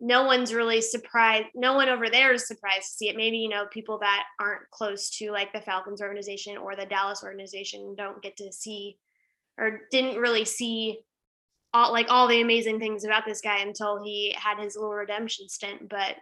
no 0.00 0.24
one's 0.24 0.54
really 0.54 0.80
surprised 0.80 1.46
no 1.54 1.74
one 1.74 1.90
over 1.90 2.08
there 2.08 2.32
is 2.32 2.48
surprised 2.48 2.88
to 2.88 2.96
see 2.96 3.08
it 3.08 3.16
maybe 3.16 3.36
you 3.36 3.50
know 3.50 3.66
people 3.70 3.98
that 3.98 4.24
aren't 4.40 4.68
close 4.70 5.10
to 5.10 5.30
like 5.30 5.52
the 5.52 5.60
falcons 5.60 6.00
organization 6.00 6.56
or 6.56 6.74
the 6.74 6.86
dallas 6.86 7.22
organization 7.22 7.94
don't 7.96 8.22
get 8.22 8.34
to 8.36 8.50
see 8.50 8.96
or 9.58 9.82
didn't 9.90 10.20
really 10.20 10.44
see 10.44 11.00
all 11.72 11.92
like 11.92 12.06
all 12.10 12.26
the 12.26 12.40
amazing 12.40 12.78
things 12.78 13.04
about 13.04 13.24
this 13.24 13.40
guy 13.40 13.58
until 13.60 14.02
he 14.02 14.34
had 14.36 14.58
his 14.58 14.76
little 14.76 14.92
redemption 14.92 15.48
stint 15.48 15.88
but 15.88 16.16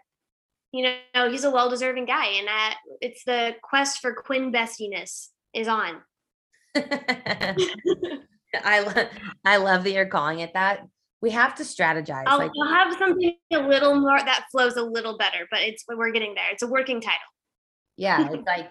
you 0.72 0.86
know 1.14 1.30
he's 1.30 1.44
a 1.44 1.50
well-deserving 1.50 2.04
guy 2.04 2.26
and 2.26 2.48
it's 3.00 3.24
the 3.24 3.54
quest 3.62 4.00
for 4.00 4.14
quinn 4.14 4.50
bestiness 4.50 5.30
is 5.54 5.68
on. 5.68 6.02
I 8.64 8.80
love 8.80 9.08
i 9.44 9.56
love 9.56 9.84
that 9.84 9.92
you're 9.92 10.06
calling 10.06 10.40
it 10.40 10.52
that. 10.54 10.80
We 11.20 11.30
have 11.30 11.56
to 11.56 11.64
strategize 11.64 12.24
I'll, 12.26 12.38
like 12.38 12.52
I'll 12.62 12.68
have 12.68 12.96
something 12.98 13.34
a 13.52 13.58
little 13.58 13.94
more 13.94 14.18
that 14.18 14.44
flows 14.52 14.76
a 14.76 14.82
little 14.82 15.16
better 15.16 15.46
but 15.50 15.60
it's 15.60 15.84
we're 15.88 16.12
getting 16.12 16.34
there. 16.34 16.50
It's 16.52 16.62
a 16.62 16.68
working 16.68 17.00
title. 17.00 17.18
Yeah 17.96 18.28
it's 18.32 18.46
like 18.46 18.70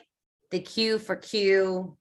the 0.52 0.60
q 0.60 1.00
for 1.00 1.16
q. 1.16 1.98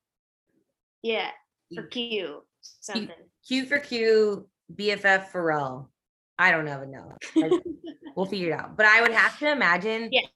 Yeah 1.02 1.30
for 1.74 1.82
q 1.84 2.42
something 2.60 3.08
q 3.46 3.66
for 3.66 3.78
q 3.78 4.48
bff 4.74 5.30
pharrell 5.30 5.88
i 6.38 6.50
don't 6.50 6.68
even 6.68 6.90
know 6.90 7.12
Like, 7.34 7.52
we'll 8.16 8.26
figure 8.34 8.50
it 8.50 8.58
out. 8.58 8.76
But 8.76 8.86
I 8.86 9.00
would 9.02 9.12
have 9.12 9.38
to 9.40 9.50
imagine, 9.50 10.08
Yeah. 10.12 10.26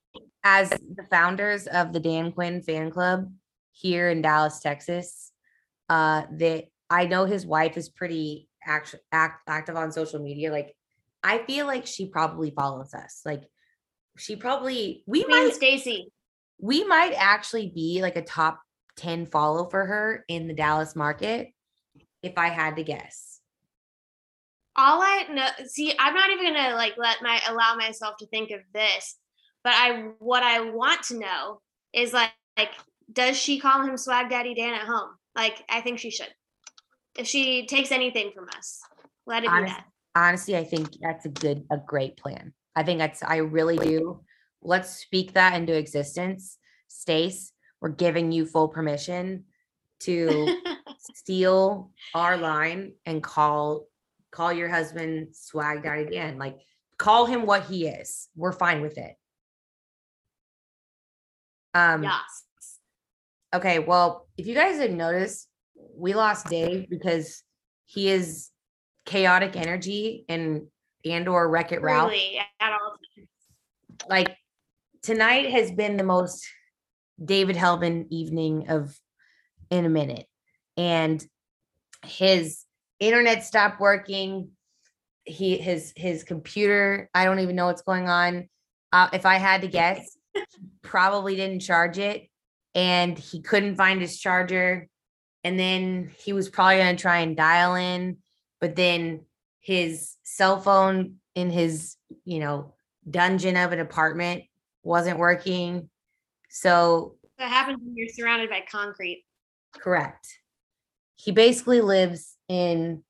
as 0.44 0.70
the 0.70 1.04
founders 1.10 1.66
of 1.66 1.92
the 1.92 2.00
Dan 2.00 2.32
Quinn 2.32 2.62
fan 2.62 2.90
club 2.90 3.30
here 3.72 4.08
in 4.10 4.22
Dallas, 4.22 4.60
Texas, 4.60 5.32
uh, 5.88 6.22
that 6.32 6.64
I 6.88 7.06
know 7.06 7.24
his 7.24 7.44
wife 7.46 7.76
is 7.76 7.88
pretty 7.88 8.48
act, 8.66 8.94
act 9.12 9.42
active 9.48 9.76
on 9.76 9.92
social 9.92 10.20
media. 10.20 10.50
Like, 10.52 10.74
I 11.22 11.38
feel 11.38 11.66
like 11.66 11.86
she 11.86 12.06
probably 12.06 12.50
follows 12.50 12.92
us. 12.94 13.22
Like, 13.24 13.42
she 14.18 14.36
probably 14.36 15.02
we 15.06 15.24
Queen 15.24 15.44
might 15.46 15.54
Stacy. 15.54 16.12
we 16.58 16.84
might 16.84 17.12
actually 17.16 17.70
be 17.74 18.00
like 18.02 18.16
a 18.16 18.22
top 18.22 18.60
10 19.00 19.26
follow 19.26 19.68
for 19.68 19.86
her 19.86 20.24
in 20.28 20.46
the 20.46 20.54
Dallas 20.54 20.94
market 20.94 21.48
if 22.22 22.36
I 22.36 22.48
had 22.48 22.76
to 22.76 22.84
guess. 22.84 23.40
All 24.76 25.00
I 25.02 25.26
know, 25.32 25.48
see, 25.66 25.94
I'm 25.98 26.14
not 26.14 26.30
even 26.30 26.54
gonna 26.54 26.74
like 26.74 26.94
let 26.96 27.22
my 27.22 27.40
allow 27.48 27.74
myself 27.76 28.16
to 28.18 28.26
think 28.26 28.50
of 28.50 28.60
this, 28.72 29.16
but 29.64 29.72
I 29.74 30.10
what 30.18 30.42
I 30.42 30.70
want 30.70 31.02
to 31.04 31.18
know 31.18 31.60
is 31.92 32.12
like, 32.12 32.30
like, 32.56 32.70
does 33.12 33.36
she 33.36 33.58
call 33.58 33.82
him 33.82 33.96
Swag 33.96 34.30
Daddy 34.30 34.54
Dan 34.54 34.74
at 34.74 34.86
home? 34.86 35.10
Like, 35.34 35.64
I 35.68 35.80
think 35.80 35.98
she 35.98 36.10
should. 36.10 36.32
If 37.18 37.26
she 37.26 37.66
takes 37.66 37.90
anything 37.90 38.32
from 38.34 38.48
us, 38.56 38.80
let 39.26 39.44
it 39.44 39.50
be 39.50 39.64
that. 39.64 39.84
honestly, 40.14 40.56
I 40.56 40.64
think 40.64 40.88
that's 41.00 41.24
a 41.24 41.30
good, 41.30 41.64
a 41.70 41.78
great 41.78 42.16
plan. 42.16 42.52
I 42.76 42.82
think 42.82 42.98
that's, 42.98 43.22
I 43.22 43.38
really 43.38 43.76
do. 43.76 44.20
Let's 44.62 44.90
speak 44.90 45.32
that 45.32 45.54
into 45.54 45.76
existence. 45.76 46.58
Stace, 46.88 47.52
we're 47.80 47.90
giving 47.90 48.32
you 48.32 48.46
full 48.46 48.68
permission 48.68 49.44
to 50.00 50.56
steal 51.14 51.90
our 52.14 52.36
line 52.36 52.92
and 53.06 53.22
call, 53.22 53.86
call 54.30 54.52
your 54.52 54.68
husband 54.68 55.28
swag 55.32 55.82
daddy 55.82 56.02
again 56.02 56.38
Like, 56.38 56.58
call 56.98 57.26
him 57.26 57.46
what 57.46 57.64
he 57.64 57.86
is. 57.86 58.28
We're 58.36 58.52
fine 58.52 58.82
with 58.82 58.98
it. 58.98 59.14
Um, 61.74 62.02
yes. 62.02 62.44
Okay, 63.54 63.78
well, 63.78 64.28
if 64.36 64.46
you 64.46 64.54
guys 64.54 64.78
didn't 64.78 64.96
notice, 64.96 65.46
we 65.96 66.14
lost 66.14 66.46
Dave 66.46 66.88
because 66.88 67.42
he 67.86 68.08
is 68.08 68.50
chaotic 69.06 69.56
energy 69.56 70.24
and 70.28 70.66
and 71.04 71.28
or 71.28 71.48
Wreck 71.48 71.72
It 71.72 71.82
Ralph. 71.82 72.10
Really, 72.10 72.38
at 72.60 72.72
all. 72.72 72.96
Like 74.08 74.36
tonight 75.02 75.50
has 75.50 75.72
been 75.72 75.96
the 75.96 76.04
most 76.04 76.46
David 77.24 77.56
Helman 77.56 78.06
evening 78.10 78.68
of 78.68 78.96
in 79.70 79.84
a 79.84 79.90
minute. 79.90 80.26
And 80.76 81.24
his 82.04 82.64
internet 82.98 83.44
stopped 83.44 83.80
working. 83.80 84.50
He 85.24 85.58
his 85.58 85.92
his 85.96 86.24
computer, 86.24 87.10
I 87.14 87.24
don't 87.24 87.40
even 87.40 87.56
know 87.56 87.66
what's 87.66 87.82
going 87.82 88.08
on. 88.08 88.48
Uh, 88.92 89.08
if 89.12 89.26
I 89.26 89.36
had 89.36 89.60
to 89.62 89.68
guess, 89.68 90.16
probably 90.82 91.36
didn't 91.36 91.60
charge 91.60 91.98
it 91.98 92.28
and 92.74 93.18
he 93.18 93.40
couldn't 93.40 93.76
find 93.76 94.00
his 94.00 94.18
charger. 94.18 94.88
And 95.44 95.58
then 95.58 96.10
he 96.18 96.32
was 96.32 96.48
probably 96.48 96.78
going 96.78 96.96
to 96.96 97.00
try 97.00 97.18
and 97.20 97.36
dial 97.36 97.74
in, 97.74 98.18
but 98.60 98.76
then 98.76 99.24
his 99.60 100.16
cell 100.22 100.60
phone 100.60 101.16
in 101.34 101.50
his, 101.50 101.96
you 102.24 102.40
know, 102.40 102.74
dungeon 103.08 103.56
of 103.56 103.72
an 103.72 103.80
apartment 103.80 104.44
wasn't 104.82 105.18
working. 105.18 105.88
So, 106.50 107.16
That 107.38 107.48
happens 107.48 107.78
when 107.82 107.96
you're 107.96 108.08
surrounded 108.08 108.50
by 108.50 108.62
concrete. 108.70 109.24
correct. 109.74 110.26
He 111.16 111.32
basically 111.32 111.80
lives 111.80 112.36
in 112.48 113.02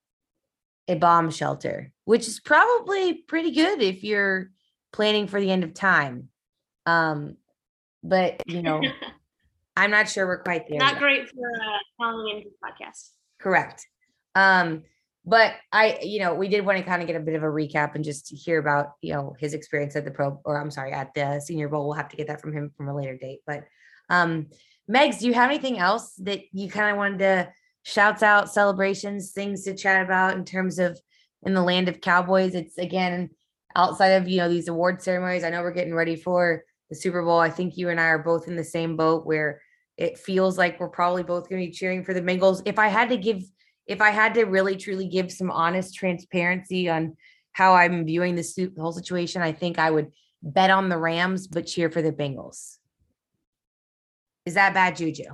a 0.88 0.96
bomb 0.96 1.30
shelter, 1.30 1.92
which 2.04 2.26
is 2.26 2.40
probably 2.40 3.14
pretty 3.14 3.52
good 3.52 3.80
if 3.80 4.02
you're 4.02 4.50
planning 4.92 5.26
for 5.28 5.40
the 5.40 5.50
end 5.50 5.62
of 5.64 5.72
time. 5.74 6.28
Um, 6.86 7.36
but 8.02 8.42
you 8.46 8.62
know, 8.62 8.82
I'm 9.76 9.90
not 9.92 10.08
sure 10.08 10.26
we're 10.26 10.42
quite 10.42 10.68
there. 10.68 10.78
Not 10.78 10.94
yet. 10.94 11.00
great 11.00 11.28
for 11.28 11.50
uh, 11.50 11.78
calling 12.00 12.36
into 12.36 12.50
podcast. 12.62 13.10
Correct. 13.38 13.86
Um, 14.34 14.82
but 15.30 15.54
I, 15.70 16.00
you 16.02 16.18
know, 16.18 16.34
we 16.34 16.48
did 16.48 16.66
want 16.66 16.78
to 16.78 16.84
kind 16.84 17.00
of 17.00 17.06
get 17.06 17.14
a 17.14 17.20
bit 17.20 17.36
of 17.36 17.44
a 17.44 17.46
recap 17.46 17.94
and 17.94 18.02
just 18.02 18.28
hear 18.28 18.58
about, 18.58 18.94
you 19.00 19.14
know, 19.14 19.36
his 19.38 19.54
experience 19.54 19.94
at 19.94 20.04
the 20.04 20.10
pro, 20.10 20.40
or 20.44 20.60
I'm 20.60 20.72
sorry, 20.72 20.90
at 20.90 21.14
the 21.14 21.40
Senior 21.40 21.68
Bowl. 21.68 21.84
We'll 21.84 21.94
have 21.94 22.08
to 22.08 22.16
get 22.16 22.26
that 22.26 22.40
from 22.40 22.52
him 22.52 22.72
from 22.76 22.88
a 22.88 22.96
later 22.96 23.16
date. 23.16 23.38
But, 23.46 23.62
um, 24.08 24.48
Megs, 24.90 25.20
do 25.20 25.28
you 25.28 25.34
have 25.34 25.48
anything 25.48 25.78
else 25.78 26.14
that 26.16 26.40
you 26.52 26.68
kind 26.68 26.90
of 26.90 26.96
wanted 26.96 27.18
to 27.20 27.52
shouts 27.84 28.24
out, 28.24 28.52
celebrations, 28.52 29.30
things 29.30 29.62
to 29.64 29.76
chat 29.76 30.04
about 30.04 30.36
in 30.36 30.44
terms 30.44 30.80
of 30.80 30.98
in 31.44 31.54
the 31.54 31.62
land 31.62 31.88
of 31.88 32.00
Cowboys? 32.00 32.56
It's 32.56 32.76
again 32.76 33.30
outside 33.76 34.08
of 34.08 34.28
you 34.28 34.38
know 34.38 34.48
these 34.48 34.66
award 34.66 35.00
ceremonies. 35.00 35.44
I 35.44 35.50
know 35.50 35.62
we're 35.62 35.70
getting 35.70 35.94
ready 35.94 36.16
for 36.16 36.64
the 36.88 36.96
Super 36.96 37.22
Bowl. 37.22 37.38
I 37.38 37.50
think 37.50 37.76
you 37.76 37.88
and 37.88 38.00
I 38.00 38.06
are 38.06 38.18
both 38.18 38.48
in 38.48 38.56
the 38.56 38.64
same 38.64 38.96
boat 38.96 39.24
where 39.24 39.62
it 39.96 40.18
feels 40.18 40.58
like 40.58 40.80
we're 40.80 40.88
probably 40.88 41.22
both 41.22 41.48
going 41.48 41.62
to 41.62 41.68
be 41.68 41.72
cheering 41.72 42.04
for 42.04 42.14
the 42.14 42.22
Bengals. 42.22 42.62
If 42.64 42.80
I 42.80 42.88
had 42.88 43.10
to 43.10 43.16
give, 43.16 43.44
if 43.90 44.00
I 44.00 44.10
had 44.10 44.34
to 44.34 44.44
really 44.44 44.76
truly 44.76 45.08
give 45.08 45.32
some 45.32 45.50
honest 45.50 45.96
transparency 45.96 46.88
on 46.88 47.16
how 47.50 47.74
I'm 47.74 48.06
viewing 48.06 48.36
the 48.36 48.72
whole 48.78 48.92
situation, 48.92 49.42
I 49.42 49.50
think 49.50 49.80
I 49.80 49.90
would 49.90 50.12
bet 50.42 50.70
on 50.70 50.88
the 50.88 50.96
Rams 50.96 51.48
but 51.48 51.66
cheer 51.66 51.90
for 51.90 52.00
the 52.00 52.12
Bengals. 52.12 52.78
Is 54.46 54.54
that 54.54 54.74
bad 54.74 54.96
juju? 54.96 55.24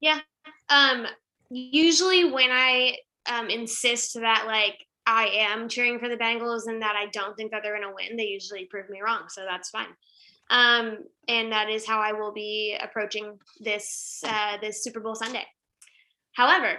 Yeah. 0.00 0.20
Um 0.68 1.06
usually 1.48 2.30
when 2.30 2.50
I 2.52 2.98
um 3.24 3.48
insist 3.48 4.20
that 4.20 4.44
like 4.46 4.84
I 5.06 5.28
am 5.48 5.66
cheering 5.66 5.98
for 5.98 6.10
the 6.10 6.16
Bengals 6.18 6.66
and 6.66 6.82
that 6.82 6.94
I 6.94 7.06
don't 7.06 7.34
think 7.36 7.52
that 7.52 7.62
they're 7.62 7.78
going 7.78 7.88
to 7.88 7.94
win, 7.94 8.18
they 8.18 8.24
usually 8.24 8.66
prove 8.66 8.90
me 8.90 9.00
wrong, 9.00 9.28
so 9.28 9.46
that's 9.48 9.70
fine. 9.70 9.88
Um 10.50 10.98
and 11.26 11.52
that 11.52 11.70
is 11.70 11.86
how 11.86 12.00
I 12.00 12.12
will 12.12 12.34
be 12.34 12.76
approaching 12.78 13.38
this 13.60 14.22
uh 14.26 14.58
this 14.60 14.84
Super 14.84 15.00
Bowl 15.00 15.14
Sunday. 15.14 15.46
However, 16.36 16.78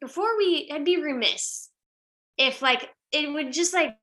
before 0.00 0.36
we 0.36 0.68
I'd 0.72 0.84
be 0.84 1.00
remiss 1.00 1.70
if 2.36 2.60
like 2.60 2.90
it 3.12 3.32
would 3.32 3.52
just 3.52 3.72
like 3.72 3.96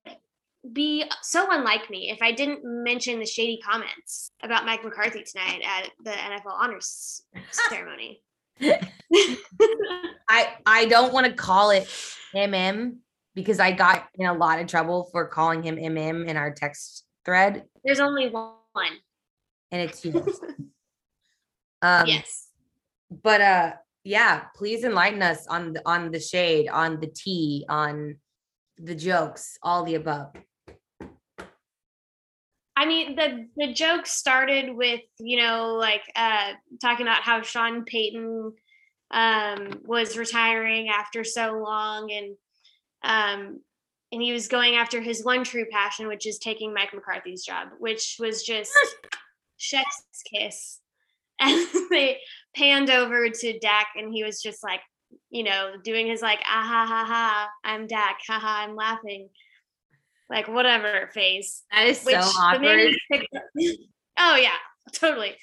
be 0.72 1.04
so 1.22 1.48
unlike 1.52 1.90
me 1.90 2.10
if 2.10 2.22
I 2.22 2.32
didn't 2.32 2.62
mention 2.64 3.20
the 3.20 3.26
shady 3.26 3.60
comments 3.64 4.32
about 4.42 4.66
Mike 4.66 4.84
McCarthy 4.84 5.24
tonight 5.24 5.62
at 5.66 5.90
the 6.04 6.12
NFL 6.12 6.54
honors 6.54 7.24
ceremony. 7.52 8.22
I 10.30 10.56
I 10.66 10.86
don't 10.86 11.12
want 11.12 11.26
to 11.26 11.34
call 11.34 11.72
it 11.72 11.88
MM 12.34 12.96
because 13.36 13.60
I 13.60 13.72
got 13.72 14.08
in 14.16 14.26
a 14.28 14.34
lot 14.34 14.60
of 14.60 14.68
trouble 14.68 15.10
for 15.12 15.26
calling 15.26 15.64
him 15.64 15.76
MM 15.76 16.28
in 16.28 16.38
our 16.38 16.54
text 16.54 17.06
thread, 17.26 17.66
There's 17.84 18.00
only 18.00 18.30
one. 18.30 18.54
and 19.72 19.82
it's 19.82 20.06
you. 20.06 20.14
um, 21.82 22.06
yes. 22.08 22.48
but 23.24 23.42
uh, 23.42 23.74
yeah, 24.04 24.46
please 24.56 24.84
enlighten 24.84 25.22
us 25.22 25.48
on 25.48 25.74
the 25.74 25.82
on 25.88 26.12
the 26.12 26.20
shade, 26.20 26.68
on 26.70 27.00
the 27.00 27.08
tea, 27.08 27.66
on 27.70 28.18
the 28.78 28.96
jokes, 28.96 29.58
all 29.62 29.84
the 29.84 29.96
above. 29.96 30.34
I 32.76 32.86
mean, 32.86 33.16
the 33.16 33.48
the 33.56 33.74
joke 33.74 34.08
started 34.08 34.76
with 34.76 35.02
you 35.20 35.38
know 35.38 35.76
like 35.76 36.04
uh, 36.16 36.54
talking 36.82 37.06
about 37.06 37.22
how 37.22 37.42
Sean 37.42 37.86
Payton 37.86 38.54
um, 39.12 39.82
was 39.84 40.18
retiring 40.18 40.90
after 40.90 41.24
so 41.24 41.60
long, 41.60 42.12
and 42.12 42.36
um, 43.04 43.60
and 44.12 44.22
he 44.22 44.34
was 44.34 44.48
going 44.48 44.76
after 44.76 45.00
his 45.00 45.24
one 45.24 45.44
true 45.44 45.66
passion, 45.72 46.08
which 46.08 46.26
is 46.26 46.40
taking 46.40 46.74
Mike 46.74 46.94
McCarthy's 46.94 47.46
job, 47.46 47.70
which 47.78 48.18
was 48.20 48.44
just 48.44 48.72
chef's 49.58 50.24
kiss. 50.34 50.78
And 51.44 51.68
they 51.90 52.20
panned 52.56 52.90
over 52.90 53.30
to 53.30 53.60
Dak, 53.60 53.88
and 53.96 54.14
he 54.14 54.24
was 54.24 54.42
just 54.42 54.64
like, 54.64 54.82
you 55.30 55.44
know, 55.44 55.74
doing 55.84 56.08
his 56.08 56.22
like, 56.22 56.40
ah 56.46 56.64
ha 56.64 56.86
ha 56.88 57.06
ha, 57.06 57.50
I'm 57.64 57.88
Dak, 57.88 58.20
ha 58.28 58.40
ha, 58.40 58.66
I'm 58.68 58.76
laughing, 58.76 59.30
like 60.30 60.48
whatever 60.48 61.10
face. 61.14 61.64
That 61.72 61.88
is 61.88 62.04
Which 62.04 62.16
so 62.16 62.22
awkward. 62.40 62.62
Mannings 62.62 62.98
picked 63.12 63.36
up. 63.36 63.44
Oh 64.20 64.36
yeah, 64.36 64.58
totally. 64.94 65.36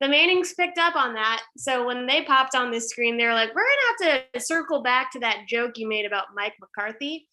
The 0.00 0.08
Mannings 0.08 0.52
picked 0.54 0.78
up 0.78 0.94
on 0.94 1.14
that. 1.14 1.42
So 1.56 1.86
when 1.86 2.06
they 2.06 2.22
popped 2.22 2.54
on 2.54 2.70
the 2.70 2.80
screen, 2.80 3.16
they 3.16 3.24
were 3.24 3.32
like, 3.32 3.54
"We're 3.54 3.62
gonna 3.62 4.18
have 4.18 4.32
to 4.34 4.40
circle 4.40 4.82
back 4.82 5.10
to 5.12 5.20
that 5.20 5.44
joke 5.48 5.78
you 5.78 5.88
made 5.88 6.04
about 6.04 6.26
Mike 6.34 6.54
McCarthy." 6.60 7.28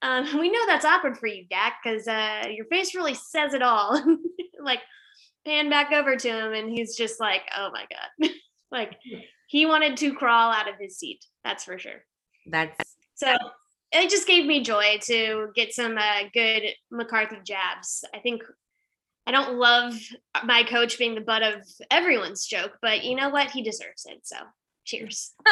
Um, 0.00 0.38
we 0.38 0.50
know 0.50 0.64
that's 0.66 0.84
awkward 0.84 1.18
for 1.18 1.26
you, 1.26 1.44
Dak, 1.50 1.80
because 1.82 2.06
uh, 2.06 2.48
your 2.48 2.66
face 2.66 2.94
really 2.94 3.14
says 3.14 3.52
it 3.52 3.62
all. 3.62 4.00
like, 4.62 4.80
pan 5.44 5.68
back 5.68 5.92
over 5.92 6.16
to 6.16 6.28
him, 6.28 6.52
and 6.54 6.70
he's 6.70 6.96
just 6.96 7.20
like, 7.20 7.42
"Oh 7.56 7.70
my 7.72 7.84
god!" 7.90 8.30
like 8.70 8.96
he 9.48 9.66
wanted 9.66 9.96
to 9.98 10.14
crawl 10.14 10.52
out 10.52 10.68
of 10.68 10.76
his 10.78 10.98
seat. 10.98 11.24
That's 11.44 11.64
for 11.64 11.78
sure. 11.78 12.04
That's 12.46 12.76
So 13.14 13.34
it 13.92 14.10
just 14.10 14.26
gave 14.26 14.46
me 14.46 14.62
joy 14.62 14.98
to 15.02 15.48
get 15.54 15.72
some 15.72 15.96
uh, 15.96 16.24
good 16.32 16.62
McCarthy 16.90 17.38
jabs. 17.44 18.04
I 18.14 18.18
think 18.18 18.42
I 19.26 19.30
don't 19.30 19.58
love 19.58 19.94
my 20.44 20.62
coach 20.62 20.98
being 20.98 21.14
the 21.14 21.20
butt 21.20 21.42
of 21.42 21.62
everyone's 21.90 22.46
joke, 22.46 22.72
but 22.80 23.04
you 23.04 23.16
know 23.16 23.30
what? 23.30 23.50
He 23.50 23.62
deserves 23.62 24.06
it. 24.06 24.20
So 24.22 24.36
cheers. 24.84 25.32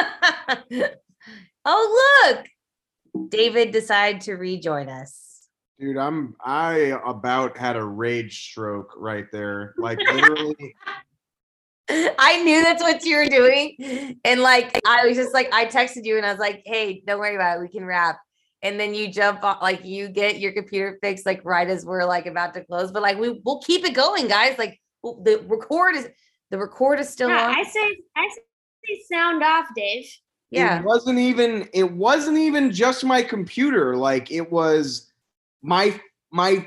oh 1.64 2.32
look, 2.34 3.30
David 3.30 3.72
decided 3.72 4.22
to 4.22 4.34
rejoin 4.34 4.88
us. 4.88 5.46
Dude, 5.78 5.98
I'm 5.98 6.36
I 6.42 6.98
about 7.06 7.58
had 7.58 7.76
a 7.76 7.84
rage 7.84 8.48
stroke 8.48 8.94
right 8.96 9.26
there. 9.30 9.74
Like 9.76 9.98
literally 9.98 10.74
I 11.88 12.42
knew 12.42 12.62
that's 12.62 12.82
what 12.82 13.04
you 13.04 13.16
were 13.16 13.26
doing. 13.26 14.18
And 14.24 14.40
like, 14.42 14.78
I 14.86 15.06
was 15.06 15.16
just 15.16 15.32
like, 15.34 15.52
I 15.52 15.66
texted 15.66 16.04
you 16.04 16.16
and 16.16 16.26
I 16.26 16.30
was 16.30 16.40
like, 16.40 16.62
hey, 16.66 17.02
don't 17.06 17.18
worry 17.20 17.34
about 17.36 17.58
it. 17.58 17.60
We 17.60 17.68
can 17.68 17.84
wrap. 17.84 18.18
And 18.62 18.80
then 18.80 18.94
you 18.94 19.06
jump 19.12 19.44
on, 19.44 19.58
like, 19.62 19.84
you 19.84 20.08
get 20.08 20.40
your 20.40 20.50
computer 20.52 20.98
fixed, 21.02 21.26
like, 21.26 21.40
right 21.44 21.68
as 21.68 21.84
we're 21.84 22.04
like 22.04 22.26
about 22.26 22.54
to 22.54 22.64
close. 22.64 22.90
But 22.90 23.02
like, 23.02 23.18
we, 23.18 23.40
we'll 23.44 23.60
keep 23.60 23.84
it 23.84 23.94
going, 23.94 24.26
guys. 24.26 24.58
Like, 24.58 24.80
we'll- 25.02 25.22
the 25.22 25.38
record 25.46 25.94
is, 25.94 26.08
the 26.50 26.58
record 26.58 26.98
is 26.98 27.08
still 27.08 27.28
Yeah, 27.28 27.48
on. 27.48 27.54
I 27.58 27.62
say 27.64 27.96
I 28.16 28.28
say 28.28 29.00
sound 29.12 29.42
off, 29.42 29.66
Dave. 29.76 30.08
yeah. 30.50 30.78
it 30.80 30.84
wasn't 30.84 31.18
even 31.18 31.68
it 31.72 31.90
wasn't 31.90 32.38
even 32.38 32.72
just 32.72 33.04
my 33.04 33.22
computer. 33.22 33.96
Like 33.96 34.30
it 34.30 34.50
was 34.50 35.10
my 35.62 36.00
my 36.30 36.66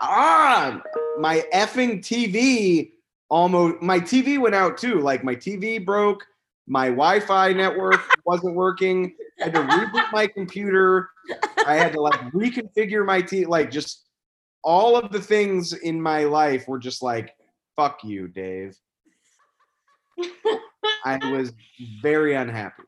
ah 0.00 0.80
my 1.18 1.44
effing 1.54 2.00
TV 2.00 2.91
almost 3.32 3.80
my 3.80 3.98
TV 3.98 4.38
went 4.38 4.54
out 4.54 4.76
too. 4.76 5.00
Like 5.00 5.24
my 5.24 5.34
TV 5.34 5.84
broke, 5.84 6.24
my 6.66 6.88
Wi-Fi 6.88 7.54
network 7.54 8.00
wasn't 8.26 8.54
working. 8.54 9.14
I 9.40 9.44
had 9.44 9.54
to 9.54 9.60
reboot 9.62 10.12
my 10.12 10.26
computer. 10.26 11.08
I 11.66 11.74
had 11.74 11.94
to 11.94 12.00
like 12.00 12.20
reconfigure 12.32 13.04
my 13.06 13.22
T 13.22 13.46
like 13.46 13.70
just 13.70 14.06
all 14.62 14.96
of 14.96 15.10
the 15.10 15.20
things 15.20 15.72
in 15.72 16.00
my 16.00 16.24
life 16.24 16.68
were 16.68 16.78
just 16.78 17.02
like 17.02 17.34
fuck 17.74 18.04
you, 18.04 18.28
Dave. 18.28 18.76
I 21.04 21.16
was 21.32 21.52
very 22.02 22.34
unhappy. 22.34 22.82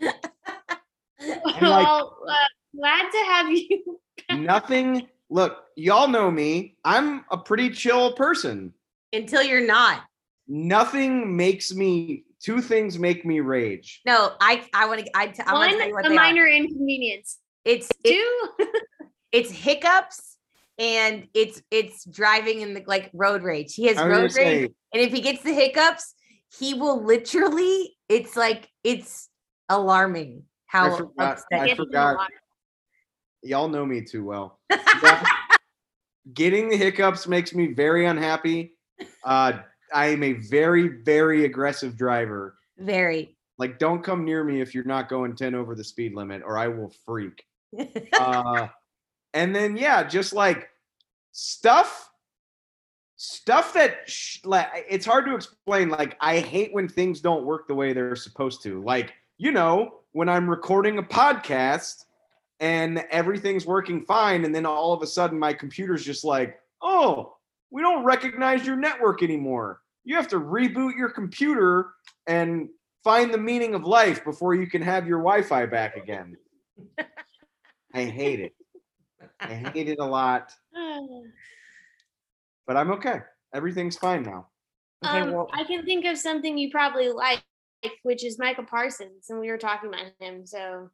like- 0.00 1.60
well, 1.60 2.16
uh, 2.28 2.34
glad 2.76 3.10
to 3.10 3.18
have 3.26 3.50
you. 3.50 3.98
Nothing. 4.38 5.08
Look, 5.30 5.64
y'all 5.76 6.06
know 6.08 6.30
me. 6.30 6.76
I'm 6.84 7.24
a 7.32 7.36
pretty 7.36 7.70
chill 7.70 8.12
person. 8.12 8.72
Until 9.12 9.42
you're 9.42 9.66
not. 9.66 10.02
Nothing 10.46 11.36
makes 11.36 11.72
me 11.74 12.24
two 12.42 12.60
things 12.60 12.98
make 12.98 13.24
me 13.24 13.40
rage. 13.40 14.00
No, 14.06 14.32
I 14.40 14.64
I 14.74 14.86
want 14.86 15.00
to. 15.04 15.16
I 15.16 15.28
t- 15.28 15.42
I'm 15.46 15.54
One, 15.54 15.68
gonna 15.70 15.78
tell 15.78 15.88
you 15.88 15.94
what 15.94 16.06
a 16.06 16.08
they 16.08 16.14
minor 16.14 16.42
are. 16.42 16.48
inconvenience. 16.48 17.38
It's 17.64 17.88
it, 18.04 18.14
Two, 18.58 18.66
it's 19.32 19.50
hiccups 19.50 20.36
and 20.78 21.28
it's 21.34 21.62
it's 21.70 22.04
driving 22.04 22.62
in 22.62 22.74
the 22.74 22.82
like 22.86 23.10
road 23.12 23.42
rage. 23.42 23.74
He 23.74 23.86
has 23.86 23.96
I 23.98 24.08
road 24.08 24.22
rage, 24.22 24.32
say, 24.32 24.62
and 24.64 24.72
if 25.02 25.12
he 25.12 25.20
gets 25.20 25.42
the 25.42 25.52
hiccups, 25.52 26.14
he 26.58 26.74
will 26.74 27.04
literally. 27.04 27.96
It's 28.08 28.34
like 28.36 28.68
it's 28.82 29.28
alarming 29.68 30.44
how 30.66 30.96
forgot- 30.96 31.42
I 31.52 31.58
Get 31.58 31.62
in 31.62 31.76
the 31.76 31.84
forgot. 31.84 32.28
y'all 33.42 33.68
know 33.68 33.84
me 33.86 34.02
too 34.02 34.24
well. 34.24 34.58
Yeah. 35.02 35.24
Getting 36.34 36.68
the 36.68 36.76
hiccups 36.76 37.26
makes 37.26 37.54
me 37.54 37.68
very 37.72 38.04
unhappy. 38.06 38.76
Uh, 39.24 39.60
I 39.92 40.06
am 40.06 40.22
a 40.22 40.32
very, 40.34 40.88
very 40.88 41.44
aggressive 41.44 41.96
driver. 41.96 42.56
Very. 42.78 43.36
Like, 43.58 43.78
don't 43.78 44.02
come 44.02 44.24
near 44.24 44.42
me 44.42 44.60
if 44.60 44.74
you're 44.74 44.84
not 44.84 45.08
going 45.08 45.36
10 45.36 45.54
over 45.54 45.74
the 45.74 45.84
speed 45.84 46.14
limit, 46.14 46.42
or 46.44 46.56
I 46.56 46.68
will 46.68 46.92
freak. 47.04 47.44
Uh, 48.18 48.68
and 49.32 49.54
then, 49.54 49.76
yeah, 49.76 50.02
just 50.02 50.32
like 50.32 50.68
stuff, 51.30 52.10
stuff 53.16 53.72
that 53.74 53.98
sh- 54.06 54.40
like 54.44 54.66
it's 54.88 55.06
hard 55.06 55.24
to 55.26 55.34
explain. 55.34 55.88
Like, 55.88 56.16
I 56.20 56.40
hate 56.40 56.72
when 56.72 56.88
things 56.88 57.20
don't 57.20 57.44
work 57.44 57.68
the 57.68 57.74
way 57.74 57.92
they're 57.92 58.16
supposed 58.16 58.62
to. 58.64 58.82
Like, 58.82 59.12
you 59.38 59.52
know, 59.52 60.00
when 60.12 60.28
I'm 60.28 60.50
recording 60.50 60.98
a 60.98 61.02
podcast 61.02 62.04
and 62.58 63.04
everything's 63.10 63.66
working 63.66 64.04
fine, 64.04 64.44
and 64.44 64.54
then 64.54 64.66
all 64.66 64.92
of 64.92 65.02
a 65.02 65.06
sudden 65.06 65.38
my 65.38 65.52
computer's 65.52 66.04
just 66.04 66.24
like, 66.24 66.58
oh, 66.82 67.36
we 67.70 67.82
don't 67.82 68.04
recognize 68.04 68.66
your 68.66 68.76
network 68.76 69.22
anymore. 69.22 69.80
You 70.04 70.16
have 70.16 70.28
to 70.28 70.40
reboot 70.40 70.96
your 70.96 71.10
computer 71.10 71.92
and 72.26 72.68
find 73.04 73.32
the 73.32 73.38
meaning 73.38 73.74
of 73.74 73.84
life 73.84 74.24
before 74.24 74.54
you 74.54 74.66
can 74.66 74.82
have 74.82 75.06
your 75.06 75.18
Wi-Fi 75.18 75.66
back 75.66 75.96
again. 75.96 76.36
I 77.94 78.04
hate 78.04 78.40
it. 78.40 78.54
I 79.40 79.54
hate 79.54 79.88
it 79.88 79.98
a 79.98 80.04
lot, 80.04 80.52
but 82.66 82.76
I'm 82.76 82.90
okay. 82.92 83.20
Everything's 83.54 83.96
fine 83.96 84.22
now. 84.22 84.48
Okay, 85.04 85.20
Um, 85.20 85.32
well- 85.32 85.48
I 85.52 85.64
can 85.64 85.84
think 85.84 86.04
of 86.04 86.18
something 86.18 86.58
you 86.58 86.70
probably 86.70 87.10
like, 87.10 87.42
which 88.02 88.24
is 88.24 88.38
Micah 88.38 88.62
Parsons, 88.62 89.30
and 89.30 89.40
we 89.40 89.50
were 89.50 89.58
talking 89.58 89.88
about 89.88 90.12
him. 90.18 90.46
So 90.46 90.90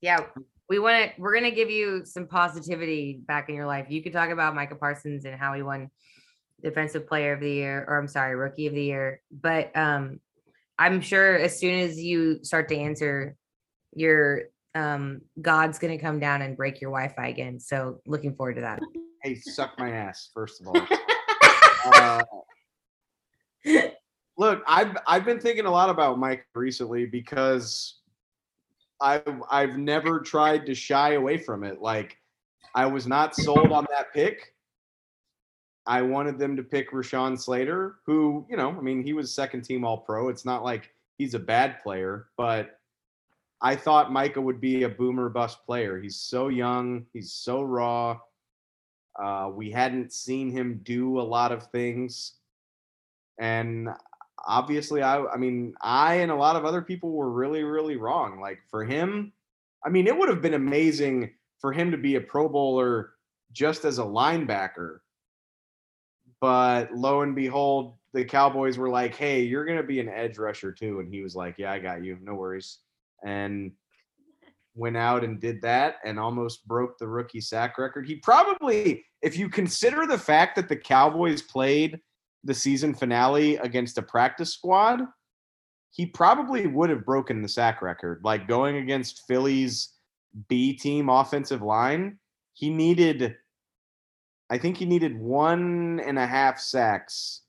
yeah, 0.00 0.26
we 0.68 0.78
want 0.78 1.14
to. 1.14 1.20
We're 1.20 1.34
gonna 1.34 1.50
give 1.50 1.70
you 1.70 2.04
some 2.04 2.26
positivity 2.26 3.20
back 3.26 3.48
in 3.48 3.54
your 3.54 3.66
life. 3.66 3.86
You 3.88 4.02
could 4.02 4.12
talk 4.12 4.30
about 4.30 4.54
Micah 4.54 4.76
Parsons 4.76 5.24
and 5.24 5.34
how 5.34 5.54
he 5.54 5.62
won 5.62 5.90
Defensive 6.62 7.06
Player 7.06 7.32
of 7.32 7.40
the 7.40 7.50
Year, 7.50 7.84
or 7.88 7.98
I'm 7.98 8.08
sorry, 8.08 8.36
Rookie 8.36 8.66
of 8.66 8.74
the 8.74 8.82
Year. 8.82 9.22
But 9.30 9.74
um, 9.76 10.20
I'm 10.78 11.00
sure 11.00 11.36
as 11.36 11.58
soon 11.58 11.80
as 11.80 11.98
you 11.98 12.44
start 12.44 12.68
to 12.68 12.76
answer, 12.76 13.36
your 13.94 14.42
um, 14.74 15.22
God's 15.40 15.78
gonna 15.78 15.98
come 15.98 16.20
down 16.20 16.42
and 16.42 16.56
break 16.56 16.80
your 16.80 16.90
Wi-Fi 16.90 17.28
again. 17.28 17.60
So 17.60 18.00
looking 18.06 18.34
forward 18.34 18.56
to 18.56 18.62
that. 18.62 18.80
Hey, 19.22 19.36
suck 19.36 19.78
my 19.78 19.90
ass, 19.90 20.30
first 20.34 20.60
of 20.60 20.68
all. 20.68 20.86
Uh, 21.94 22.22
look, 24.36 24.62
I've 24.66 24.96
I've 25.06 25.24
been 25.24 25.40
thinking 25.40 25.64
a 25.64 25.70
lot 25.70 25.88
about 25.88 26.18
Mike 26.18 26.44
recently 26.54 27.06
because 27.06 27.97
I've 29.00 29.42
I've 29.50 29.78
never 29.78 30.20
tried 30.20 30.66
to 30.66 30.74
shy 30.74 31.14
away 31.14 31.38
from 31.38 31.64
it. 31.64 31.80
Like 31.80 32.18
I 32.74 32.86
was 32.86 33.06
not 33.06 33.34
sold 33.34 33.72
on 33.72 33.86
that 33.90 34.12
pick. 34.12 34.54
I 35.86 36.02
wanted 36.02 36.38
them 36.38 36.54
to 36.56 36.62
pick 36.62 36.92
Rashawn 36.92 37.40
Slater, 37.40 37.96
who, 38.04 38.46
you 38.50 38.58
know, 38.58 38.68
I 38.68 38.80
mean, 38.80 39.02
he 39.02 39.14
was 39.14 39.32
second 39.32 39.62
team 39.62 39.84
all 39.84 39.96
pro. 39.96 40.28
It's 40.28 40.44
not 40.44 40.62
like 40.62 40.92
he's 41.16 41.32
a 41.32 41.38
bad 41.38 41.82
player, 41.82 42.26
but 42.36 42.78
I 43.62 43.74
thought 43.74 44.12
Micah 44.12 44.40
would 44.40 44.60
be 44.60 44.82
a 44.82 44.88
boomer 44.88 45.30
bust 45.30 45.64
player. 45.64 45.98
He's 45.98 46.16
so 46.16 46.48
young, 46.48 47.06
he's 47.14 47.32
so 47.32 47.62
raw. 47.62 48.18
Uh, 49.18 49.50
we 49.52 49.70
hadn't 49.70 50.12
seen 50.12 50.50
him 50.50 50.80
do 50.84 51.20
a 51.20 51.22
lot 51.22 51.52
of 51.52 51.66
things. 51.70 52.34
And 53.40 53.88
obviously, 54.46 55.02
I, 55.02 55.24
I 55.24 55.36
mean, 55.36 55.74
I 55.80 56.16
and 56.16 56.30
a 56.30 56.36
lot 56.36 56.56
of 56.56 56.64
other 56.64 56.82
people 56.82 57.12
were 57.12 57.30
really, 57.30 57.64
really 57.64 57.96
wrong. 57.96 58.40
Like 58.40 58.60
for 58.70 58.84
him, 58.84 59.32
I 59.84 59.88
mean, 59.88 60.06
it 60.06 60.16
would 60.16 60.28
have 60.28 60.42
been 60.42 60.54
amazing 60.54 61.30
for 61.60 61.72
him 61.72 61.90
to 61.90 61.96
be 61.96 62.16
a 62.16 62.20
Pro 62.20 62.48
Bowler 62.48 63.10
just 63.52 63.84
as 63.84 63.98
a 63.98 64.04
linebacker. 64.04 64.98
But 66.40 66.92
lo 66.94 67.22
and 67.22 67.34
behold, 67.34 67.94
the 68.12 68.24
Cowboys 68.24 68.78
were 68.78 68.88
like, 68.88 69.14
hey, 69.14 69.42
you're 69.42 69.64
going 69.64 69.78
to 69.78 69.84
be 69.84 70.00
an 70.00 70.08
edge 70.08 70.38
rusher 70.38 70.72
too. 70.72 71.00
And 71.00 71.12
he 71.12 71.22
was 71.22 71.34
like, 71.34 71.56
yeah, 71.58 71.72
I 71.72 71.78
got 71.78 72.04
you. 72.04 72.18
No 72.22 72.34
worries. 72.34 72.78
And 73.24 73.72
went 74.74 74.96
out 74.96 75.24
and 75.24 75.40
did 75.40 75.60
that 75.62 75.96
and 76.04 76.18
almost 76.18 76.66
broke 76.66 76.98
the 76.98 77.08
rookie 77.08 77.40
sack 77.40 77.76
record. 77.78 78.06
He 78.06 78.16
probably, 78.16 79.04
if 79.22 79.36
you 79.36 79.48
consider 79.48 80.06
the 80.06 80.18
fact 80.18 80.54
that 80.56 80.68
the 80.68 80.76
Cowboys 80.76 81.42
played 81.42 82.00
the 82.44 82.54
season 82.54 82.94
finale 82.94 83.56
against 83.56 83.98
a 83.98 84.02
practice 84.02 84.52
squad, 84.52 85.00
he 85.90 86.06
probably 86.06 86.66
would 86.66 86.90
have 86.90 87.04
broken 87.04 87.42
the 87.42 87.48
sack 87.48 87.82
record. 87.82 88.20
Like 88.22 88.48
going 88.48 88.76
against 88.76 89.26
Philly's 89.26 89.94
B 90.48 90.72
team 90.72 91.08
offensive 91.08 91.62
line, 91.62 92.18
he 92.52 92.70
needed, 92.70 93.36
I 94.50 94.58
think 94.58 94.76
he 94.76 94.86
needed 94.86 95.18
one 95.18 96.00
and 96.00 96.18
a 96.18 96.26
half 96.26 96.58
sacks 96.58 97.42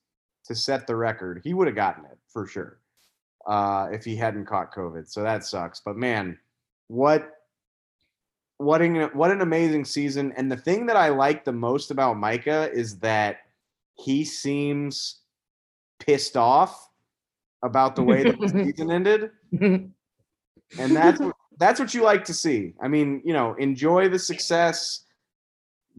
to 0.46 0.56
set 0.56 0.88
the 0.88 0.96
record. 0.96 1.42
He 1.44 1.54
would 1.54 1.68
have 1.68 1.76
gotten 1.76 2.06
it 2.06 2.18
for 2.28 2.48
sure 2.48 2.80
uh, 3.48 3.90
if 3.92 4.04
he 4.04 4.16
hadn't 4.16 4.46
caught 4.46 4.74
COVID. 4.74 5.10
So 5.10 5.22
that 5.22 5.46
sucks. 5.46 5.80
But 5.80 5.98
man, 5.98 6.38
what 6.88 7.36
what 8.58 8.82
an, 8.82 9.10
what 9.14 9.32
an 9.32 9.40
amazing 9.40 9.86
season. 9.86 10.34
And 10.36 10.52
the 10.52 10.58
thing 10.58 10.86
that 10.88 10.98
I 10.98 11.10
like 11.10 11.46
the 11.46 11.52
most 11.54 11.92
about 11.92 12.18
Micah 12.18 12.70
is 12.74 13.00
that 13.00 13.38
he 14.00 14.24
seems 14.24 15.20
pissed 16.00 16.38
off 16.38 16.90
about 17.64 17.96
the 17.96 18.04
way 18.04 18.24
that 18.24 18.40
the 18.40 18.48
season 18.66 18.92
ended. 18.92 19.32
And 20.78 20.96
that's 20.96 21.20
what, 21.20 21.36
that's 21.58 21.80
what 21.80 21.94
you 21.94 22.04
like 22.04 22.24
to 22.26 22.34
see. 22.34 22.74
I 22.82 22.88
mean, 22.88 23.22
you 23.26 23.34
know, 23.34 23.56
enjoy 23.56 24.08
the 24.08 24.20
success, 24.20 25.04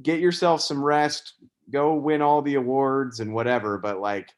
get 0.03 0.21
yourself 0.21 0.63
some 0.63 0.83
rest, 0.83 1.35
go 1.71 1.95
win 1.95 2.23
all 2.23 2.41
the 2.43 2.55
awards 2.55 3.21
and 3.21 3.35
whatever, 3.35 3.79
but 3.79 4.01
like 4.01 4.31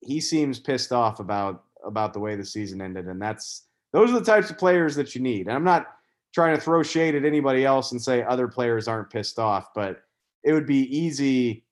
he 0.00 0.20
seems 0.20 0.58
pissed 0.58 0.92
off 0.92 1.20
about 1.20 1.64
about 1.84 2.12
the 2.12 2.20
way 2.20 2.36
the 2.36 2.44
season 2.44 2.82
ended 2.82 3.06
and 3.06 3.20
that's 3.20 3.64
those 3.92 4.10
are 4.10 4.18
the 4.18 4.24
types 4.24 4.50
of 4.50 4.58
players 4.58 4.94
that 4.94 5.14
you 5.14 5.20
need. 5.20 5.46
And 5.46 5.56
I'm 5.56 5.64
not 5.64 5.86
trying 6.32 6.54
to 6.54 6.60
throw 6.60 6.82
shade 6.82 7.14
at 7.14 7.24
anybody 7.24 7.64
else 7.64 7.90
and 7.90 8.00
say 8.00 8.22
other 8.22 8.46
players 8.46 8.86
aren't 8.86 9.10
pissed 9.10 9.38
off, 9.38 9.74
but 9.74 10.02
it 10.44 10.52
would 10.52 10.66
be 10.66 10.96
easy 10.96 11.64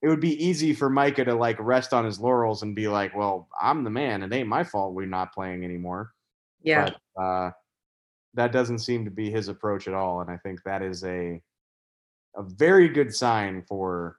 it 0.00 0.08
would 0.08 0.20
be 0.20 0.44
easy 0.44 0.72
for 0.74 0.88
Micah 0.88 1.24
to 1.24 1.34
like 1.34 1.56
rest 1.58 1.92
on 1.92 2.04
his 2.04 2.20
laurels 2.20 2.62
and 2.62 2.74
be 2.74 2.88
like, 2.88 3.14
"Well, 3.16 3.48
I'm 3.60 3.84
the 3.84 3.90
man. 3.90 4.22
It 4.22 4.32
ain't 4.32 4.48
my 4.48 4.64
fault 4.64 4.94
we're 4.94 5.06
not 5.06 5.32
playing 5.32 5.64
anymore." 5.64 6.12
yeah. 6.62 6.90
But 7.16 7.22
uh, 7.22 7.50
that 8.34 8.52
doesn't 8.52 8.78
seem 8.78 9.04
to 9.04 9.10
be 9.10 9.30
his 9.30 9.48
approach 9.48 9.88
at 9.88 9.94
all, 9.94 10.20
and 10.20 10.30
I 10.30 10.36
think 10.36 10.62
that 10.64 10.82
is 10.82 11.04
a 11.04 11.40
a 12.36 12.42
very 12.42 12.88
good 12.88 13.14
sign 13.14 13.62
for 13.62 14.18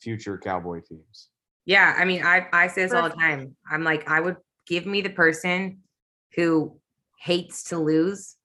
future 0.00 0.38
Cowboy 0.38 0.80
teams. 0.80 1.28
Yeah, 1.64 1.94
I 1.96 2.04
mean, 2.04 2.24
I 2.24 2.46
I 2.52 2.68
say 2.68 2.82
this 2.82 2.92
all 2.92 3.08
the 3.08 3.16
time. 3.16 3.56
I'm 3.70 3.82
like, 3.82 4.08
I 4.08 4.20
would 4.20 4.36
give 4.66 4.86
me 4.86 5.00
the 5.00 5.10
person 5.10 5.80
who 6.34 6.78
hates 7.18 7.64
to 7.64 7.78
lose 7.78 8.36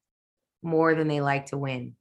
more 0.64 0.96
than 0.96 1.08
they 1.08 1.22
like 1.22 1.48
to 1.48 1.58
win, 1.58 1.96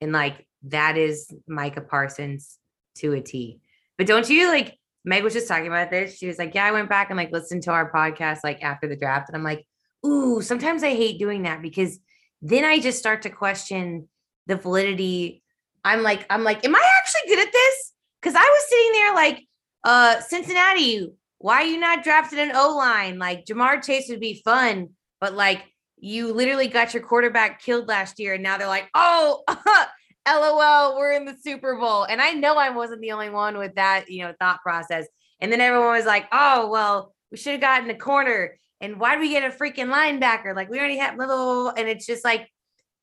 and 0.00 0.12
like 0.12 0.46
that 0.64 0.96
is 0.96 1.32
Micah 1.46 1.82
Parsons 1.82 2.58
to 2.96 3.12
a 3.12 3.20
T. 3.20 3.60
But 3.98 4.06
don't 4.06 4.28
you 4.30 4.48
like? 4.48 4.78
Meg 5.04 5.22
was 5.22 5.32
just 5.32 5.48
talking 5.48 5.66
about 5.66 5.90
this. 5.90 6.16
She 6.16 6.26
was 6.26 6.38
like, 6.38 6.54
"Yeah, 6.54 6.64
I 6.64 6.72
went 6.72 6.88
back 6.88 7.10
and 7.10 7.16
like 7.16 7.32
listened 7.32 7.64
to 7.64 7.72
our 7.72 7.90
podcast 7.92 8.40
like 8.44 8.62
after 8.62 8.88
the 8.88 8.96
draft," 8.96 9.28
and 9.28 9.36
I'm 9.36 9.44
like, 9.44 9.66
"Ooh, 10.06 10.40
sometimes 10.40 10.82
I 10.82 10.90
hate 10.90 11.18
doing 11.18 11.42
that 11.42 11.62
because 11.62 11.98
then 12.40 12.64
I 12.64 12.78
just 12.78 12.98
start 12.98 13.22
to 13.22 13.30
question 13.30 14.08
the 14.46 14.56
validity." 14.56 15.42
I'm 15.84 16.02
like, 16.02 16.26
I'm 16.28 16.44
like, 16.44 16.64
am 16.64 16.74
I 16.74 16.90
actually 16.98 17.34
good 17.34 17.46
at 17.46 17.52
this? 17.52 17.92
Because 18.20 18.34
I 18.34 18.40
was 18.40 18.68
sitting 18.68 18.92
there 18.92 19.14
like 19.14 19.48
uh 19.84 20.20
Cincinnati, 20.20 21.12
why 21.38 21.62
are 21.62 21.66
you 21.66 21.78
not 21.78 22.04
drafted 22.04 22.38
an 22.38 22.52
O 22.54 22.76
line? 22.76 23.18
Like 23.18 23.44
Ja'Marr 23.46 23.84
Chase 23.84 24.08
would 24.08 24.20
be 24.20 24.42
fun, 24.44 24.90
but 25.20 25.34
like 25.34 25.64
you 26.00 26.32
literally 26.32 26.68
got 26.68 26.94
your 26.94 27.02
quarterback 27.02 27.62
killed 27.62 27.88
last 27.88 28.18
year, 28.18 28.34
and 28.34 28.42
now 28.42 28.58
they're 28.58 28.68
like, 28.68 28.88
oh, 28.94 29.42
lol, 30.36 30.98
we're 30.98 31.12
in 31.12 31.24
the 31.24 31.36
Super 31.42 31.76
Bowl. 31.76 32.04
And 32.04 32.20
I 32.20 32.32
know 32.32 32.56
I 32.56 32.70
wasn't 32.70 33.00
the 33.00 33.12
only 33.12 33.30
one 33.30 33.58
with 33.58 33.74
that, 33.76 34.10
you 34.10 34.24
know, 34.24 34.34
thought 34.38 34.62
process. 34.62 35.06
And 35.40 35.52
then 35.52 35.60
everyone 35.60 35.92
was 35.92 36.06
like, 36.06 36.26
oh, 36.32 36.68
well, 36.68 37.14
we 37.30 37.36
should 37.36 37.52
have 37.52 37.60
gotten 37.60 37.90
a 37.90 37.94
corner. 37.94 38.58
And 38.80 39.00
why 39.00 39.14
do 39.14 39.20
we 39.20 39.30
get 39.30 39.44
a 39.44 39.56
freaking 39.56 39.92
linebacker? 39.92 40.54
Like 40.54 40.70
we 40.70 40.78
already 40.78 40.98
have 40.98 41.16
blah, 41.16 41.26
blah, 41.26 41.36
blah, 41.36 41.62
blah. 41.62 41.72
and 41.76 41.88
it's 41.88 42.06
just 42.06 42.24
like, 42.24 42.48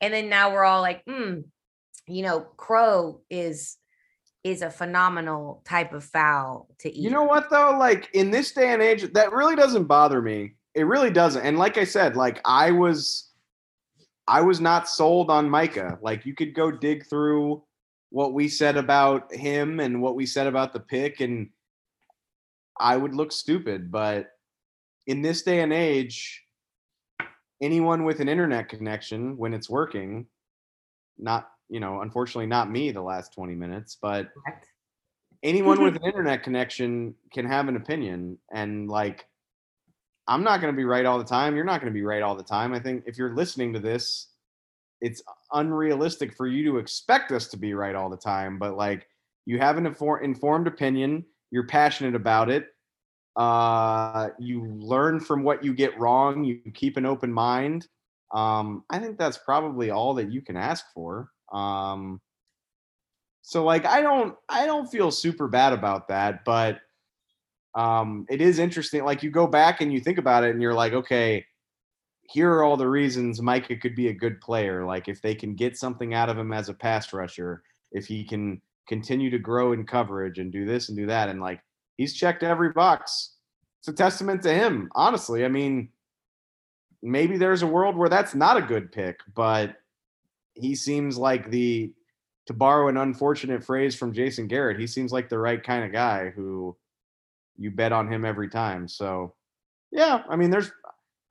and 0.02 0.14
then 0.14 0.30
now 0.30 0.54
we're 0.54 0.64
all 0.64 0.82
like, 0.82 1.04
hmm, 1.08 1.40
you 2.08 2.24
know, 2.24 2.42
Crow 2.42 3.22
is 3.30 3.78
is 4.44 4.62
a 4.62 4.70
phenomenal 4.70 5.64
type 5.66 5.92
of 5.92 6.04
fowl 6.04 6.68
to 6.78 6.88
eat. 6.88 7.02
You 7.02 7.10
know 7.10 7.24
what 7.24 7.50
though? 7.50 7.76
Like 7.80 8.10
in 8.14 8.30
this 8.30 8.52
day 8.52 8.72
and 8.72 8.82
age, 8.82 9.12
that 9.14 9.32
really 9.34 9.56
doesn't 9.56 9.86
bother 9.86 10.22
me. 10.22 10.54
It 10.76 10.84
really 10.84 11.10
doesn't. 11.10 11.44
And 11.44 11.58
like 11.58 11.80
I 11.80 11.84
said, 11.84 12.16
like 12.16 12.42
I 12.46 12.70
was 12.70 13.25
I 14.28 14.42
was 14.42 14.60
not 14.60 14.90
sold 14.90 15.30
on 15.30 15.50
Micah. 15.50 16.00
Like 16.02 16.26
you 16.26 16.34
could 16.34 16.54
go 16.54 16.72
dig 16.72 17.06
through 17.06 17.64
what 18.10 18.34
we 18.34 18.48
said 18.48 18.78
about 18.78 19.34
him 19.34 19.80
and 19.80 20.02
what 20.02 20.16
we 20.16 20.26
said 20.26 20.48
about 20.48 20.74
the 20.74 20.80
pick 20.80 21.20
and 21.20 21.50
I 22.80 22.98
would 22.98 23.16
look 23.16 23.32
stupid, 23.32 23.92
but 23.92 24.32
in 25.08 25.22
this 25.22 25.44
day 25.44 25.62
and 25.62 25.72
age, 25.72 26.44
anyone 27.62 28.04
with 28.04 28.20
an 28.20 28.28
internet 28.28 28.70
connection 28.70 29.38
when 29.38 29.54
it's 29.54 29.70
working, 29.70 30.26
not, 31.18 31.50
you 31.70 31.80
know, 31.80 32.02
unfortunately 32.02 32.48
not 32.48 32.70
me 32.70 32.92
the 32.92 33.02
last 33.02 33.34
20 33.34 33.56
minutes, 33.56 33.98
but 34.02 34.30
anyone 35.44 35.82
with 35.82 35.96
an 36.02 36.04
internet 36.04 36.44
connection 36.44 37.16
can 37.32 37.46
have 37.46 37.68
an 37.70 37.78
opinion 37.78 38.38
and 38.54 38.90
like 38.90 39.26
i'm 40.28 40.44
not 40.44 40.62
going 40.62 40.74
to 40.74 40.78
be 40.78 40.86
right 40.86 41.06
all 41.06 41.18
the 41.18 41.24
time 41.24 41.56
you're 41.56 41.66
not 41.66 41.82
going 41.82 41.92
to 41.92 41.98
be 41.98 42.04
right 42.04 42.22
all 42.22 42.36
the 42.36 42.44
time 42.44 42.74
i 42.74 42.80
think 42.80 43.04
if 43.06 43.18
you're 43.18 43.36
listening 43.36 43.74
to 43.74 43.80
this 43.80 44.28
it's 45.02 45.22
unrealistic 45.54 46.36
for 46.36 46.48
you 46.48 46.64
to 46.64 46.78
expect 46.78 47.32
us 47.32 47.48
to 47.48 47.58
be 47.58 47.74
right 47.74 47.96
all 47.96 48.10
the 48.10 48.18
time 48.18 48.58
but 48.58 48.76
like 48.78 49.08
you 49.46 49.60
have 49.60 49.78
an 49.78 49.86
infor- 49.86 50.24
informed 50.24 50.68
opinion 50.68 51.24
you're 51.52 51.68
passionate 51.68 52.16
about 52.16 52.50
it 52.50 52.68
uh 53.36 54.30
you 54.40 54.66
learn 54.80 55.20
from 55.20 55.44
what 55.44 55.64
you 55.64 55.74
get 55.74 55.98
wrong 56.00 56.44
you 56.44 56.60
keep 56.74 56.98
an 56.98 57.06
open 57.06 57.32
mind 57.32 57.88
um 58.34 58.84
i 58.90 58.98
think 58.98 59.18
that's 59.18 59.38
probably 59.38 59.92
all 59.92 60.14
that 60.14 60.32
you 60.32 60.42
can 60.42 60.56
ask 60.56 60.86
for 60.94 61.30
um 61.52 62.22
so 63.46 63.64
like 63.64 63.86
I 63.86 64.02
don't 64.02 64.36
I 64.50 64.66
don't 64.66 64.88
feel 64.88 65.12
super 65.12 65.48
bad 65.48 65.72
about 65.72 66.08
that, 66.08 66.44
but 66.44 66.80
um 67.76 68.26
it 68.30 68.42
is 68.42 68.60
interesting. 68.60 69.04
Like 69.04 69.24
you 69.24 69.30
go 69.30 69.48
back 69.48 69.82
and 69.82 69.92
you 69.92 70.00
think 70.00 70.18
about 70.18 70.44
it 70.44 70.52
and 70.52 70.62
you're 70.62 70.74
like, 70.74 70.94
okay, 70.94 71.46
here 72.30 72.52
are 72.52 72.64
all 72.64 72.78
the 72.78 72.88
reasons 72.88 73.42
Micah 73.42 73.76
could 73.76 73.96
be 73.96 74.08
a 74.08 74.14
good 74.14 74.42
player. 74.42 74.86
Like 74.86 75.08
if 75.08 75.22
they 75.22 75.36
can 75.36 75.56
get 75.56 75.78
something 75.78 76.14
out 76.14 76.30
of 76.30 76.38
him 76.38 76.54
as 76.54 76.70
a 76.70 76.74
pass 76.74 77.14
rusher, 77.14 77.64
if 77.92 78.06
he 78.06 78.24
can 78.24 78.62
continue 78.88 79.30
to 79.30 79.40
grow 79.40 79.74
in 79.74 79.86
coverage 79.86 80.40
and 80.40 80.52
do 80.52 80.66
this 80.66 80.90
and 80.90 80.98
do 80.98 81.06
that. 81.08 81.30
And 81.30 81.42
like 81.42 81.62
he's 81.98 82.14
checked 82.14 82.44
every 82.44 82.72
box. 82.72 83.34
It's 83.80 83.88
a 83.88 83.94
testament 83.94 84.42
to 84.44 84.54
him, 84.54 84.90
honestly. 84.96 85.46
I 85.46 85.48
mean, 85.48 85.90
maybe 87.04 87.38
there's 87.38 87.62
a 87.62 87.68
world 87.68 87.96
where 87.96 88.10
that's 88.10 88.34
not 88.34 88.58
a 88.58 88.62
good 88.62 88.92
pick, 88.92 89.20
but 89.36 89.76
he 90.56 90.76
seems 90.76 91.18
like 91.18 91.52
the 91.52 91.94
to 92.48 92.54
borrow 92.54 92.88
an 92.90 92.98
unfortunate 92.98 93.64
phrase 93.64 93.96
from 93.96 94.14
Jason 94.14 94.48
Garrett, 94.48 94.80
he 94.80 94.88
seems 94.88 95.12
like 95.12 95.30
the 95.30 95.38
right 95.38 95.64
kind 95.64 95.84
of 95.84 95.92
guy 95.92 96.30
who 96.30 96.76
you 97.58 97.72
bet 97.72 97.92
on 97.92 98.12
him 98.12 98.26
every 98.26 98.50
time. 98.50 98.88
So, 98.88 99.34
yeah, 99.92 100.24
I 100.30 100.36
mean, 100.36 100.50
there's 100.50 100.72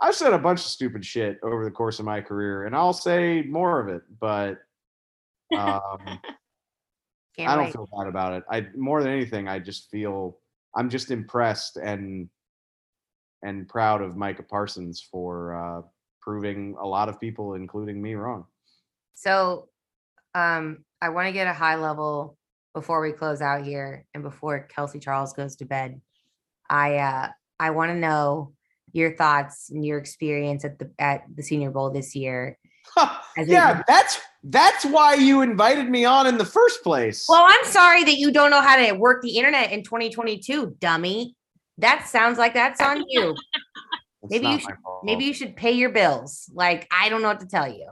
I've 0.00 0.14
said 0.14 0.32
a 0.32 0.38
bunch 0.38 0.60
of 0.60 0.66
stupid 0.66 1.04
shit 1.04 1.38
over 1.42 1.64
the 1.64 1.70
course 1.70 1.98
of 1.98 2.04
my 2.04 2.20
career, 2.20 2.66
and 2.66 2.74
I'll 2.74 2.92
say 2.92 3.42
more 3.42 3.80
of 3.80 3.88
it, 3.88 4.02
but 4.20 4.58
um, 5.56 6.18
I 7.38 7.56
don't 7.56 7.64
wait. 7.64 7.72
feel 7.72 7.88
bad 7.96 8.08
about 8.08 8.34
it. 8.34 8.44
I 8.50 8.66
more 8.76 9.02
than 9.02 9.12
anything, 9.12 9.48
I 9.48 9.58
just 9.58 9.90
feel 9.90 10.38
I'm 10.76 10.90
just 10.90 11.10
impressed 11.10 11.76
and 11.76 12.28
and 13.42 13.68
proud 13.68 14.02
of 14.02 14.16
Micah 14.16 14.42
Parsons 14.42 15.00
for 15.00 15.54
uh, 15.54 15.82
proving 16.20 16.74
a 16.80 16.86
lot 16.86 17.08
of 17.08 17.20
people, 17.20 17.54
including 17.54 18.00
me, 18.00 18.14
wrong. 18.14 18.46
So 19.14 19.68
um 20.34 20.84
I 21.00 21.10
want 21.10 21.28
to 21.28 21.32
get 21.32 21.46
a 21.46 21.52
high 21.52 21.76
level 21.76 22.36
before 22.74 23.00
we 23.00 23.12
close 23.12 23.40
out 23.40 23.64
here 23.64 24.04
and 24.14 24.22
before 24.22 24.66
Kelsey 24.68 24.98
Charles 24.98 25.32
goes 25.32 25.56
to 25.56 25.64
bed. 25.64 26.00
I 26.74 26.96
uh 26.96 27.28
I 27.60 27.70
want 27.70 27.90
to 27.92 27.96
know 27.96 28.52
your 28.92 29.16
thoughts 29.16 29.70
and 29.70 29.84
your 29.84 29.98
experience 29.98 30.64
at 30.64 30.78
the 30.78 30.90
at 30.98 31.22
the 31.36 31.42
senior 31.42 31.70
bowl 31.70 31.90
this 31.90 32.14
year. 32.16 32.58
A- 32.96 33.10
yeah, 33.46 33.82
that's 33.88 34.20
that's 34.42 34.84
why 34.84 35.14
you 35.14 35.40
invited 35.40 35.88
me 35.88 36.04
on 36.04 36.26
in 36.26 36.36
the 36.38 36.44
first 36.44 36.82
place. 36.82 37.26
Well, 37.28 37.44
I'm 37.46 37.64
sorry 37.64 38.04
that 38.04 38.16
you 38.18 38.30
don't 38.32 38.50
know 38.50 38.60
how 38.60 38.76
to 38.76 38.92
work 38.92 39.22
the 39.22 39.36
internet 39.38 39.72
in 39.72 39.82
2022, 39.82 40.76
dummy. 40.80 41.34
That 41.78 42.06
sounds 42.06 42.38
like 42.38 42.54
that's 42.54 42.80
on 42.80 43.04
you. 43.08 43.34
Maybe 44.30 44.46
you 44.46 44.58
should- 44.60 44.68
Maybe 45.02 45.24
you 45.24 45.34
should 45.34 45.54
pay 45.56 45.72
your 45.72 45.90
bills. 45.90 46.48
Like 46.54 46.86
I 46.90 47.08
don't 47.08 47.20
know 47.22 47.28
what 47.28 47.40
to 47.40 47.46
tell 47.46 47.68
you. 47.68 47.88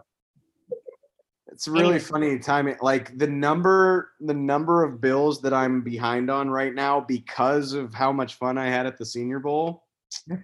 It's 1.63 1.69
really 1.69 1.85
anyway. 1.95 1.99
funny 2.01 2.39
timing. 2.41 2.77
Like 2.83 3.17
the 3.17 3.29
number, 3.29 4.15
the 4.19 4.35
number 4.35 4.83
of 4.83 5.01
bills 5.01 5.41
that 5.43 5.55
I'm 5.55 5.81
behind 5.81 6.29
on 6.29 6.51
right 6.51 6.75
now 6.75 6.99
because 6.99 7.73
of 7.73 7.95
how 7.95 8.11
much 8.11 8.35
fun 8.35 8.59
I 8.59 8.67
had 8.67 8.85
at 8.85 8.99
the 8.99 9.07
Senior 9.07 9.39
Bowl. 9.39 9.85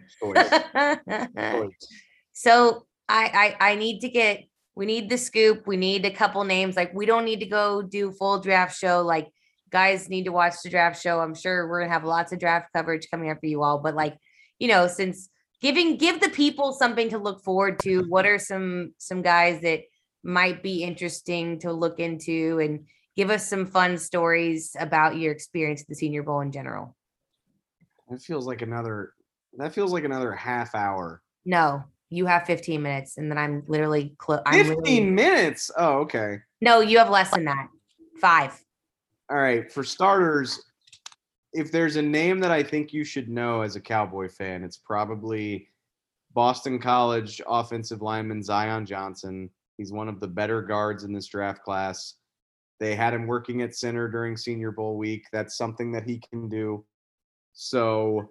Stories. 0.07 0.47
Stories. 1.33 1.75
so 2.35 2.87
I, 3.09 3.57
I 3.59 3.71
I 3.71 3.75
need 3.75 3.99
to 4.03 4.09
get 4.09 4.45
we 4.77 4.87
need 4.87 5.11
the 5.11 5.19
scoop. 5.19 5.67
We 5.67 5.77
need 5.77 6.07
a 6.07 6.13
couple 6.13 6.45
names. 6.45 6.77
Like 6.77 6.95
we 6.95 7.05
don't 7.05 7.25
need 7.25 7.41
to 7.41 7.47
go 7.47 7.83
do 7.83 8.13
full 8.13 8.39
draft 8.39 8.79
show. 8.79 9.03
Like 9.03 9.27
guys 9.73 10.09
need 10.09 10.27
to 10.27 10.33
watch 10.33 10.55
the 10.63 10.71
draft 10.71 11.03
show. 11.03 11.19
I'm 11.19 11.35
sure 11.35 11.69
we're 11.69 11.81
gonna 11.81 11.93
have 11.93 12.05
lots 12.05 12.31
of 12.31 12.39
draft 12.39 12.69
coverage 12.73 13.09
coming 13.11 13.29
up 13.29 13.41
for 13.41 13.47
you 13.47 13.65
all. 13.65 13.79
But 13.81 13.97
like, 13.97 14.17
you 14.61 14.69
know, 14.69 14.87
since 14.87 15.31
giving 15.61 15.97
give 15.97 16.21
the 16.21 16.29
people 16.29 16.75
something 16.75 17.09
to 17.09 17.19
look 17.19 17.43
forward 17.43 17.81
to, 17.81 18.05
what 18.05 18.25
are 18.25 18.39
some 18.39 18.95
some 18.99 19.21
guys 19.21 19.61
that 19.63 19.81
might 20.29 20.63
be 20.63 20.85
interesting 20.85 21.59
to 21.61 21.73
look 21.73 21.99
into 21.99 22.59
and 22.61 22.87
give 23.17 23.31
us 23.31 23.49
some 23.49 23.67
fun 23.67 23.97
stories 23.97 24.77
about 24.79 25.17
your 25.17 25.33
experience 25.33 25.81
at 25.81 25.89
the 25.89 25.95
senior 25.95 26.23
bowl 26.23 26.41
in 26.41 26.53
general. 26.53 26.95
That 28.11 28.21
feels 28.23 28.47
like 28.47 28.63
another. 28.63 29.15
That 29.57 29.73
feels 29.73 29.91
like 29.93 30.05
another 30.05 30.33
half 30.33 30.75
hour. 30.75 31.23
No, 31.47 31.83
you 32.11 32.27
have 32.27 32.45
15 32.45 32.81
minutes 32.83 33.17
and 33.17 33.31
then 33.31 33.39
I'm 33.39 33.65
literally 33.67 34.15
close. 34.19 34.41
I'm 34.45 34.67
Fifteen 34.67 34.77
literally- 34.77 35.11
minutes. 35.11 35.71
Oh, 35.77 36.01
okay. 36.01 36.39
No, 36.61 36.81
you 36.81 36.99
have 36.99 37.09
less 37.11 37.31
than 37.31 37.47
that. 37.47 37.69
Five. 38.21 38.53
All 39.31 39.39
right. 39.39 39.71
For 39.73 39.83
starters, 39.83 40.63
if 41.55 41.73
there's 41.73 41.97
a 41.97 42.03
name 42.03 42.39
that 42.41 42.51
I 42.51 42.63
think 42.63 42.93
you 42.93 43.03
should 43.05 43.29
know 43.31 43.63
as 43.63 43.77
a 43.77 43.81
Cowboy 43.81 44.29
fan, 44.29 44.63
it's 44.63 44.77
probably 44.77 45.69
Boston 46.35 46.79
College 46.79 47.41
offensive 47.47 48.03
lineman 48.03 48.43
Zion 48.43 48.85
Johnson. 48.85 49.49
He's 49.79 49.93
one 49.93 50.09
of 50.09 50.21
the 50.21 50.29
better 50.29 50.61
guards 50.61 51.05
in 51.05 51.13
this 51.13 51.27
draft 51.27 51.63
class. 51.63 52.15
They 52.81 52.95
had 52.95 53.15
him 53.15 53.27
working 53.27 53.63
at 53.63 53.75
center 53.75 54.09
during 54.09 54.37
Senior 54.37 54.73
Bowl 54.73 54.99
week. 54.99 55.27
That's 55.33 55.57
something 55.57 55.91
that 55.93 56.05
he 56.05 56.19
can 56.31 56.49
do. 56.49 56.85
So 57.53 58.31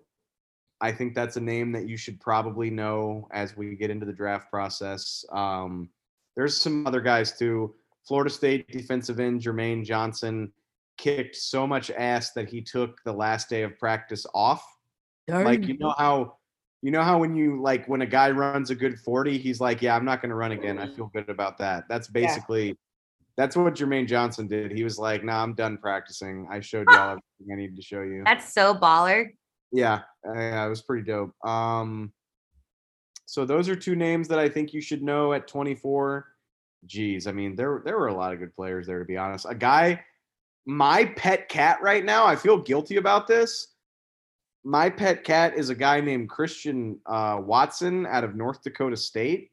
I 0.79 0.91
think 0.91 1.15
that's 1.15 1.37
a 1.37 1.41
name 1.41 1.71
that 1.71 1.87
you 1.87 1.97
should 1.97 2.19
probably 2.19 2.69
know 2.69 3.27
as 3.31 3.57
we 3.57 3.75
get 3.75 3.89
into 3.89 4.05
the 4.05 4.13
draft 4.13 4.49
process. 4.51 5.25
Um, 5.31 5.89
there's 6.35 6.55
some 6.55 6.85
other 6.85 7.01
guys 7.01 7.37
too. 7.37 7.73
Florida 8.07 8.29
State 8.29 8.67
defensive 8.71 9.19
end 9.19 9.41
Jermaine 9.41 9.83
Johnson 9.83 10.51
kicked 10.97 11.35
so 11.35 11.67
much 11.67 11.91
ass 11.91 12.31
that 12.33 12.47
he 12.47 12.61
took 12.61 13.03
the 13.03 13.13
last 13.13 13.49
day 13.49 13.63
of 13.63 13.77
practice 13.77 14.25
off. 14.33 14.65
Like 15.43 15.67
you 15.67 15.77
know 15.77 15.93
how 15.97 16.36
you 16.81 16.91
know 16.91 17.01
how 17.01 17.17
when 17.19 17.35
you 17.35 17.61
like 17.61 17.87
when 17.87 18.01
a 18.01 18.05
guy 18.05 18.29
runs 18.31 18.69
a 18.69 18.75
good 18.75 18.99
40, 18.99 19.37
he's 19.37 19.59
like, 19.59 19.81
Yeah, 19.81 19.95
I'm 19.95 20.05
not 20.05 20.21
gonna 20.21 20.35
run 20.35 20.51
again. 20.51 20.77
I 20.79 20.87
feel 20.87 21.07
good 21.13 21.29
about 21.29 21.57
that. 21.59 21.85
That's 21.89 22.07
Yeah. 22.07 22.13
basically 22.13 22.77
that's 23.35 23.55
what 23.55 23.75
Jermaine 23.75 24.07
Johnson 24.07 24.47
did. 24.47 24.71
He 24.71 24.83
was 24.83 24.97
like, 24.97 25.23
Nah, 25.23 25.41
I'm 25.43 25.53
done 25.53 25.77
practicing. 25.77 26.47
I 26.51 26.59
showed 26.59 26.87
y'all 26.91 27.17
everything 27.39 27.51
I 27.51 27.55
needed 27.55 27.75
to 27.75 27.81
show 27.81 28.01
you. 28.01 28.23
That's 28.25 28.53
so 28.53 28.73
baller. 28.73 29.29
Yeah, 29.71 30.01
uh, 30.27 30.33
yeah, 30.33 30.65
it 30.65 30.69
was 30.69 30.81
pretty 30.81 31.03
dope. 31.03 31.33
Um, 31.45 32.13
so 33.25 33.43
those 33.43 33.67
are 33.67 33.75
two 33.75 33.95
names 33.95 34.27
that 34.29 34.39
I 34.39 34.47
think 34.47 34.73
you 34.73 34.79
should 34.79 35.03
know 35.03 35.33
at 35.33 35.47
24. 35.47 36.25
Geez, 36.85 37.27
I 37.27 37.31
mean, 37.31 37.55
there 37.55 37.81
there 37.83 37.97
were 37.97 38.07
a 38.07 38.13
lot 38.13 38.33
of 38.33 38.39
good 38.39 38.55
players 38.55 38.87
there 38.87 38.99
to 38.99 39.05
be 39.05 39.17
honest. 39.17 39.45
A 39.49 39.55
guy, 39.55 40.03
my 40.65 41.05
pet 41.05 41.49
cat 41.49 41.81
right 41.81 42.05
now. 42.05 42.25
I 42.25 42.35
feel 42.35 42.57
guilty 42.57 42.97
about 42.97 43.27
this. 43.27 43.75
My 44.63 44.89
pet 44.89 45.23
cat 45.23 45.57
is 45.57 45.69
a 45.69 45.75
guy 45.75 46.01
named 46.01 46.29
Christian 46.29 46.99
uh, 47.05 47.39
Watson 47.41 48.05
out 48.05 48.23
of 48.23 48.35
North 48.35 48.63
Dakota 48.63 48.97
State. 48.97 49.51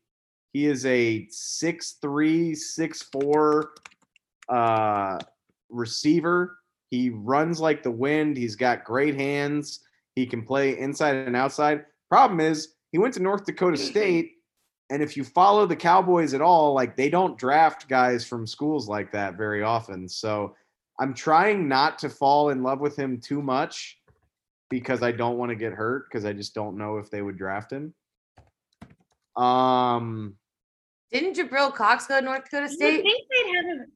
He 0.52 0.66
is 0.66 0.86
a 0.86 1.26
6'3", 1.26 2.52
6'4", 2.52 3.64
uh, 4.48 5.18
receiver. 5.68 6.58
He 6.90 7.10
runs 7.10 7.60
like 7.60 7.82
the 7.82 7.90
wind. 7.90 8.36
He's 8.36 8.56
got 8.56 8.84
great 8.84 9.14
hands. 9.16 9.80
He 10.14 10.26
can 10.26 10.42
play 10.42 10.78
inside 10.78 11.16
and 11.16 11.36
outside. 11.36 11.84
Problem 12.08 12.40
is, 12.40 12.74
he 12.92 12.98
went 12.98 13.14
to 13.14 13.22
North 13.22 13.44
Dakota 13.44 13.76
State, 13.76 14.34
and 14.90 15.02
if 15.02 15.16
you 15.16 15.24
follow 15.24 15.66
the 15.66 15.74
Cowboys 15.74 16.34
at 16.34 16.40
all, 16.40 16.72
like 16.74 16.96
they 16.96 17.08
don't 17.08 17.36
draft 17.36 17.88
guys 17.88 18.24
from 18.24 18.46
schools 18.46 18.88
like 18.88 19.10
that 19.10 19.36
very 19.36 19.64
often. 19.64 20.08
So 20.08 20.54
I'm 21.00 21.14
trying 21.14 21.66
not 21.66 21.98
to 21.98 22.08
fall 22.08 22.50
in 22.50 22.62
love 22.62 22.80
with 22.80 22.96
him 22.96 23.20
too 23.20 23.42
much 23.42 23.98
because 24.70 25.02
I 25.02 25.12
don't 25.12 25.36
want 25.38 25.50
to 25.50 25.56
get 25.56 25.72
hurt 25.72 26.06
because 26.08 26.24
I 26.24 26.32
just 26.32 26.54
don't 26.54 26.76
know 26.76 26.98
if 26.98 27.10
they 27.10 27.22
would 27.22 27.36
draft 27.36 27.72
him. 27.72 27.94
Um, 29.36 30.36
Didn't 31.12 31.36
Jabril 31.36 31.74
Cox 31.74 32.06
go 32.06 32.18
to 32.20 32.24
North 32.24 32.44
Dakota 32.44 32.68
You 32.70 32.74
State? 32.74 33.02
think 33.02 33.26
they'd 33.30 33.54
have 33.56 33.64
him. 33.66 33.92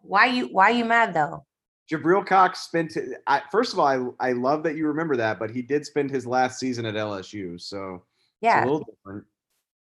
Why 0.00 0.26
you 0.26 0.46
why 0.48 0.70
you 0.70 0.84
mad 0.84 1.14
though? 1.14 1.46
Jabril 1.90 2.26
Cox 2.26 2.60
spent. 2.60 2.96
I, 3.26 3.42
first 3.50 3.72
of 3.72 3.78
all, 3.78 3.86
I 4.20 4.28
I 4.28 4.32
love 4.32 4.62
that 4.64 4.76
you 4.76 4.86
remember 4.86 5.16
that, 5.16 5.38
but 5.38 5.50
he 5.50 5.62
did 5.62 5.86
spend 5.86 6.10
his 6.10 6.26
last 6.26 6.58
season 6.58 6.84
at 6.86 6.94
LSU, 6.94 7.60
so 7.60 8.04
Yeah. 8.40 8.58
it's 8.58 8.66
a 8.68 8.70
little 8.70 8.86
different. 8.86 9.24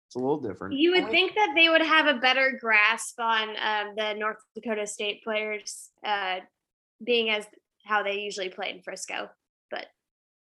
It's 0.07 0.15
a 0.15 0.19
little 0.19 0.39
different. 0.39 0.75
You 0.75 0.91
would 0.91 1.09
think 1.09 1.33
that 1.33 1.53
they 1.55 1.69
would 1.69 1.81
have 1.81 2.05
a 2.05 2.19
better 2.19 2.57
grasp 2.61 3.19
on 3.19 3.49
um, 3.61 3.95
the 3.95 4.13
North 4.13 4.37
Dakota 4.53 4.85
State 4.85 5.23
players, 5.23 5.89
uh, 6.05 6.39
being 7.03 7.31
as 7.31 7.47
how 7.85 8.03
they 8.03 8.19
usually 8.19 8.49
play 8.49 8.69
in 8.69 8.81
Frisco. 8.83 9.29
But 9.71 9.87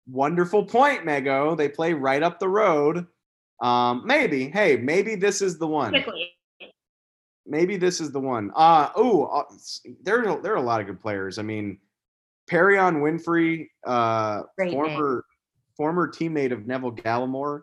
Wonderful 0.06 0.64
point, 0.66 1.04
Mego. 1.04 1.56
They 1.56 1.68
play 1.68 1.94
right 1.94 2.22
up 2.22 2.38
the 2.38 2.48
road. 2.48 3.06
Um, 3.62 4.02
maybe. 4.04 4.48
Hey, 4.48 4.76
maybe 4.76 5.14
this 5.14 5.40
is 5.40 5.58
the 5.58 5.66
one. 5.66 5.90
quickly, 5.90 6.30
maybe 7.46 7.76
this 7.76 8.00
is 8.00 8.12
the 8.12 8.20
one. 8.20 8.50
Uh 8.54 8.90
oh, 8.96 9.24
uh, 9.24 9.44
there 10.02 10.28
are 10.28 10.42
there 10.42 10.52
are 10.52 10.56
a 10.56 10.62
lot 10.62 10.80
of 10.80 10.86
good 10.86 11.00
players. 11.00 11.38
I 11.38 11.42
mean, 11.42 11.78
Perrion 12.50 12.96
Winfrey, 13.00 13.68
uh, 13.86 14.42
Great 14.56 14.72
name. 14.72 14.74
former 14.74 15.24
former 15.76 16.08
teammate 16.08 16.52
of 16.52 16.66
Neville 16.66 16.92
Gallimore, 16.92 17.62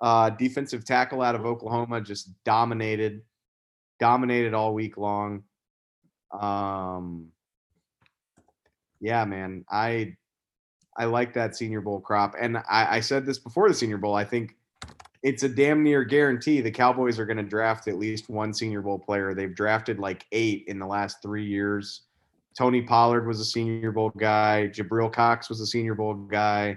uh, 0.00 0.30
defensive 0.30 0.84
tackle 0.84 1.22
out 1.22 1.34
of 1.34 1.46
Oklahoma, 1.46 2.00
just 2.00 2.30
dominated, 2.44 3.22
dominated 3.98 4.54
all 4.54 4.74
week 4.74 4.96
long. 4.96 5.42
Um, 6.38 7.28
yeah, 9.00 9.24
man, 9.24 9.64
I 9.70 10.16
I 10.96 11.06
like 11.06 11.32
that 11.34 11.56
Senior 11.56 11.80
Bowl 11.80 12.00
crop, 12.00 12.34
and 12.40 12.58
I, 12.58 12.96
I 12.96 13.00
said 13.00 13.24
this 13.24 13.38
before 13.38 13.68
the 13.68 13.74
Senior 13.74 13.98
Bowl. 13.98 14.14
I 14.14 14.24
think 14.24 14.56
it's 15.22 15.44
a 15.44 15.48
damn 15.48 15.82
near 15.82 16.04
guarantee 16.04 16.60
the 16.60 16.70
Cowboys 16.70 17.18
are 17.18 17.26
going 17.26 17.36
to 17.36 17.42
draft 17.42 17.88
at 17.88 17.96
least 17.96 18.28
one 18.28 18.52
Senior 18.52 18.82
Bowl 18.82 18.98
player. 18.98 19.34
They've 19.34 19.54
drafted 19.54 19.98
like 19.98 20.26
eight 20.32 20.64
in 20.66 20.78
the 20.78 20.86
last 20.86 21.22
three 21.22 21.46
years. 21.46 22.02
Tony 22.58 22.82
Pollard 22.82 23.26
was 23.26 23.40
a 23.40 23.44
Senior 23.44 23.92
Bowl 23.92 24.10
guy. 24.10 24.68
Jabril 24.72 25.12
Cox 25.12 25.48
was 25.48 25.60
a 25.60 25.66
Senior 25.66 25.94
Bowl 25.94 26.14
guy. 26.14 26.76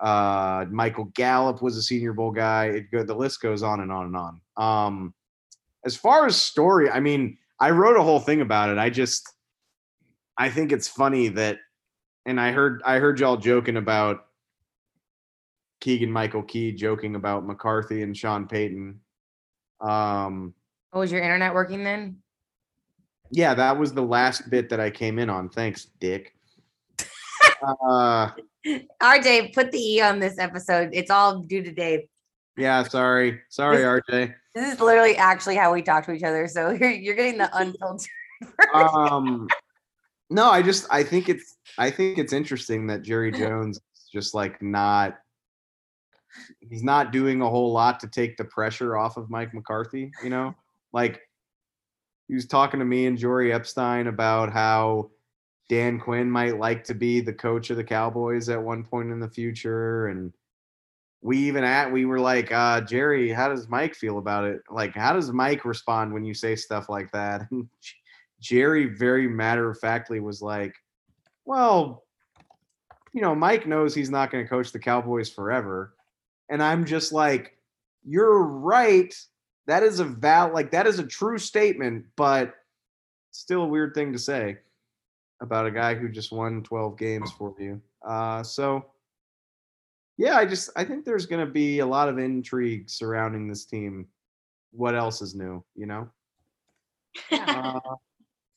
Uh, 0.00 0.66
Michael 0.70 1.06
Gallup 1.14 1.60
was 1.60 1.76
a 1.76 1.82
Senior 1.82 2.12
Bowl 2.12 2.30
guy. 2.30 2.66
It 2.66 3.06
the 3.06 3.14
list 3.14 3.42
goes 3.42 3.62
on 3.62 3.80
and 3.80 3.90
on 3.90 4.06
and 4.06 4.16
on. 4.16 4.40
Um, 4.56 5.14
as 5.84 5.96
far 5.96 6.26
as 6.26 6.40
story, 6.40 6.88
I 6.88 7.00
mean, 7.00 7.38
I 7.60 7.70
wrote 7.70 7.96
a 7.96 8.02
whole 8.02 8.20
thing 8.20 8.40
about 8.40 8.70
it. 8.70 8.78
I 8.78 8.88
just, 8.88 9.28
I 10.36 10.48
think 10.48 10.70
it's 10.70 10.88
funny 10.88 11.28
that, 11.28 11.58
and 12.26 12.40
I 12.40 12.52
heard, 12.52 12.82
I 12.84 12.98
heard 12.98 13.18
y'all 13.20 13.36
joking 13.36 13.76
about 13.76 14.26
Keegan 15.80 16.10
Michael 16.10 16.42
Key 16.42 16.72
joking 16.72 17.14
about 17.14 17.46
McCarthy 17.46 18.02
and 18.02 18.16
Sean 18.16 18.46
Payton. 18.48 19.00
Um, 19.80 20.54
Oh, 20.92 21.00
was 21.00 21.12
your 21.12 21.20
internet 21.22 21.52
working 21.54 21.84
then? 21.84 22.16
yeah, 23.30 23.52
that 23.54 23.78
was 23.78 23.92
the 23.92 24.02
last 24.02 24.48
bit 24.48 24.70
that 24.70 24.80
I 24.80 24.88
came 24.90 25.18
in 25.18 25.28
on. 25.28 25.50
Thanks, 25.50 25.84
Dick. 26.00 26.34
uh, 27.86 28.30
RJ, 29.02 29.52
put 29.54 29.70
the 29.70 29.78
E 29.78 30.00
on 30.00 30.18
this 30.18 30.38
episode. 30.38 30.90
It's 30.94 31.10
all 31.10 31.40
due 31.40 31.62
to 31.62 31.70
Dave. 31.70 32.00
yeah, 32.56 32.82
sorry, 32.84 33.40
sorry, 33.50 33.78
RJ. 33.78 34.34
This 34.54 34.72
is 34.74 34.80
literally 34.80 35.16
actually 35.16 35.56
how 35.56 35.72
we 35.74 35.82
talk 35.82 36.06
to 36.06 36.12
each 36.12 36.22
other. 36.22 36.48
So 36.48 36.70
you're, 36.70 36.90
you're 36.90 37.14
getting 37.14 37.36
the 37.38 37.50
unfiltered. 37.56 38.08
Um, 38.74 39.46
no, 40.30 40.50
I 40.50 40.62
just 40.62 40.86
I 40.90 41.02
think 41.02 41.28
it's 41.28 41.56
I 41.78 41.90
think 41.90 42.18
it's 42.18 42.32
interesting 42.32 42.86
that 42.88 43.02
Jerry 43.02 43.32
Jones 43.38 43.76
is 43.76 44.08
just 44.12 44.34
like 44.34 44.60
not 44.62 45.18
he's 46.60 46.82
not 46.82 47.12
doing 47.12 47.40
a 47.40 47.48
whole 47.48 47.72
lot 47.72 48.00
to 48.00 48.08
take 48.08 48.36
the 48.36 48.44
pressure 48.44 48.96
off 48.96 49.16
of 49.16 49.30
Mike 49.30 49.54
McCarthy. 49.54 50.10
You 50.22 50.30
know, 50.30 50.54
like 50.92 51.20
he 52.28 52.34
was 52.34 52.46
talking 52.46 52.80
to 52.80 52.86
me 52.86 53.06
and 53.06 53.18
Jori 53.18 53.54
Epstein 53.54 54.06
about 54.06 54.52
how 54.52 55.10
Dan 55.68 55.98
Quinn 55.98 56.30
might 56.30 56.58
like 56.58 56.84
to 56.84 56.94
be 56.94 57.20
the 57.20 57.32
coach 57.32 57.70
of 57.70 57.76
the 57.76 57.84
Cowboys 57.84 58.48
at 58.48 58.62
one 58.62 58.84
point 58.84 59.10
in 59.10 59.20
the 59.20 59.28
future. 59.28 60.08
And 60.08 60.32
we 61.22 61.38
even 61.38 61.64
at 61.64 61.90
we 61.90 62.04
were 62.04 62.20
like, 62.20 62.52
uh, 62.52 62.82
Jerry, 62.82 63.30
how 63.30 63.48
does 63.48 63.68
Mike 63.68 63.94
feel 63.94 64.18
about 64.18 64.44
it? 64.44 64.60
Like, 64.70 64.94
how 64.94 65.14
does 65.14 65.32
Mike 65.32 65.64
respond 65.64 66.12
when 66.12 66.24
you 66.24 66.34
say 66.34 66.54
stuff 66.54 66.88
like 66.88 67.10
that? 67.12 67.48
And 67.50 67.68
Jerry 68.40 68.86
very 68.86 69.28
matter 69.28 69.70
of 69.70 69.78
factly 69.78 70.20
was 70.20 70.42
like, 70.42 70.74
Well, 71.44 72.04
you 73.12 73.22
know, 73.22 73.34
Mike 73.34 73.66
knows 73.66 73.94
he's 73.94 74.10
not 74.10 74.30
going 74.30 74.44
to 74.44 74.48
coach 74.48 74.72
the 74.72 74.78
Cowboys 74.78 75.30
forever. 75.30 75.94
And 76.48 76.62
I'm 76.62 76.84
just 76.84 77.12
like, 77.12 77.56
You're 78.04 78.42
right. 78.42 79.14
That 79.66 79.82
is 79.82 80.00
a 80.00 80.04
val 80.04 80.52
like 80.52 80.70
that 80.70 80.86
is 80.86 80.98
a 80.98 81.06
true 81.06 81.38
statement, 81.38 82.06
but 82.16 82.54
still 83.32 83.62
a 83.62 83.68
weird 83.68 83.94
thing 83.94 84.12
to 84.12 84.18
say 84.18 84.58
about 85.40 85.66
a 85.66 85.70
guy 85.70 85.94
who 85.94 86.08
just 86.08 86.32
won 86.32 86.62
12 86.62 86.98
games 86.98 87.30
for 87.32 87.54
you. 87.58 87.80
Uh, 88.06 88.42
so 88.42 88.84
yeah, 90.16 90.36
I 90.36 90.44
just 90.44 90.70
I 90.76 90.84
think 90.84 91.04
there's 91.04 91.26
going 91.26 91.44
to 91.46 91.50
be 91.50 91.78
a 91.78 91.86
lot 91.86 92.08
of 92.08 92.18
intrigue 92.18 92.90
surrounding 92.90 93.46
this 93.46 93.64
team. 93.64 94.08
What 94.72 94.94
else 94.94 95.22
is 95.22 95.34
new, 95.34 95.64
you 95.74 95.86
know? 95.86 96.08
Uh, 97.32 97.80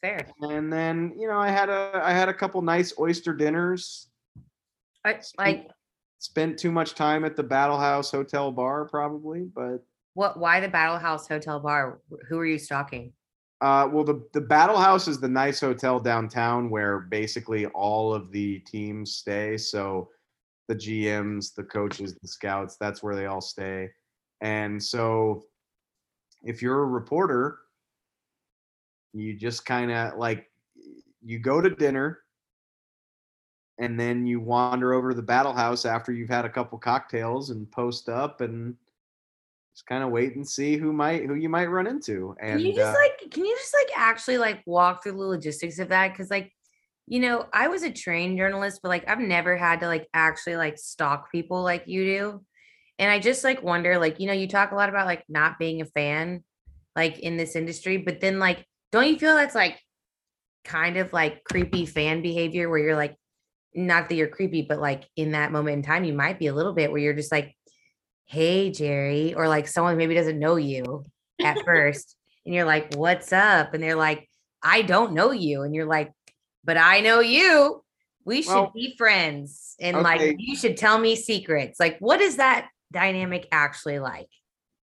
Fair. 0.01 0.25
and 0.41 0.73
then 0.73 1.13
you 1.17 1.27
know 1.27 1.39
I 1.39 1.49
had 1.49 1.69
a 1.69 2.01
I 2.03 2.11
had 2.11 2.27
a 2.29 2.33
couple 2.33 2.61
nice 2.61 2.93
oyster 2.99 3.33
dinners. 3.33 4.07
I, 5.05 5.19
like 5.37 5.67
Spent 6.19 6.59
too 6.59 6.71
much 6.71 6.93
time 6.93 7.25
at 7.25 7.35
the 7.35 7.41
Battle 7.41 7.79
House 7.79 8.11
Hotel 8.11 8.51
bar, 8.51 8.85
probably, 8.85 9.49
but 9.55 9.83
what? 10.13 10.37
Why 10.37 10.59
the 10.59 10.67
Battle 10.67 10.99
House 10.99 11.27
Hotel 11.27 11.59
Bar? 11.59 11.99
Who 12.29 12.37
are 12.37 12.45
you 12.45 12.59
stalking? 12.59 13.11
Uh, 13.61 13.89
well, 13.91 14.03
the 14.03 14.23
the 14.33 14.41
Battle 14.41 14.77
House 14.77 15.07
is 15.07 15.19
the 15.19 15.27
nice 15.27 15.59
hotel 15.59 15.99
downtown 15.99 16.69
where 16.69 16.99
basically 16.99 17.65
all 17.67 18.13
of 18.13 18.31
the 18.31 18.59
teams 18.59 19.15
stay. 19.15 19.57
So 19.57 20.09
the 20.67 20.75
GMs, 20.75 21.55
the 21.55 21.63
coaches, 21.63 22.15
the 22.21 22.27
scouts, 22.27 22.77
that's 22.77 23.01
where 23.01 23.15
they 23.15 23.25
all 23.25 23.41
stay. 23.41 23.89
And 24.41 24.81
so 24.81 25.45
if 26.43 26.61
you're 26.61 26.83
a 26.83 26.85
reporter, 26.85 27.57
you 29.13 29.33
just 29.33 29.65
kind 29.65 29.91
of 29.91 30.17
like 30.17 30.49
you 31.23 31.39
go 31.39 31.61
to 31.61 31.69
dinner 31.69 32.19
and 33.79 33.99
then 33.99 34.25
you 34.25 34.39
wander 34.39 34.93
over 34.93 35.09
to 35.09 35.15
the 35.15 35.21
Battle 35.21 35.53
House 35.53 35.85
after 35.85 36.11
you've 36.11 36.29
had 36.29 36.45
a 36.45 36.49
couple 36.49 36.77
cocktails 36.77 37.49
and 37.49 37.69
post 37.71 38.09
up 38.09 38.41
and 38.41 38.75
just 39.73 39.85
kind 39.85 40.03
of 40.03 40.11
wait 40.11 40.35
and 40.35 40.47
see 40.47 40.77
who 40.77 40.93
might 40.93 41.25
who 41.25 41.35
you 41.35 41.49
might 41.49 41.65
run 41.65 41.87
into. 41.87 42.35
And 42.41 42.59
Can 42.59 42.59
you 42.59 42.75
just 42.75 42.95
uh, 42.95 42.99
like 42.99 43.31
can 43.31 43.45
you 43.45 43.55
just 43.57 43.73
like 43.73 43.97
actually 43.97 44.37
like 44.37 44.61
walk 44.65 45.03
through 45.03 45.13
the 45.13 45.17
logistics 45.19 45.79
of 45.79 45.89
that? 45.89 46.15
Cause 46.15 46.29
like, 46.29 46.51
you 47.07 47.19
know, 47.19 47.47
I 47.53 47.69
was 47.69 47.83
a 47.83 47.91
trained 47.91 48.37
journalist, 48.37 48.81
but 48.83 48.89
like 48.89 49.09
I've 49.09 49.19
never 49.19 49.57
had 49.57 49.79
to 49.79 49.87
like 49.87 50.07
actually 50.13 50.57
like 50.57 50.77
stalk 50.77 51.31
people 51.31 51.63
like 51.63 51.87
you 51.87 52.05
do. 52.05 52.45
And 52.99 53.09
I 53.09 53.17
just 53.17 53.43
like 53.43 53.63
wonder, 53.63 53.97
like, 53.97 54.19
you 54.19 54.27
know, 54.27 54.33
you 54.33 54.47
talk 54.47 54.71
a 54.71 54.75
lot 54.75 54.89
about 54.89 55.07
like 55.07 55.23
not 55.27 55.57
being 55.57 55.81
a 55.81 55.85
fan, 55.85 56.43
like 56.95 57.17
in 57.17 57.35
this 57.35 57.55
industry, 57.55 57.97
but 57.97 58.21
then 58.21 58.37
like, 58.37 58.63
don't 58.91 59.07
you 59.07 59.17
feel 59.17 59.35
that's 59.35 59.55
like 59.55 59.79
kind 60.63 60.97
of 60.97 61.11
like 61.13 61.43
creepy 61.43 61.85
fan 61.85 62.21
behavior 62.21 62.69
where 62.69 62.79
you're 62.79 62.95
like, 62.95 63.15
not 63.73 64.09
that 64.09 64.15
you're 64.15 64.27
creepy, 64.27 64.61
but 64.63 64.79
like 64.79 65.07
in 65.15 65.31
that 65.31 65.51
moment 65.51 65.77
in 65.77 65.83
time, 65.83 66.03
you 66.03 66.13
might 66.13 66.39
be 66.39 66.47
a 66.47 66.53
little 66.53 66.73
bit 66.73 66.91
where 66.91 67.01
you're 67.01 67.13
just 67.13 67.31
like, 67.31 67.55
hey, 68.25 68.69
Jerry, 68.71 69.33
or 69.33 69.47
like 69.47 69.67
someone 69.67 69.97
maybe 69.97 70.15
doesn't 70.15 70.39
know 70.39 70.55
you 70.57 71.05
at 71.41 71.59
first. 71.65 72.15
And 72.45 72.53
you're 72.53 72.65
like, 72.65 72.95
what's 72.95 73.31
up? 73.31 73.73
And 73.73 73.83
they're 73.83 73.95
like, 73.95 74.27
I 74.63 74.81
don't 74.81 75.13
know 75.13 75.31
you. 75.31 75.63
And 75.63 75.73
you're 75.73 75.85
like, 75.85 76.11
but 76.63 76.77
I 76.77 76.99
know 76.99 77.19
you. 77.19 77.83
We 78.25 78.41
should 78.41 78.53
Well, 78.53 78.71
be 78.75 78.95
friends. 78.97 79.75
And 79.79 79.95
okay. 79.95 80.03
like, 80.03 80.35
you 80.37 80.55
should 80.55 80.77
tell 80.77 80.99
me 80.99 81.15
secrets. 81.15 81.79
Like, 81.79 81.97
what 81.99 82.21
is 82.21 82.37
that 82.37 82.69
dynamic 82.91 83.47
actually 83.51 83.99
like? 83.99 84.27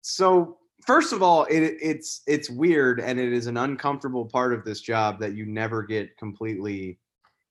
so 0.02 0.58
first 0.86 1.14
of 1.14 1.22
all 1.22 1.46
it, 1.46 1.62
it's 1.82 2.22
it's 2.28 2.50
weird 2.50 3.00
and 3.00 3.20
it 3.20 3.32
is 3.32 3.48
an 3.48 3.58
uncomfortable 3.58 4.26
part 4.26 4.54
of 4.54 4.64
this 4.66 4.82
job 4.82 5.20
that 5.20 5.34
you 5.34 5.46
never 5.46 5.84
get 5.84 6.16
completely 6.18 7.00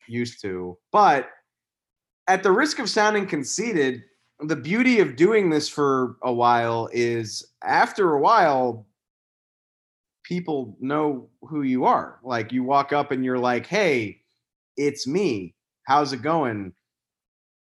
used 0.06 0.40
to 0.40 0.76
but 0.92 1.28
at 2.26 2.42
the 2.42 2.50
risk 2.50 2.78
of 2.78 2.88
sounding 2.88 3.26
conceited 3.26 4.02
the 4.42 4.56
beauty 4.56 5.00
of 5.00 5.16
doing 5.16 5.50
this 5.50 5.68
for 5.68 6.16
a 6.22 6.32
while 6.32 6.88
is 6.92 7.46
after 7.62 8.14
a 8.14 8.20
while 8.20 8.86
people 10.24 10.76
know 10.80 11.28
who 11.42 11.62
you 11.62 11.84
are. 11.84 12.20
Like 12.22 12.52
you 12.52 12.62
walk 12.62 12.92
up 12.92 13.10
and 13.10 13.24
you're 13.24 13.38
like 13.38 13.66
hey 13.66 14.20
it's 14.76 15.06
me. 15.06 15.54
How's 15.84 16.12
it 16.12 16.22
going? 16.22 16.72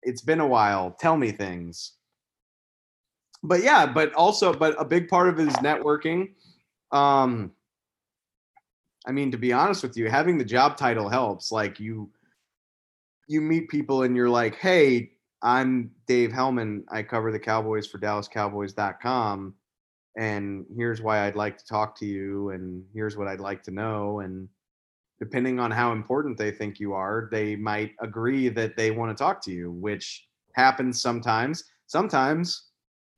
It's 0.02 0.22
been 0.22 0.40
a 0.40 0.46
while. 0.46 0.96
Tell 0.98 1.16
me 1.16 1.30
things 1.30 1.92
but 3.44 3.62
yeah, 3.62 3.84
but 3.86 4.12
also, 4.14 4.54
but 4.54 4.74
a 4.80 4.84
big 4.84 5.06
part 5.06 5.28
of 5.28 5.38
it 5.38 5.46
is 5.46 5.54
networking. 5.56 6.30
Um, 6.90 7.52
I 9.06 9.12
mean, 9.12 9.30
to 9.32 9.36
be 9.36 9.52
honest 9.52 9.82
with 9.82 9.98
you, 9.98 10.08
having 10.08 10.38
the 10.38 10.44
job 10.44 10.78
title 10.78 11.10
helps. 11.10 11.52
Like 11.52 11.78
you, 11.78 12.10
you 13.28 13.42
meet 13.42 13.68
people 13.68 14.02
and 14.02 14.16
you're 14.16 14.30
like, 14.30 14.56
"Hey, 14.56 15.12
I'm 15.42 15.90
Dave 16.06 16.32
Helman. 16.32 16.84
I 16.90 17.02
cover 17.02 17.30
the 17.30 17.38
Cowboys 17.38 17.86
for 17.86 17.98
DallasCowboys.com, 17.98 19.54
and 20.16 20.66
here's 20.74 21.02
why 21.02 21.26
I'd 21.26 21.36
like 21.36 21.58
to 21.58 21.66
talk 21.66 21.98
to 21.98 22.06
you, 22.06 22.48
and 22.50 22.82
here's 22.94 23.18
what 23.18 23.28
I'd 23.28 23.40
like 23.40 23.62
to 23.64 23.70
know." 23.70 24.20
And 24.20 24.48
depending 25.18 25.60
on 25.60 25.70
how 25.70 25.92
important 25.92 26.38
they 26.38 26.50
think 26.50 26.80
you 26.80 26.94
are, 26.94 27.28
they 27.30 27.56
might 27.56 27.92
agree 28.00 28.48
that 28.48 28.74
they 28.74 28.90
want 28.90 29.14
to 29.14 29.22
talk 29.22 29.42
to 29.42 29.52
you, 29.52 29.70
which 29.70 30.26
happens 30.54 31.02
sometimes. 31.02 31.64
Sometimes 31.86 32.70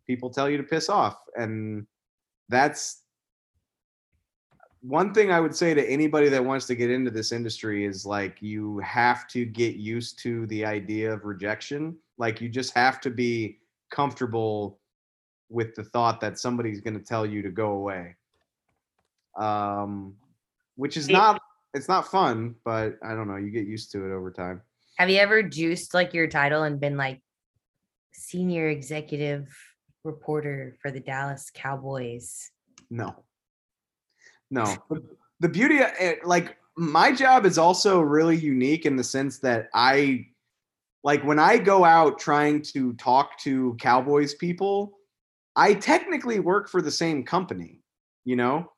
people 0.06 0.30
tell 0.30 0.48
you 0.48 0.56
to 0.56 0.62
piss 0.62 0.88
off, 0.88 1.18
and 1.36 1.86
that's 2.48 3.02
one 4.86 5.12
thing 5.12 5.32
I 5.32 5.40
would 5.40 5.54
say 5.54 5.74
to 5.74 5.90
anybody 5.90 6.28
that 6.28 6.44
wants 6.44 6.66
to 6.66 6.76
get 6.76 6.90
into 6.90 7.10
this 7.10 7.32
industry 7.32 7.84
is 7.84 8.06
like 8.06 8.40
you 8.40 8.78
have 8.78 9.26
to 9.28 9.44
get 9.44 9.76
used 9.76 10.20
to 10.20 10.46
the 10.46 10.64
idea 10.64 11.12
of 11.12 11.24
rejection. 11.24 11.96
Like 12.18 12.40
you 12.40 12.48
just 12.48 12.72
have 12.74 13.00
to 13.00 13.10
be 13.10 13.58
comfortable 13.90 14.78
with 15.48 15.74
the 15.74 15.82
thought 15.82 16.20
that 16.20 16.38
somebody's 16.38 16.80
going 16.80 16.98
to 16.98 17.04
tell 17.04 17.26
you 17.26 17.42
to 17.42 17.50
go 17.50 17.70
away. 17.70 18.14
Um, 19.36 20.14
which 20.76 20.96
is 20.96 21.08
not 21.08 21.40
it's 21.74 21.88
not 21.88 22.08
fun, 22.08 22.54
but 22.64 22.96
I 23.02 23.14
don't 23.14 23.28
know, 23.28 23.36
you 23.36 23.50
get 23.50 23.66
used 23.66 23.92
to 23.92 24.04
it 24.06 24.14
over 24.14 24.30
time. 24.30 24.62
Have 24.98 25.10
you 25.10 25.18
ever 25.18 25.42
juiced 25.42 25.94
like 25.94 26.14
your 26.14 26.26
title 26.26 26.62
and 26.62 26.80
been 26.80 26.96
like 26.96 27.20
senior 28.12 28.68
executive 28.68 29.48
reporter 30.06 30.76
for 30.80 30.90
the 30.90 31.00
Dallas 31.00 31.50
Cowboys? 31.52 32.50
No. 32.90 33.24
No. 34.50 34.76
The, 35.38 35.50
beauty 35.50 35.80
of 35.80 35.90
it, 36.00 36.24
like 36.24 36.56
my 36.78 37.12
job 37.12 37.44
is 37.44 37.58
also 37.58 38.00
really 38.00 38.38
unique 38.38 38.86
in 38.86 38.96
the 38.96 39.04
sense 39.04 39.38
that 39.40 39.68
I 39.74 40.28
like 41.04 41.22
when 41.24 41.38
I 41.38 41.58
go 41.58 41.84
out 41.84 42.18
trying 42.18 42.62
to 42.72 42.94
talk 42.94 43.38
to 43.40 43.76
Cowboys 43.78 44.34
people, 44.34 44.98
I 45.56 45.74
technically 45.74 46.40
work 46.40 46.70
for 46.70 46.80
the 46.80 46.90
same 46.90 47.22
company, 47.22 47.82
you 48.24 48.34
know? 48.34 48.72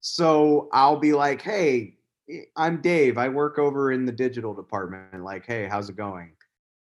So 0.00 0.68
I'll 0.72 0.98
be 0.98 1.12
like, 1.12 1.40
"Hey, 1.40 1.98
eh, 2.28 2.42
I'm 2.56 2.80
Dave. 2.80 3.18
I 3.18 3.28
work 3.28 3.56
over 3.60 3.92
in 3.92 4.04
the 4.04 4.10
digital 4.10 4.52
department. 4.52 5.22
Like, 5.22 5.46
hey, 5.46 5.68
how's 5.68 5.88
it 5.88 5.96
going?" 5.96 6.32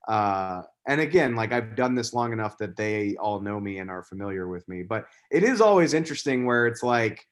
Uh, 0.08 0.64
and 0.88 1.00
again, 1.00 1.36
like 1.36 1.54
I've 1.54 1.76
done 1.76 1.96
this 1.96 2.14
long 2.14 2.34
enough 2.34 2.58
that 2.58 2.76
they 2.76 3.16
all 3.16 3.40
know 3.40 3.60
me 3.60 3.80
and 3.80 3.90
are 3.90 4.04
familiar 4.04 4.48
with 4.48 4.68
me. 4.68 4.84
But 4.84 5.06
it 5.32 5.44
is 5.44 5.62
always 5.62 5.94
interesting 5.94 6.46
where 6.46 6.68
it's 6.68 6.84
like, 6.84 7.26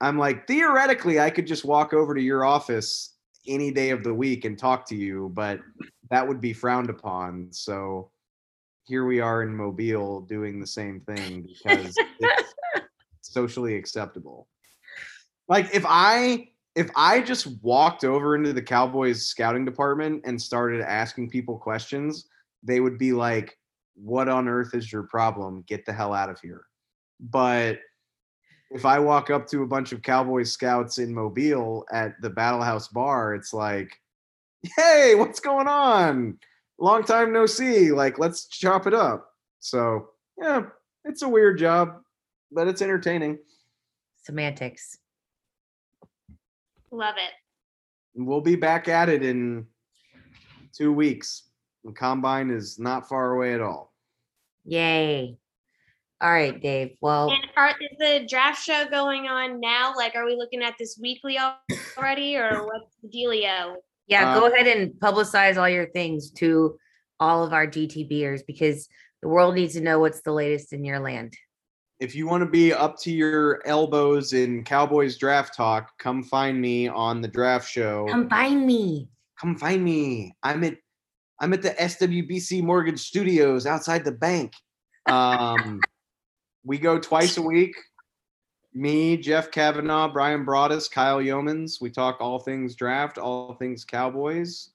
I'm 0.00 0.18
like, 0.18 0.46
theoretically, 0.46 1.18
I 1.18 1.30
could 1.30 1.46
just 1.46 1.64
walk 1.64 1.92
over 1.92 2.14
to 2.14 2.20
your 2.20 2.44
office 2.44 3.14
any 3.46 3.70
day 3.70 3.90
of 3.90 4.04
the 4.04 4.14
week 4.14 4.44
and 4.44 4.58
talk 4.58 4.86
to 4.88 4.96
you, 4.96 5.30
but 5.34 5.60
that 6.10 6.26
would 6.26 6.40
be 6.40 6.52
frowned 6.52 6.90
upon. 6.90 7.48
So 7.52 8.10
here 8.84 9.04
we 9.04 9.20
are 9.20 9.42
in 9.42 9.54
Mobile 9.54 10.20
doing 10.20 10.60
the 10.60 10.66
same 10.66 11.00
thing 11.00 11.42
because 11.42 11.94
it's 12.20 12.54
socially 13.22 13.76
acceptable. 13.76 14.46
Like 15.48 15.74
if 15.74 15.84
I 15.86 16.48
if 16.74 16.90
I 16.96 17.20
just 17.20 17.46
walked 17.62 18.04
over 18.04 18.34
into 18.34 18.52
the 18.52 18.62
Cowboys 18.62 19.26
scouting 19.26 19.64
department 19.64 20.22
and 20.24 20.40
started 20.40 20.80
asking 20.80 21.30
people 21.30 21.56
questions, 21.56 22.28
they 22.62 22.80
would 22.80 22.98
be 22.98 23.12
like, 23.12 23.58
"What 23.94 24.28
on 24.28 24.48
earth 24.48 24.74
is 24.74 24.92
your 24.92 25.04
problem? 25.04 25.62
Get 25.66 25.86
the 25.86 25.92
hell 25.92 26.12
out 26.12 26.30
of 26.30 26.40
here." 26.40 26.66
But 27.20 27.80
if 28.70 28.84
I 28.84 28.98
walk 28.98 29.30
up 29.30 29.46
to 29.48 29.62
a 29.62 29.66
bunch 29.66 29.92
of 29.92 30.02
Cowboys 30.02 30.50
scouts 30.50 30.98
in 30.98 31.14
Mobile 31.14 31.86
at 31.92 32.20
the 32.20 32.30
Battle 32.30 32.62
House 32.62 32.88
bar, 32.88 33.34
it's 33.34 33.52
like, 33.52 34.00
"Hey, 34.76 35.14
what's 35.14 35.40
going 35.40 35.68
on? 35.68 36.38
Long 36.78 37.04
time 37.04 37.32
no 37.32 37.46
see. 37.46 37.92
Like, 37.92 38.18
let's 38.18 38.48
chop 38.48 38.88
it 38.88 38.94
up." 38.94 39.30
So, 39.60 40.10
yeah, 40.36 40.66
it's 41.04 41.22
a 41.22 41.28
weird 41.28 41.58
job, 41.58 42.02
but 42.50 42.66
it's 42.66 42.82
entertaining. 42.82 43.38
Semantics. 44.22 44.98
Love 46.94 47.16
it. 47.16 47.32
We'll 48.14 48.40
be 48.40 48.54
back 48.54 48.86
at 48.88 49.08
it 49.08 49.24
in 49.24 49.66
two 50.76 50.92
weeks. 50.92 51.48
The 51.82 51.90
combine 51.90 52.50
is 52.50 52.78
not 52.78 53.08
far 53.08 53.32
away 53.32 53.52
at 53.52 53.60
all. 53.60 53.92
Yay. 54.64 55.36
All 56.20 56.32
right, 56.32 56.58
Dave. 56.62 56.92
Well, 57.00 57.32
And 57.32 57.44
are 57.56 57.70
is 57.70 57.98
the 57.98 58.26
draft 58.28 58.62
show 58.62 58.84
going 58.88 59.26
on 59.26 59.58
now? 59.58 59.92
Like, 59.96 60.14
are 60.14 60.24
we 60.24 60.36
looking 60.36 60.62
at 60.62 60.74
this 60.78 60.96
weekly 61.02 61.36
already, 61.98 62.36
or 62.36 62.64
what's 62.64 62.94
the 63.02 63.08
dealio? 63.08 63.74
yeah, 64.06 64.30
Uh, 64.36 64.38
go 64.40 64.46
ahead 64.46 64.68
and 64.68 64.92
publicize 64.92 65.56
all 65.56 65.68
your 65.68 65.90
things 65.90 66.30
to 66.30 66.78
all 67.18 67.42
of 67.44 67.52
our 67.52 67.66
GTBers 67.66 68.42
because 68.46 68.88
the 69.20 69.28
world 69.28 69.56
needs 69.56 69.74
to 69.74 69.80
know 69.80 69.98
what's 69.98 70.22
the 70.22 70.32
latest 70.32 70.72
in 70.72 70.84
your 70.84 71.00
land. 71.00 71.36
If 72.04 72.14
you 72.14 72.26
want 72.26 72.42
to 72.42 72.46
be 72.46 72.70
up 72.70 73.00
to 73.00 73.10
your 73.10 73.66
elbows 73.66 74.34
in 74.34 74.62
Cowboys 74.62 75.16
draft 75.16 75.56
talk, 75.56 75.96
come 75.96 76.22
find 76.22 76.60
me 76.60 76.86
on 76.86 77.22
the 77.22 77.28
draft 77.28 77.66
show. 77.66 78.06
Come 78.10 78.28
find 78.28 78.66
me. 78.66 79.08
come 79.40 79.56
find 79.56 79.82
me. 79.82 80.36
I'm 80.42 80.62
at 80.64 80.76
I'm 81.40 81.54
at 81.54 81.62
the 81.62 81.70
SWBC 81.70 82.62
Mortgage 82.62 83.00
Studios 83.00 83.64
outside 83.64 84.04
the 84.04 84.12
bank. 84.12 84.52
Um, 85.06 85.80
we 86.64 86.76
go 86.76 86.98
twice 86.98 87.38
a 87.38 87.42
week. 87.42 87.74
Me, 88.74 89.16
Jeff 89.16 89.50
Kavanaugh, 89.50 90.12
Bryan 90.12 90.44
Broaddus, 90.44 90.90
Kyle 90.90 91.22
Youmans. 91.22 91.80
We 91.80 91.88
talk 91.88 92.18
all 92.20 92.38
things 92.38 92.74
draft, 92.74 93.16
all 93.16 93.54
things 93.54 93.82
Cowboys. 93.82 94.72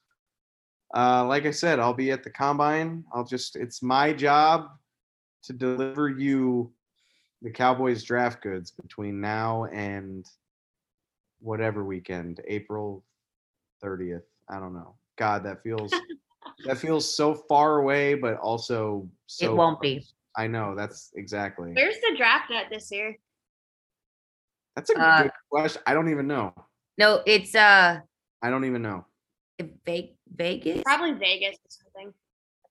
Uh, 0.96 1.24
like 1.26 1.46
I 1.46 1.52
said, 1.52 1.78
I'll 1.78 1.94
be 1.94 2.10
at 2.10 2.24
the 2.24 2.30
combine. 2.30 3.04
I'll 3.14 3.24
just 3.24 3.54
it's 3.54 3.84
my 3.84 4.12
job 4.12 4.66
to 5.44 5.52
deliver 5.52 6.08
you 6.08 6.72
the 7.42 7.50
Cowboys 7.50 8.02
draft 8.02 8.42
goods 8.42 8.70
between 8.70 9.20
now 9.20 9.64
and 9.66 10.26
whatever 11.40 11.84
weekend, 11.84 12.40
April 12.46 13.04
30th. 13.82 14.22
I 14.48 14.58
don't 14.58 14.74
know. 14.74 14.94
God, 15.16 15.44
that 15.44 15.62
feels 15.62 15.92
that 16.64 16.78
feels 16.78 17.14
so 17.14 17.34
far 17.34 17.78
away, 17.78 18.14
but 18.14 18.36
also 18.38 19.08
so 19.26 19.52
it 19.52 19.56
won't 19.56 19.80
be. 19.80 20.04
I 20.36 20.46
know 20.46 20.74
that's 20.76 21.10
exactly. 21.14 21.72
Where's 21.72 21.96
the 21.96 22.14
draft 22.16 22.50
at 22.50 22.70
this 22.70 22.90
year? 22.90 23.16
That's 24.76 24.90
a 24.90 24.98
Uh, 24.98 25.22
good 25.22 25.32
question. 25.50 25.82
I 25.86 25.94
don't 25.94 26.10
even 26.10 26.26
know. 26.26 26.54
No, 26.98 27.22
it's 27.26 27.54
uh 27.54 28.00
I 28.42 28.50
don't 28.50 28.64
even 28.64 28.82
know. 28.82 29.06
Ve- 29.84 30.16
Vegas. 30.34 30.82
Probably 30.84 31.12
Vegas 31.12 31.56
or 31.56 31.70
something. 31.70 32.14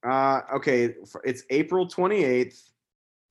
Uh, 0.02 0.42
okay, 0.56 0.96
it's 1.26 1.44
April 1.50 1.88
28th, 1.88 2.72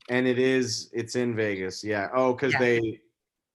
and 0.09 0.27
it 0.27 0.39
is 0.39 0.91
it's 0.93 1.17
in 1.17 1.35
Vegas. 1.35 1.85
Yeah. 1.85 2.09
Oh, 2.15 2.33
because 2.33 2.53
Yeah. 2.55 2.59
they 2.61 3.01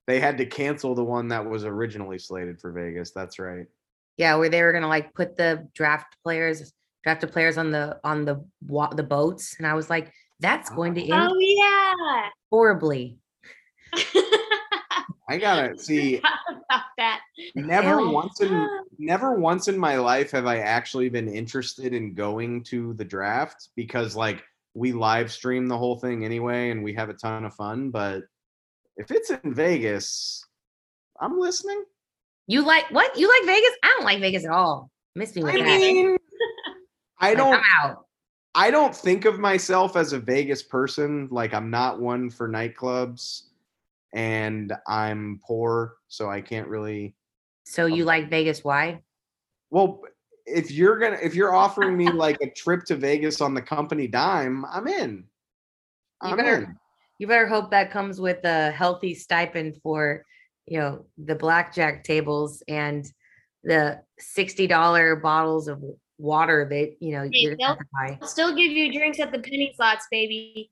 they 0.08 0.20
had 0.20 0.38
to 0.38 0.45
cancel 0.45 0.95
the 0.95 1.04
one 1.04 1.30
that 1.30 1.45
was 1.45 1.66
originally 1.66 2.20
slated 2.20 2.60
for 2.60 2.72
Vegas. 2.72 3.12
That's 3.12 3.39
right. 3.39 3.68
Yeah, 4.18 4.36
where 4.36 4.49
they 4.49 4.62
were 4.62 4.74
gonna 4.74 4.88
like 4.88 5.14
put 5.14 5.38
the 5.38 5.68
draft 5.74 6.18
players, 6.24 6.74
drafted 7.04 7.32
players 7.32 7.58
on 7.58 7.72
the 7.72 7.99
on 8.04 8.26
the 8.26 8.43
the 8.95 9.04
boats, 9.04 9.56
and 9.58 9.68
I 9.68 9.74
was 9.74 9.89
like, 9.89 10.12
that's 10.39 10.72
oh. 10.72 10.76
going 10.76 10.95
to 10.95 11.01
end 11.01 11.12
Oh 11.14 11.38
yeah. 11.39 12.30
horribly. 12.51 13.18
I 15.30 15.38
gotta 15.38 15.78
see. 15.78 16.18
About 16.18 16.84
that. 16.97 17.22
Never 17.56 17.99
Hell 17.99 18.12
once 18.14 18.41
in 18.41 18.68
never 18.99 19.34
once 19.34 19.68
in 19.68 19.78
my 19.78 19.97
life 19.97 20.32
have 20.32 20.45
I 20.45 20.60
actually 20.60 21.10
been 21.10 21.28
interested 21.28 21.93
in 21.93 22.14
going 22.14 22.64
to 22.66 22.93
the 22.93 23.06
draft 23.06 23.70
because 23.76 24.16
like 24.16 24.43
we 24.74 24.91
live 24.91 25.32
stream 25.32 25.67
the 25.67 25.78
whole 25.78 25.97
thing 25.97 26.26
anyway 26.26 26.71
and 26.71 26.84
we 26.84 26.93
have 26.93 27.09
a 27.09 27.13
ton 27.13 27.45
of 27.45 27.53
fun. 27.53 27.89
But 27.89 28.24
if 28.97 29.11
it's 29.11 29.30
in 29.30 29.53
Vegas, 29.53 30.45
I'm 31.19 31.39
listening. 31.39 31.84
You 32.47 32.65
like 32.65 32.89
what? 32.91 33.17
You 33.17 33.30
like 33.30 33.47
Vegas? 33.47 33.71
I 33.84 33.88
don't 33.95 34.05
like 34.05 34.19
Vegas 34.19 34.45
at 34.45 34.51
all. 34.51 34.89
Miss 35.15 35.36
me 35.36 35.43
with 35.43 35.55
I 35.55 35.57
that. 35.59 35.65
mean, 35.65 36.17
I 37.19 37.36
don't 37.36 37.63
out. 37.82 38.05
I 38.55 38.69
don't 38.69 38.95
think 38.95 39.26
of 39.26 39.39
myself 39.39 39.95
as 39.95 40.13
a 40.13 40.19
Vegas 40.19 40.61
person. 40.61 41.28
Like 41.32 41.53
I'm 41.53 41.69
not 41.69 42.01
one 42.01 42.30
for 42.30 42.49
nightclubs 42.49 43.43
and 44.13 44.74
I'm 44.88 45.39
poor, 45.45 45.95
so 46.07 46.30
I 46.30 46.41
can't 46.41 46.67
really 46.67 47.15
So 47.65 47.86
you 47.86 48.03
um, 48.03 48.07
like 48.07 48.30
Vegas? 48.30 48.63
Why? 48.63 49.01
Well, 49.69 50.01
if 50.46 50.72
you're 50.72 50.98
gonna 51.00 51.18
if 51.22 51.36
you're 51.36 51.54
offering 51.54 51.96
me 51.98 52.10
like 52.10 52.38
a 52.41 52.50
trip 52.50 52.84
to 52.86 52.96
Vegas 52.96 53.41
on 53.41 53.54
the 53.54 53.62
company 53.62 54.08
dime, 54.08 54.66
I'm 54.66 54.88
in. 54.88 55.26
You 56.24 56.30
I'm 56.32 56.38
better- 56.38 56.64
in. 56.64 56.78
You 57.20 57.28
better 57.28 57.48
hope 57.48 57.72
that 57.72 57.91
comes 57.91 58.20
with 58.20 58.44
a 58.44 58.72
healthy 58.72 59.14
stipend 59.14 59.78
for, 59.84 60.26
you 60.66 60.80
know, 60.80 61.06
the 61.24 61.36
blackjack 61.36 62.04
tables 62.04 62.64
and 62.68 63.06
the 63.64 64.02
sixty 64.20 64.68
dollar 64.68 65.16
bottles 65.16 65.68
of 65.68 65.82
water 66.18 66.68
that 66.70 66.96
you 67.00 67.14
know 67.14 67.24
Hey, 67.24 67.30
you're 67.34 67.56
they'll- 67.56 67.78
buy. 67.94 68.18
I'll 68.22 68.28
still 68.28 68.54
give 68.56 68.72
you 68.72 68.91
drinks 68.91 69.20
at 69.20 69.32
the 69.32 69.39
penny 69.39 69.72
slots, 69.76 70.08
baby. 70.12 70.70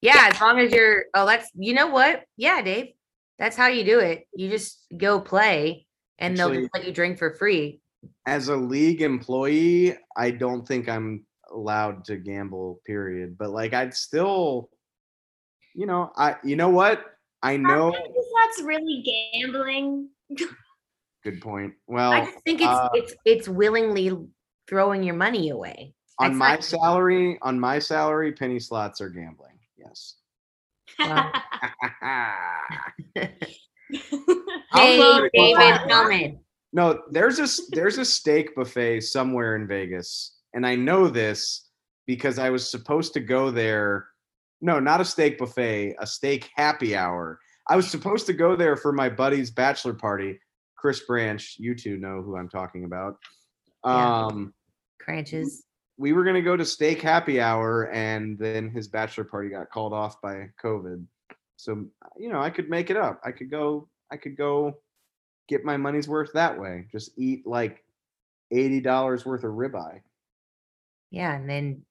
Yeah, 0.00 0.30
as 0.32 0.40
long 0.40 0.58
as 0.58 0.72
you're. 0.72 1.04
Oh, 1.12 1.26
that's 1.26 1.50
you 1.54 1.74
know 1.74 1.88
what? 1.88 2.24
Yeah, 2.38 2.62
Dave, 2.62 2.92
that's 3.38 3.56
how 3.56 3.66
you 3.66 3.84
do 3.84 3.98
it. 3.98 4.26
You 4.34 4.48
just 4.48 4.86
go 4.96 5.20
play, 5.20 5.86
and 6.18 6.36
they'll 6.38 6.54
just 6.54 6.70
let 6.74 6.86
you 6.86 6.92
drink 6.94 7.18
for 7.18 7.34
free. 7.34 7.80
As 8.26 8.48
a 8.48 8.56
league 8.56 9.02
employee, 9.02 9.96
I 10.16 10.30
don't 10.30 10.66
think 10.66 10.88
I'm 10.88 11.26
allowed 11.50 12.04
to 12.06 12.16
gamble, 12.16 12.80
period. 12.86 13.36
But 13.38 13.50
like 13.50 13.74
I'd 13.74 13.94
still, 13.94 14.70
you 15.74 15.86
know, 15.86 16.10
I 16.16 16.36
you 16.44 16.56
know 16.56 16.68
what? 16.70 17.04
I 17.42 17.56
know 17.56 17.92
Penny 17.92 18.14
slots 18.30 18.62
really 18.62 19.02
gambling. 19.34 20.08
Good 21.24 21.40
point. 21.40 21.74
Well, 21.86 22.12
I 22.12 22.24
just 22.26 22.44
think 22.44 22.60
it's 22.60 22.68
uh, 22.68 22.88
it's 22.94 23.14
it's 23.24 23.48
willingly 23.48 24.16
throwing 24.68 25.02
your 25.02 25.16
money 25.16 25.50
away. 25.50 25.94
on 26.18 26.30
It's 26.30 26.38
my 26.38 26.50
not- 26.54 26.64
salary, 26.64 27.38
on 27.42 27.58
my 27.58 27.78
salary, 27.78 28.32
penny 28.32 28.60
slots 28.60 29.00
are 29.00 29.08
gambling. 29.10 29.58
Yes. 29.76 30.16
Wow. 30.98 31.32
Hey, 34.72 34.98
David 35.34 35.90
Helman. 35.90 36.38
No, 36.72 37.02
there's 37.10 37.38
a 37.38 37.48
there's 37.70 37.98
a 37.98 38.04
steak 38.04 38.54
buffet 38.54 39.00
somewhere 39.00 39.56
in 39.56 39.66
Vegas, 39.66 40.36
and 40.54 40.66
I 40.66 40.76
know 40.76 41.08
this 41.08 41.68
because 42.06 42.38
I 42.38 42.50
was 42.50 42.68
supposed 42.68 43.12
to 43.14 43.20
go 43.20 43.50
there. 43.50 44.08
No, 44.60 44.78
not 44.78 45.00
a 45.00 45.04
steak 45.04 45.38
buffet, 45.38 45.96
a 45.98 46.06
steak 46.06 46.48
happy 46.54 46.94
hour. 46.94 47.40
I 47.68 47.76
was 47.76 47.90
supposed 47.90 48.26
to 48.26 48.32
go 48.32 48.56
there 48.56 48.76
for 48.76 48.92
my 48.92 49.08
buddy's 49.08 49.50
bachelor 49.50 49.94
party. 49.94 50.38
Chris 50.76 51.00
Branch, 51.00 51.56
you 51.58 51.74
two 51.74 51.96
know 51.96 52.22
who 52.22 52.36
I'm 52.36 52.48
talking 52.48 52.84
about. 52.84 53.16
Yeah. 53.84 54.26
Um, 54.26 54.54
Cranches. 55.00 55.64
we 55.98 56.12
were 56.12 56.24
gonna 56.24 56.42
go 56.42 56.56
to 56.56 56.64
steak 56.64 57.02
happy 57.02 57.40
hour, 57.40 57.90
and 57.90 58.38
then 58.38 58.70
his 58.70 58.86
bachelor 58.86 59.24
party 59.24 59.48
got 59.48 59.70
called 59.70 59.92
off 59.92 60.20
by 60.20 60.48
COVID. 60.62 61.04
So 61.56 61.86
you 62.16 62.28
know, 62.28 62.40
I 62.40 62.50
could 62.50 62.70
make 62.70 62.90
it 62.90 62.96
up. 62.96 63.20
I 63.24 63.32
could 63.32 63.50
go. 63.50 63.88
I 64.12 64.16
could 64.16 64.36
go 64.36 64.78
get 65.50 65.64
my 65.64 65.76
money's 65.76 66.08
worth 66.08 66.32
that 66.32 66.58
way. 66.58 66.86
Just 66.90 67.10
eat 67.18 67.46
like 67.46 67.84
eighty 68.52 68.80
dollars 68.80 69.26
worth 69.26 69.44
of 69.44 69.50
ribeye. 69.52 70.00
Yeah, 71.10 71.34
and 71.34 71.50
then 71.50 71.82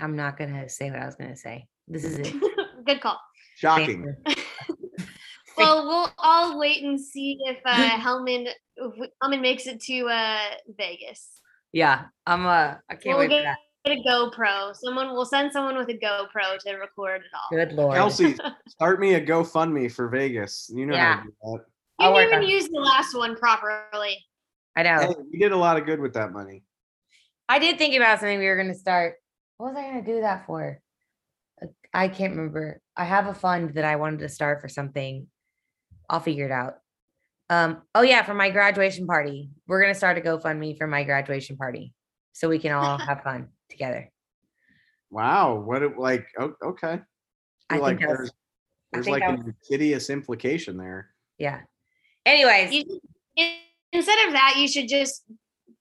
I'm 0.00 0.16
not 0.16 0.38
gonna 0.38 0.68
say 0.68 0.90
what 0.90 0.98
I 0.98 1.06
was 1.06 1.14
gonna 1.14 1.36
say. 1.36 1.68
This 1.86 2.02
is 2.04 2.18
it. 2.18 2.34
Good 2.86 3.00
call. 3.00 3.20
Shocking. 3.56 4.16
Well, 5.54 5.86
we'll 5.86 6.10
all 6.16 6.58
wait 6.58 6.82
and 6.82 6.98
see 6.98 7.36
if 7.44 7.58
uh, 7.66 7.74
Helman 7.98 8.46
if 8.76 9.10
Helman 9.20 9.42
makes 9.42 9.66
it 9.66 9.82
to 9.82 10.08
uh, 10.08 10.38
Vegas. 10.78 11.40
Yeah, 11.72 12.04
I'm 12.26 12.46
uh 12.46 12.76
I 12.88 12.94
can't 12.94 13.04
We'll 13.04 13.18
wait 13.18 13.26
for 13.26 13.30
get, 13.42 13.42
that. 13.44 13.58
get 13.84 13.98
a 13.98 14.02
GoPro. 14.08 14.74
Someone 14.74 15.10
will 15.10 15.26
send 15.26 15.52
someone 15.52 15.76
with 15.76 15.90
a 15.90 15.98
GoPro 15.98 16.58
to 16.60 16.74
record 16.76 17.20
it 17.20 17.26
all. 17.34 17.54
Good 17.56 17.74
lord. 17.74 17.94
Kelsey, 17.96 18.34
start 18.66 18.98
me 18.98 19.12
a 19.14 19.20
GoFundMe 19.24 19.92
for 19.92 20.08
Vegas. 20.08 20.70
You 20.74 20.86
know 20.86 20.94
Yeah. 20.94 21.16
how 21.16 21.20
to 21.20 21.26
do 21.28 21.34
that. 21.42 21.64
You 22.02 22.08
I'll 22.08 22.14
didn't 22.16 22.34
on 22.34 22.42
even 22.42 22.50
it. 22.50 22.52
use 22.52 22.68
the 22.68 22.80
last 22.80 23.16
one 23.16 23.36
properly. 23.36 24.18
I 24.76 24.82
know. 24.82 24.98
Hey, 25.00 25.14
we 25.30 25.38
did 25.38 25.52
a 25.52 25.56
lot 25.56 25.76
of 25.78 25.86
good 25.86 26.00
with 26.00 26.14
that 26.14 26.32
money. 26.32 26.64
I 27.48 27.58
did 27.58 27.78
think 27.78 27.94
about 27.94 28.18
something 28.18 28.38
we 28.38 28.46
were 28.46 28.56
gonna 28.56 28.74
start. 28.74 29.14
What 29.58 29.74
was 29.74 29.76
I 29.76 29.82
gonna 29.88 30.04
do 30.04 30.20
that 30.22 30.46
for? 30.46 30.80
Uh, 31.62 31.66
I 31.94 32.08
can't 32.08 32.34
remember. 32.34 32.80
I 32.96 33.04
have 33.04 33.26
a 33.28 33.34
fund 33.34 33.74
that 33.74 33.84
I 33.84 33.96
wanted 33.96 34.20
to 34.20 34.28
start 34.28 34.60
for 34.60 34.68
something. 34.68 35.28
I'll 36.10 36.20
figure 36.20 36.46
it 36.46 36.50
out. 36.52 36.74
Um, 37.50 37.82
oh 37.94 38.02
yeah, 38.02 38.22
for 38.22 38.34
my 38.34 38.50
graduation 38.50 39.06
party. 39.06 39.50
We're 39.68 39.80
gonna 39.80 39.94
start 39.94 40.18
a 40.18 40.20
GoFundMe 40.22 40.76
for 40.76 40.86
my 40.86 41.04
graduation 41.04 41.56
party. 41.56 41.92
So 42.32 42.48
we 42.48 42.58
can 42.58 42.72
all 42.72 42.98
have 43.06 43.22
fun 43.22 43.48
together. 43.68 44.10
Wow. 45.10 45.56
What 45.60 45.82
it 45.82 45.98
like 45.98 46.26
o- 46.38 46.56
okay. 46.64 47.00
I 47.70 47.74
feel 47.74 47.82
like 47.82 47.98
think 47.98 48.08
that's 48.08 48.18
there's 48.18 48.30
I 48.30 48.96
there's 48.96 49.04
think 49.06 49.14
like 49.20 49.22
that 49.26 49.38
an 49.38 49.54
insidious 49.60 50.10
implication 50.10 50.76
there. 50.76 51.10
yeah. 51.38 51.60
Anyways, 52.24 52.72
You, 52.72 53.46
instead 53.92 54.26
of 54.26 54.32
that, 54.32 54.54
you 54.56 54.68
should 54.68 54.88
just 54.88 55.24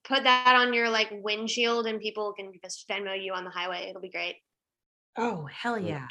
put 0.03 0.23
that 0.23 0.55
on 0.55 0.73
your 0.73 0.89
like 0.89 1.09
windshield, 1.11 1.87
and 1.87 1.99
people 1.99 2.33
can 2.33 2.51
just 2.63 2.87
Venmo 2.87 3.21
you 3.21 3.33
on 3.33 3.43
the 3.43 3.51
highway. 3.51 3.87
It'll 3.89 4.01
be 4.01 4.09
great. 4.09 4.35
oh 5.17 5.47
hell 5.51 5.77
yeah. 5.77 6.07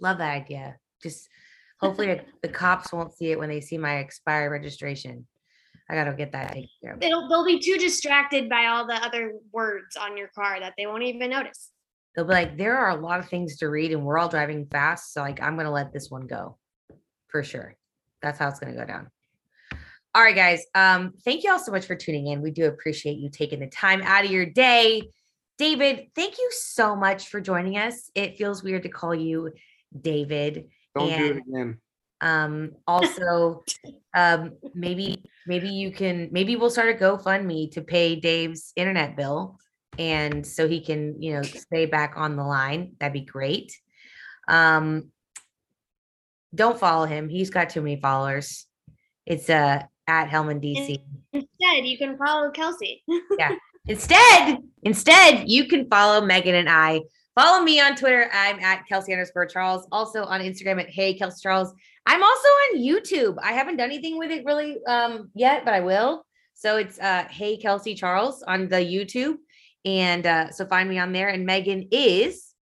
Love 0.00 0.18
that 0.18 0.30
idea. 0.30 0.76
Just 1.02 1.28
hopefully 1.80 2.06
the, 2.08 2.20
the 2.42 2.48
cops 2.48 2.92
won't 2.92 3.14
see 3.14 3.32
it 3.32 3.38
when 3.38 3.48
they 3.48 3.60
see 3.60 3.76
my 3.78 3.96
expired 3.98 4.50
registration. 4.52 5.26
I 5.90 5.94
gotta 5.94 6.12
get 6.12 6.30
that 6.32 6.52
taken 6.52 6.68
care 6.82 6.92
of. 6.94 7.02
It'll 7.02 7.28
they'll 7.28 7.44
be 7.44 7.58
too 7.58 7.76
distracted 7.76 8.48
by 8.48 8.66
all 8.66 8.86
the 8.86 8.94
other 8.94 9.34
words 9.52 9.96
on 9.96 10.16
your 10.16 10.28
car 10.28 10.60
that 10.60 10.74
they 10.78 10.86
won't 10.86 11.02
even 11.02 11.30
notice. 11.30 11.72
they'll 12.14 12.24
be 12.24 12.32
like, 12.32 12.56
there 12.56 12.78
are 12.78 12.90
a 12.90 13.00
lot 13.00 13.18
of 13.18 13.28
things 13.28 13.56
to 13.58 13.68
read 13.68 13.90
and 13.92 14.04
we're 14.04 14.18
all 14.18 14.28
driving 14.28 14.66
fast. 14.66 15.12
So 15.12 15.20
like 15.22 15.42
I'm 15.42 15.56
gonna 15.56 15.72
let 15.72 15.92
this 15.92 16.08
one 16.08 16.26
go 16.28 16.56
for 17.26 17.42
sure. 17.42 17.74
That's 18.22 18.38
how 18.38 18.48
it's 18.48 18.60
gonna 18.60 18.76
go 18.76 18.84
down. 18.84 19.08
All 20.12 20.22
right, 20.22 20.34
guys. 20.34 20.64
Um, 20.74 21.12
thank 21.24 21.44
you 21.44 21.52
all 21.52 21.58
so 21.60 21.70
much 21.70 21.86
for 21.86 21.94
tuning 21.94 22.26
in. 22.26 22.42
We 22.42 22.50
do 22.50 22.66
appreciate 22.66 23.18
you 23.18 23.30
taking 23.30 23.60
the 23.60 23.68
time 23.68 24.02
out 24.02 24.24
of 24.24 24.30
your 24.30 24.46
day. 24.46 25.02
David, 25.56 26.08
thank 26.16 26.38
you 26.38 26.50
so 26.52 26.96
much 26.96 27.28
for 27.28 27.40
joining 27.40 27.76
us. 27.78 28.10
It 28.16 28.36
feels 28.36 28.62
weird 28.64 28.82
to 28.82 28.88
call 28.88 29.14
you 29.14 29.52
David. 30.00 30.68
Don't 30.96 31.16
do 31.16 31.26
it 31.26 31.36
again. 31.36 31.78
Um, 32.20 32.72
also, 32.86 33.62
um, 34.14 34.54
maybe 34.74 35.22
maybe 35.46 35.68
you 35.68 35.92
can 35.92 36.28
maybe 36.32 36.56
we'll 36.56 36.70
start 36.70 36.88
a 36.88 36.98
GoFundMe 36.98 37.70
to 37.72 37.82
pay 37.82 38.16
Dave's 38.16 38.72
internet 38.74 39.16
bill, 39.16 39.58
and 39.98 40.44
so 40.44 40.66
he 40.66 40.80
can 40.80 41.22
you 41.22 41.34
know 41.34 41.42
stay 41.42 41.86
back 41.86 42.14
on 42.16 42.36
the 42.36 42.44
line. 42.44 42.96
That'd 42.98 43.12
be 43.12 43.20
great. 43.20 43.78
Um, 44.48 45.12
don't 46.54 46.78
follow 46.78 47.06
him. 47.06 47.28
He's 47.28 47.50
got 47.50 47.70
too 47.70 47.80
many 47.80 48.00
followers. 48.00 48.66
It's 49.24 49.48
uh 49.48 49.82
at 50.10 50.28
Helman 50.28 50.60
DC. 50.60 50.98
Instead, 51.32 51.86
you 51.86 51.96
can 51.96 52.16
follow 52.18 52.50
Kelsey. 52.50 53.02
Yeah. 53.38 53.54
Instead, 53.86 54.58
instead, 54.82 55.48
you 55.48 55.66
can 55.66 55.88
follow 55.88 56.24
Megan 56.24 56.54
and 56.54 56.68
I. 56.68 57.00
Follow 57.34 57.62
me 57.62 57.80
on 57.80 57.96
Twitter. 57.96 58.28
I'm 58.32 58.60
at 58.60 58.86
Kelsey 58.86 59.12
underscore 59.12 59.46
Charles. 59.46 59.86
Also 59.90 60.24
on 60.24 60.40
Instagram 60.40 60.80
at 60.80 60.90
Hey 60.90 61.14
Kelsey 61.14 61.40
Charles. 61.42 61.72
I'm 62.06 62.22
also 62.22 62.48
on 62.48 62.78
YouTube. 62.78 63.36
I 63.42 63.52
haven't 63.52 63.76
done 63.76 63.88
anything 63.90 64.18
with 64.18 64.30
it 64.30 64.44
really 64.44 64.76
um, 64.86 65.30
yet, 65.34 65.64
but 65.64 65.72
I 65.72 65.80
will. 65.80 66.26
So 66.54 66.76
it's 66.76 66.98
uh, 66.98 67.24
Hey 67.30 67.56
Kelsey 67.56 67.94
Charles 67.94 68.42
on 68.42 68.68
the 68.68 68.76
YouTube, 68.76 69.36
and 69.84 70.26
uh, 70.26 70.50
so 70.50 70.66
find 70.66 70.88
me 70.88 70.98
on 70.98 71.12
there. 71.12 71.28
And 71.28 71.46
Megan 71.46 71.88
is 71.90 72.52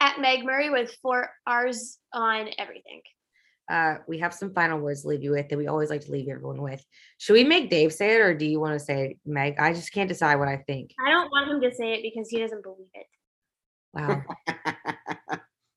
At 0.00 0.20
Meg 0.20 0.44
Murray 0.44 0.70
with 0.70 0.96
four 1.02 1.30
R's 1.46 1.98
on 2.12 2.48
everything. 2.58 3.02
Uh, 3.68 3.96
we 4.06 4.18
have 4.18 4.32
some 4.32 4.52
final 4.52 4.78
words 4.78 5.02
to 5.02 5.08
leave 5.08 5.22
you 5.22 5.32
with 5.32 5.48
that 5.48 5.58
we 5.58 5.66
always 5.66 5.90
like 5.90 6.00
to 6.02 6.10
leave 6.10 6.28
everyone 6.28 6.62
with. 6.62 6.84
Should 7.18 7.34
we 7.34 7.44
make 7.44 7.68
Dave 7.68 7.92
say 7.92 8.14
it, 8.14 8.20
or 8.20 8.34
do 8.34 8.46
you 8.46 8.60
want 8.60 8.78
to 8.78 8.84
say 8.84 9.10
it, 9.10 9.18
Meg? 9.26 9.56
I 9.58 9.72
just 9.72 9.92
can't 9.92 10.08
decide 10.08 10.36
what 10.36 10.48
I 10.48 10.56
think. 10.66 10.92
I 11.04 11.10
don't 11.10 11.30
want 11.30 11.50
him 11.50 11.60
to 11.60 11.74
say 11.74 11.94
it 11.94 12.02
because 12.02 12.28
he 12.30 12.38
doesn't 12.38 12.62
believe 12.62 12.88
it. 12.94 13.06
Wow, 13.94 14.22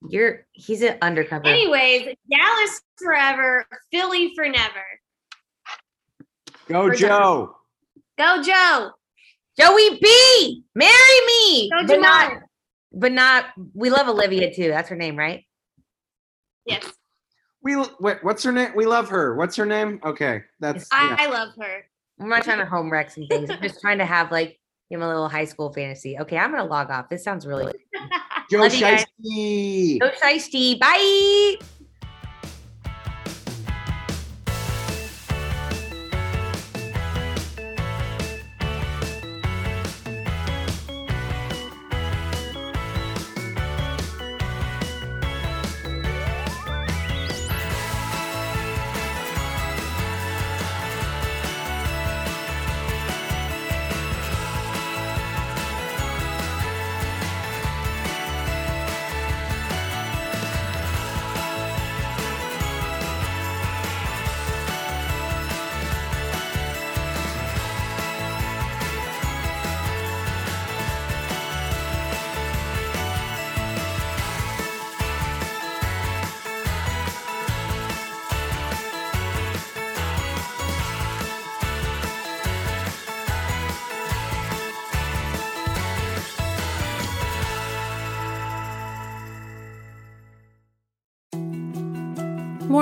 you're 0.10 0.46
he's 0.54 0.82
an 0.82 0.98
undercover. 1.02 1.48
Anyways, 1.48 2.16
Dallas 2.30 2.82
forever, 2.98 3.66
Philly 3.92 4.32
for 4.36 4.48
never. 4.48 4.86
Go 6.68 6.84
We're 6.84 6.92
done. 6.92 6.98
Joe. 6.98 7.56
Go 8.18 8.42
Joe. 8.42 8.92
Joey 9.60 10.00
B, 10.02 10.64
marry 10.74 11.26
me, 11.28 11.70
Go 11.70 11.86
but 11.86 12.00
not, 12.00 12.34
but 12.94 13.12
not. 13.12 13.46
We 13.74 13.90
love 13.90 14.08
Olivia 14.08 14.54
too. 14.54 14.70
That's 14.70 14.88
her 14.90 14.96
name, 14.96 15.18
right? 15.18 15.44
Yes, 16.66 16.90
We 17.64 17.76
l- 17.76 17.96
wait, 18.00 18.24
what's 18.24 18.44
her 18.44 18.52
name? 18.52 18.72
We 18.76 18.86
love 18.86 19.10
her. 19.10 19.36
What's 19.36 19.56
her 19.56 19.66
name? 19.66 20.00
Okay, 20.04 20.42
that's 20.60 20.88
I, 20.92 21.08
yeah. 21.08 21.16
I 21.20 21.28
love 21.28 21.50
her. 21.60 21.86
I'm 22.20 22.30
not 22.30 22.44
trying 22.44 22.60
to 22.60 22.66
home 22.66 22.92
wreck 22.92 23.12
some 23.12 23.28
things. 23.28 23.50
I'm 23.50 23.62
just 23.62 23.82
trying 23.82 24.00
to 24.00 24.06
have 24.06 24.32
like 24.32 24.60
you 24.90 24.98
know 24.98 25.06
a 25.06 25.08
little 25.08 25.30
high 25.30 25.46
school 25.46 25.72
fantasy. 25.72 26.18
Okay, 26.20 26.38
I'm 26.38 26.52
gonna 26.52 26.66
log 26.66 26.90
off. 26.90 27.10
This 27.10 27.24
sounds 27.24 27.46
really 27.46 27.72
Joe 28.50 28.60
Love. 28.60 28.72
Shiesty. 28.72 30.00
so 30.02 30.10
shiesty. 30.10 30.80
Bye. 30.80 31.66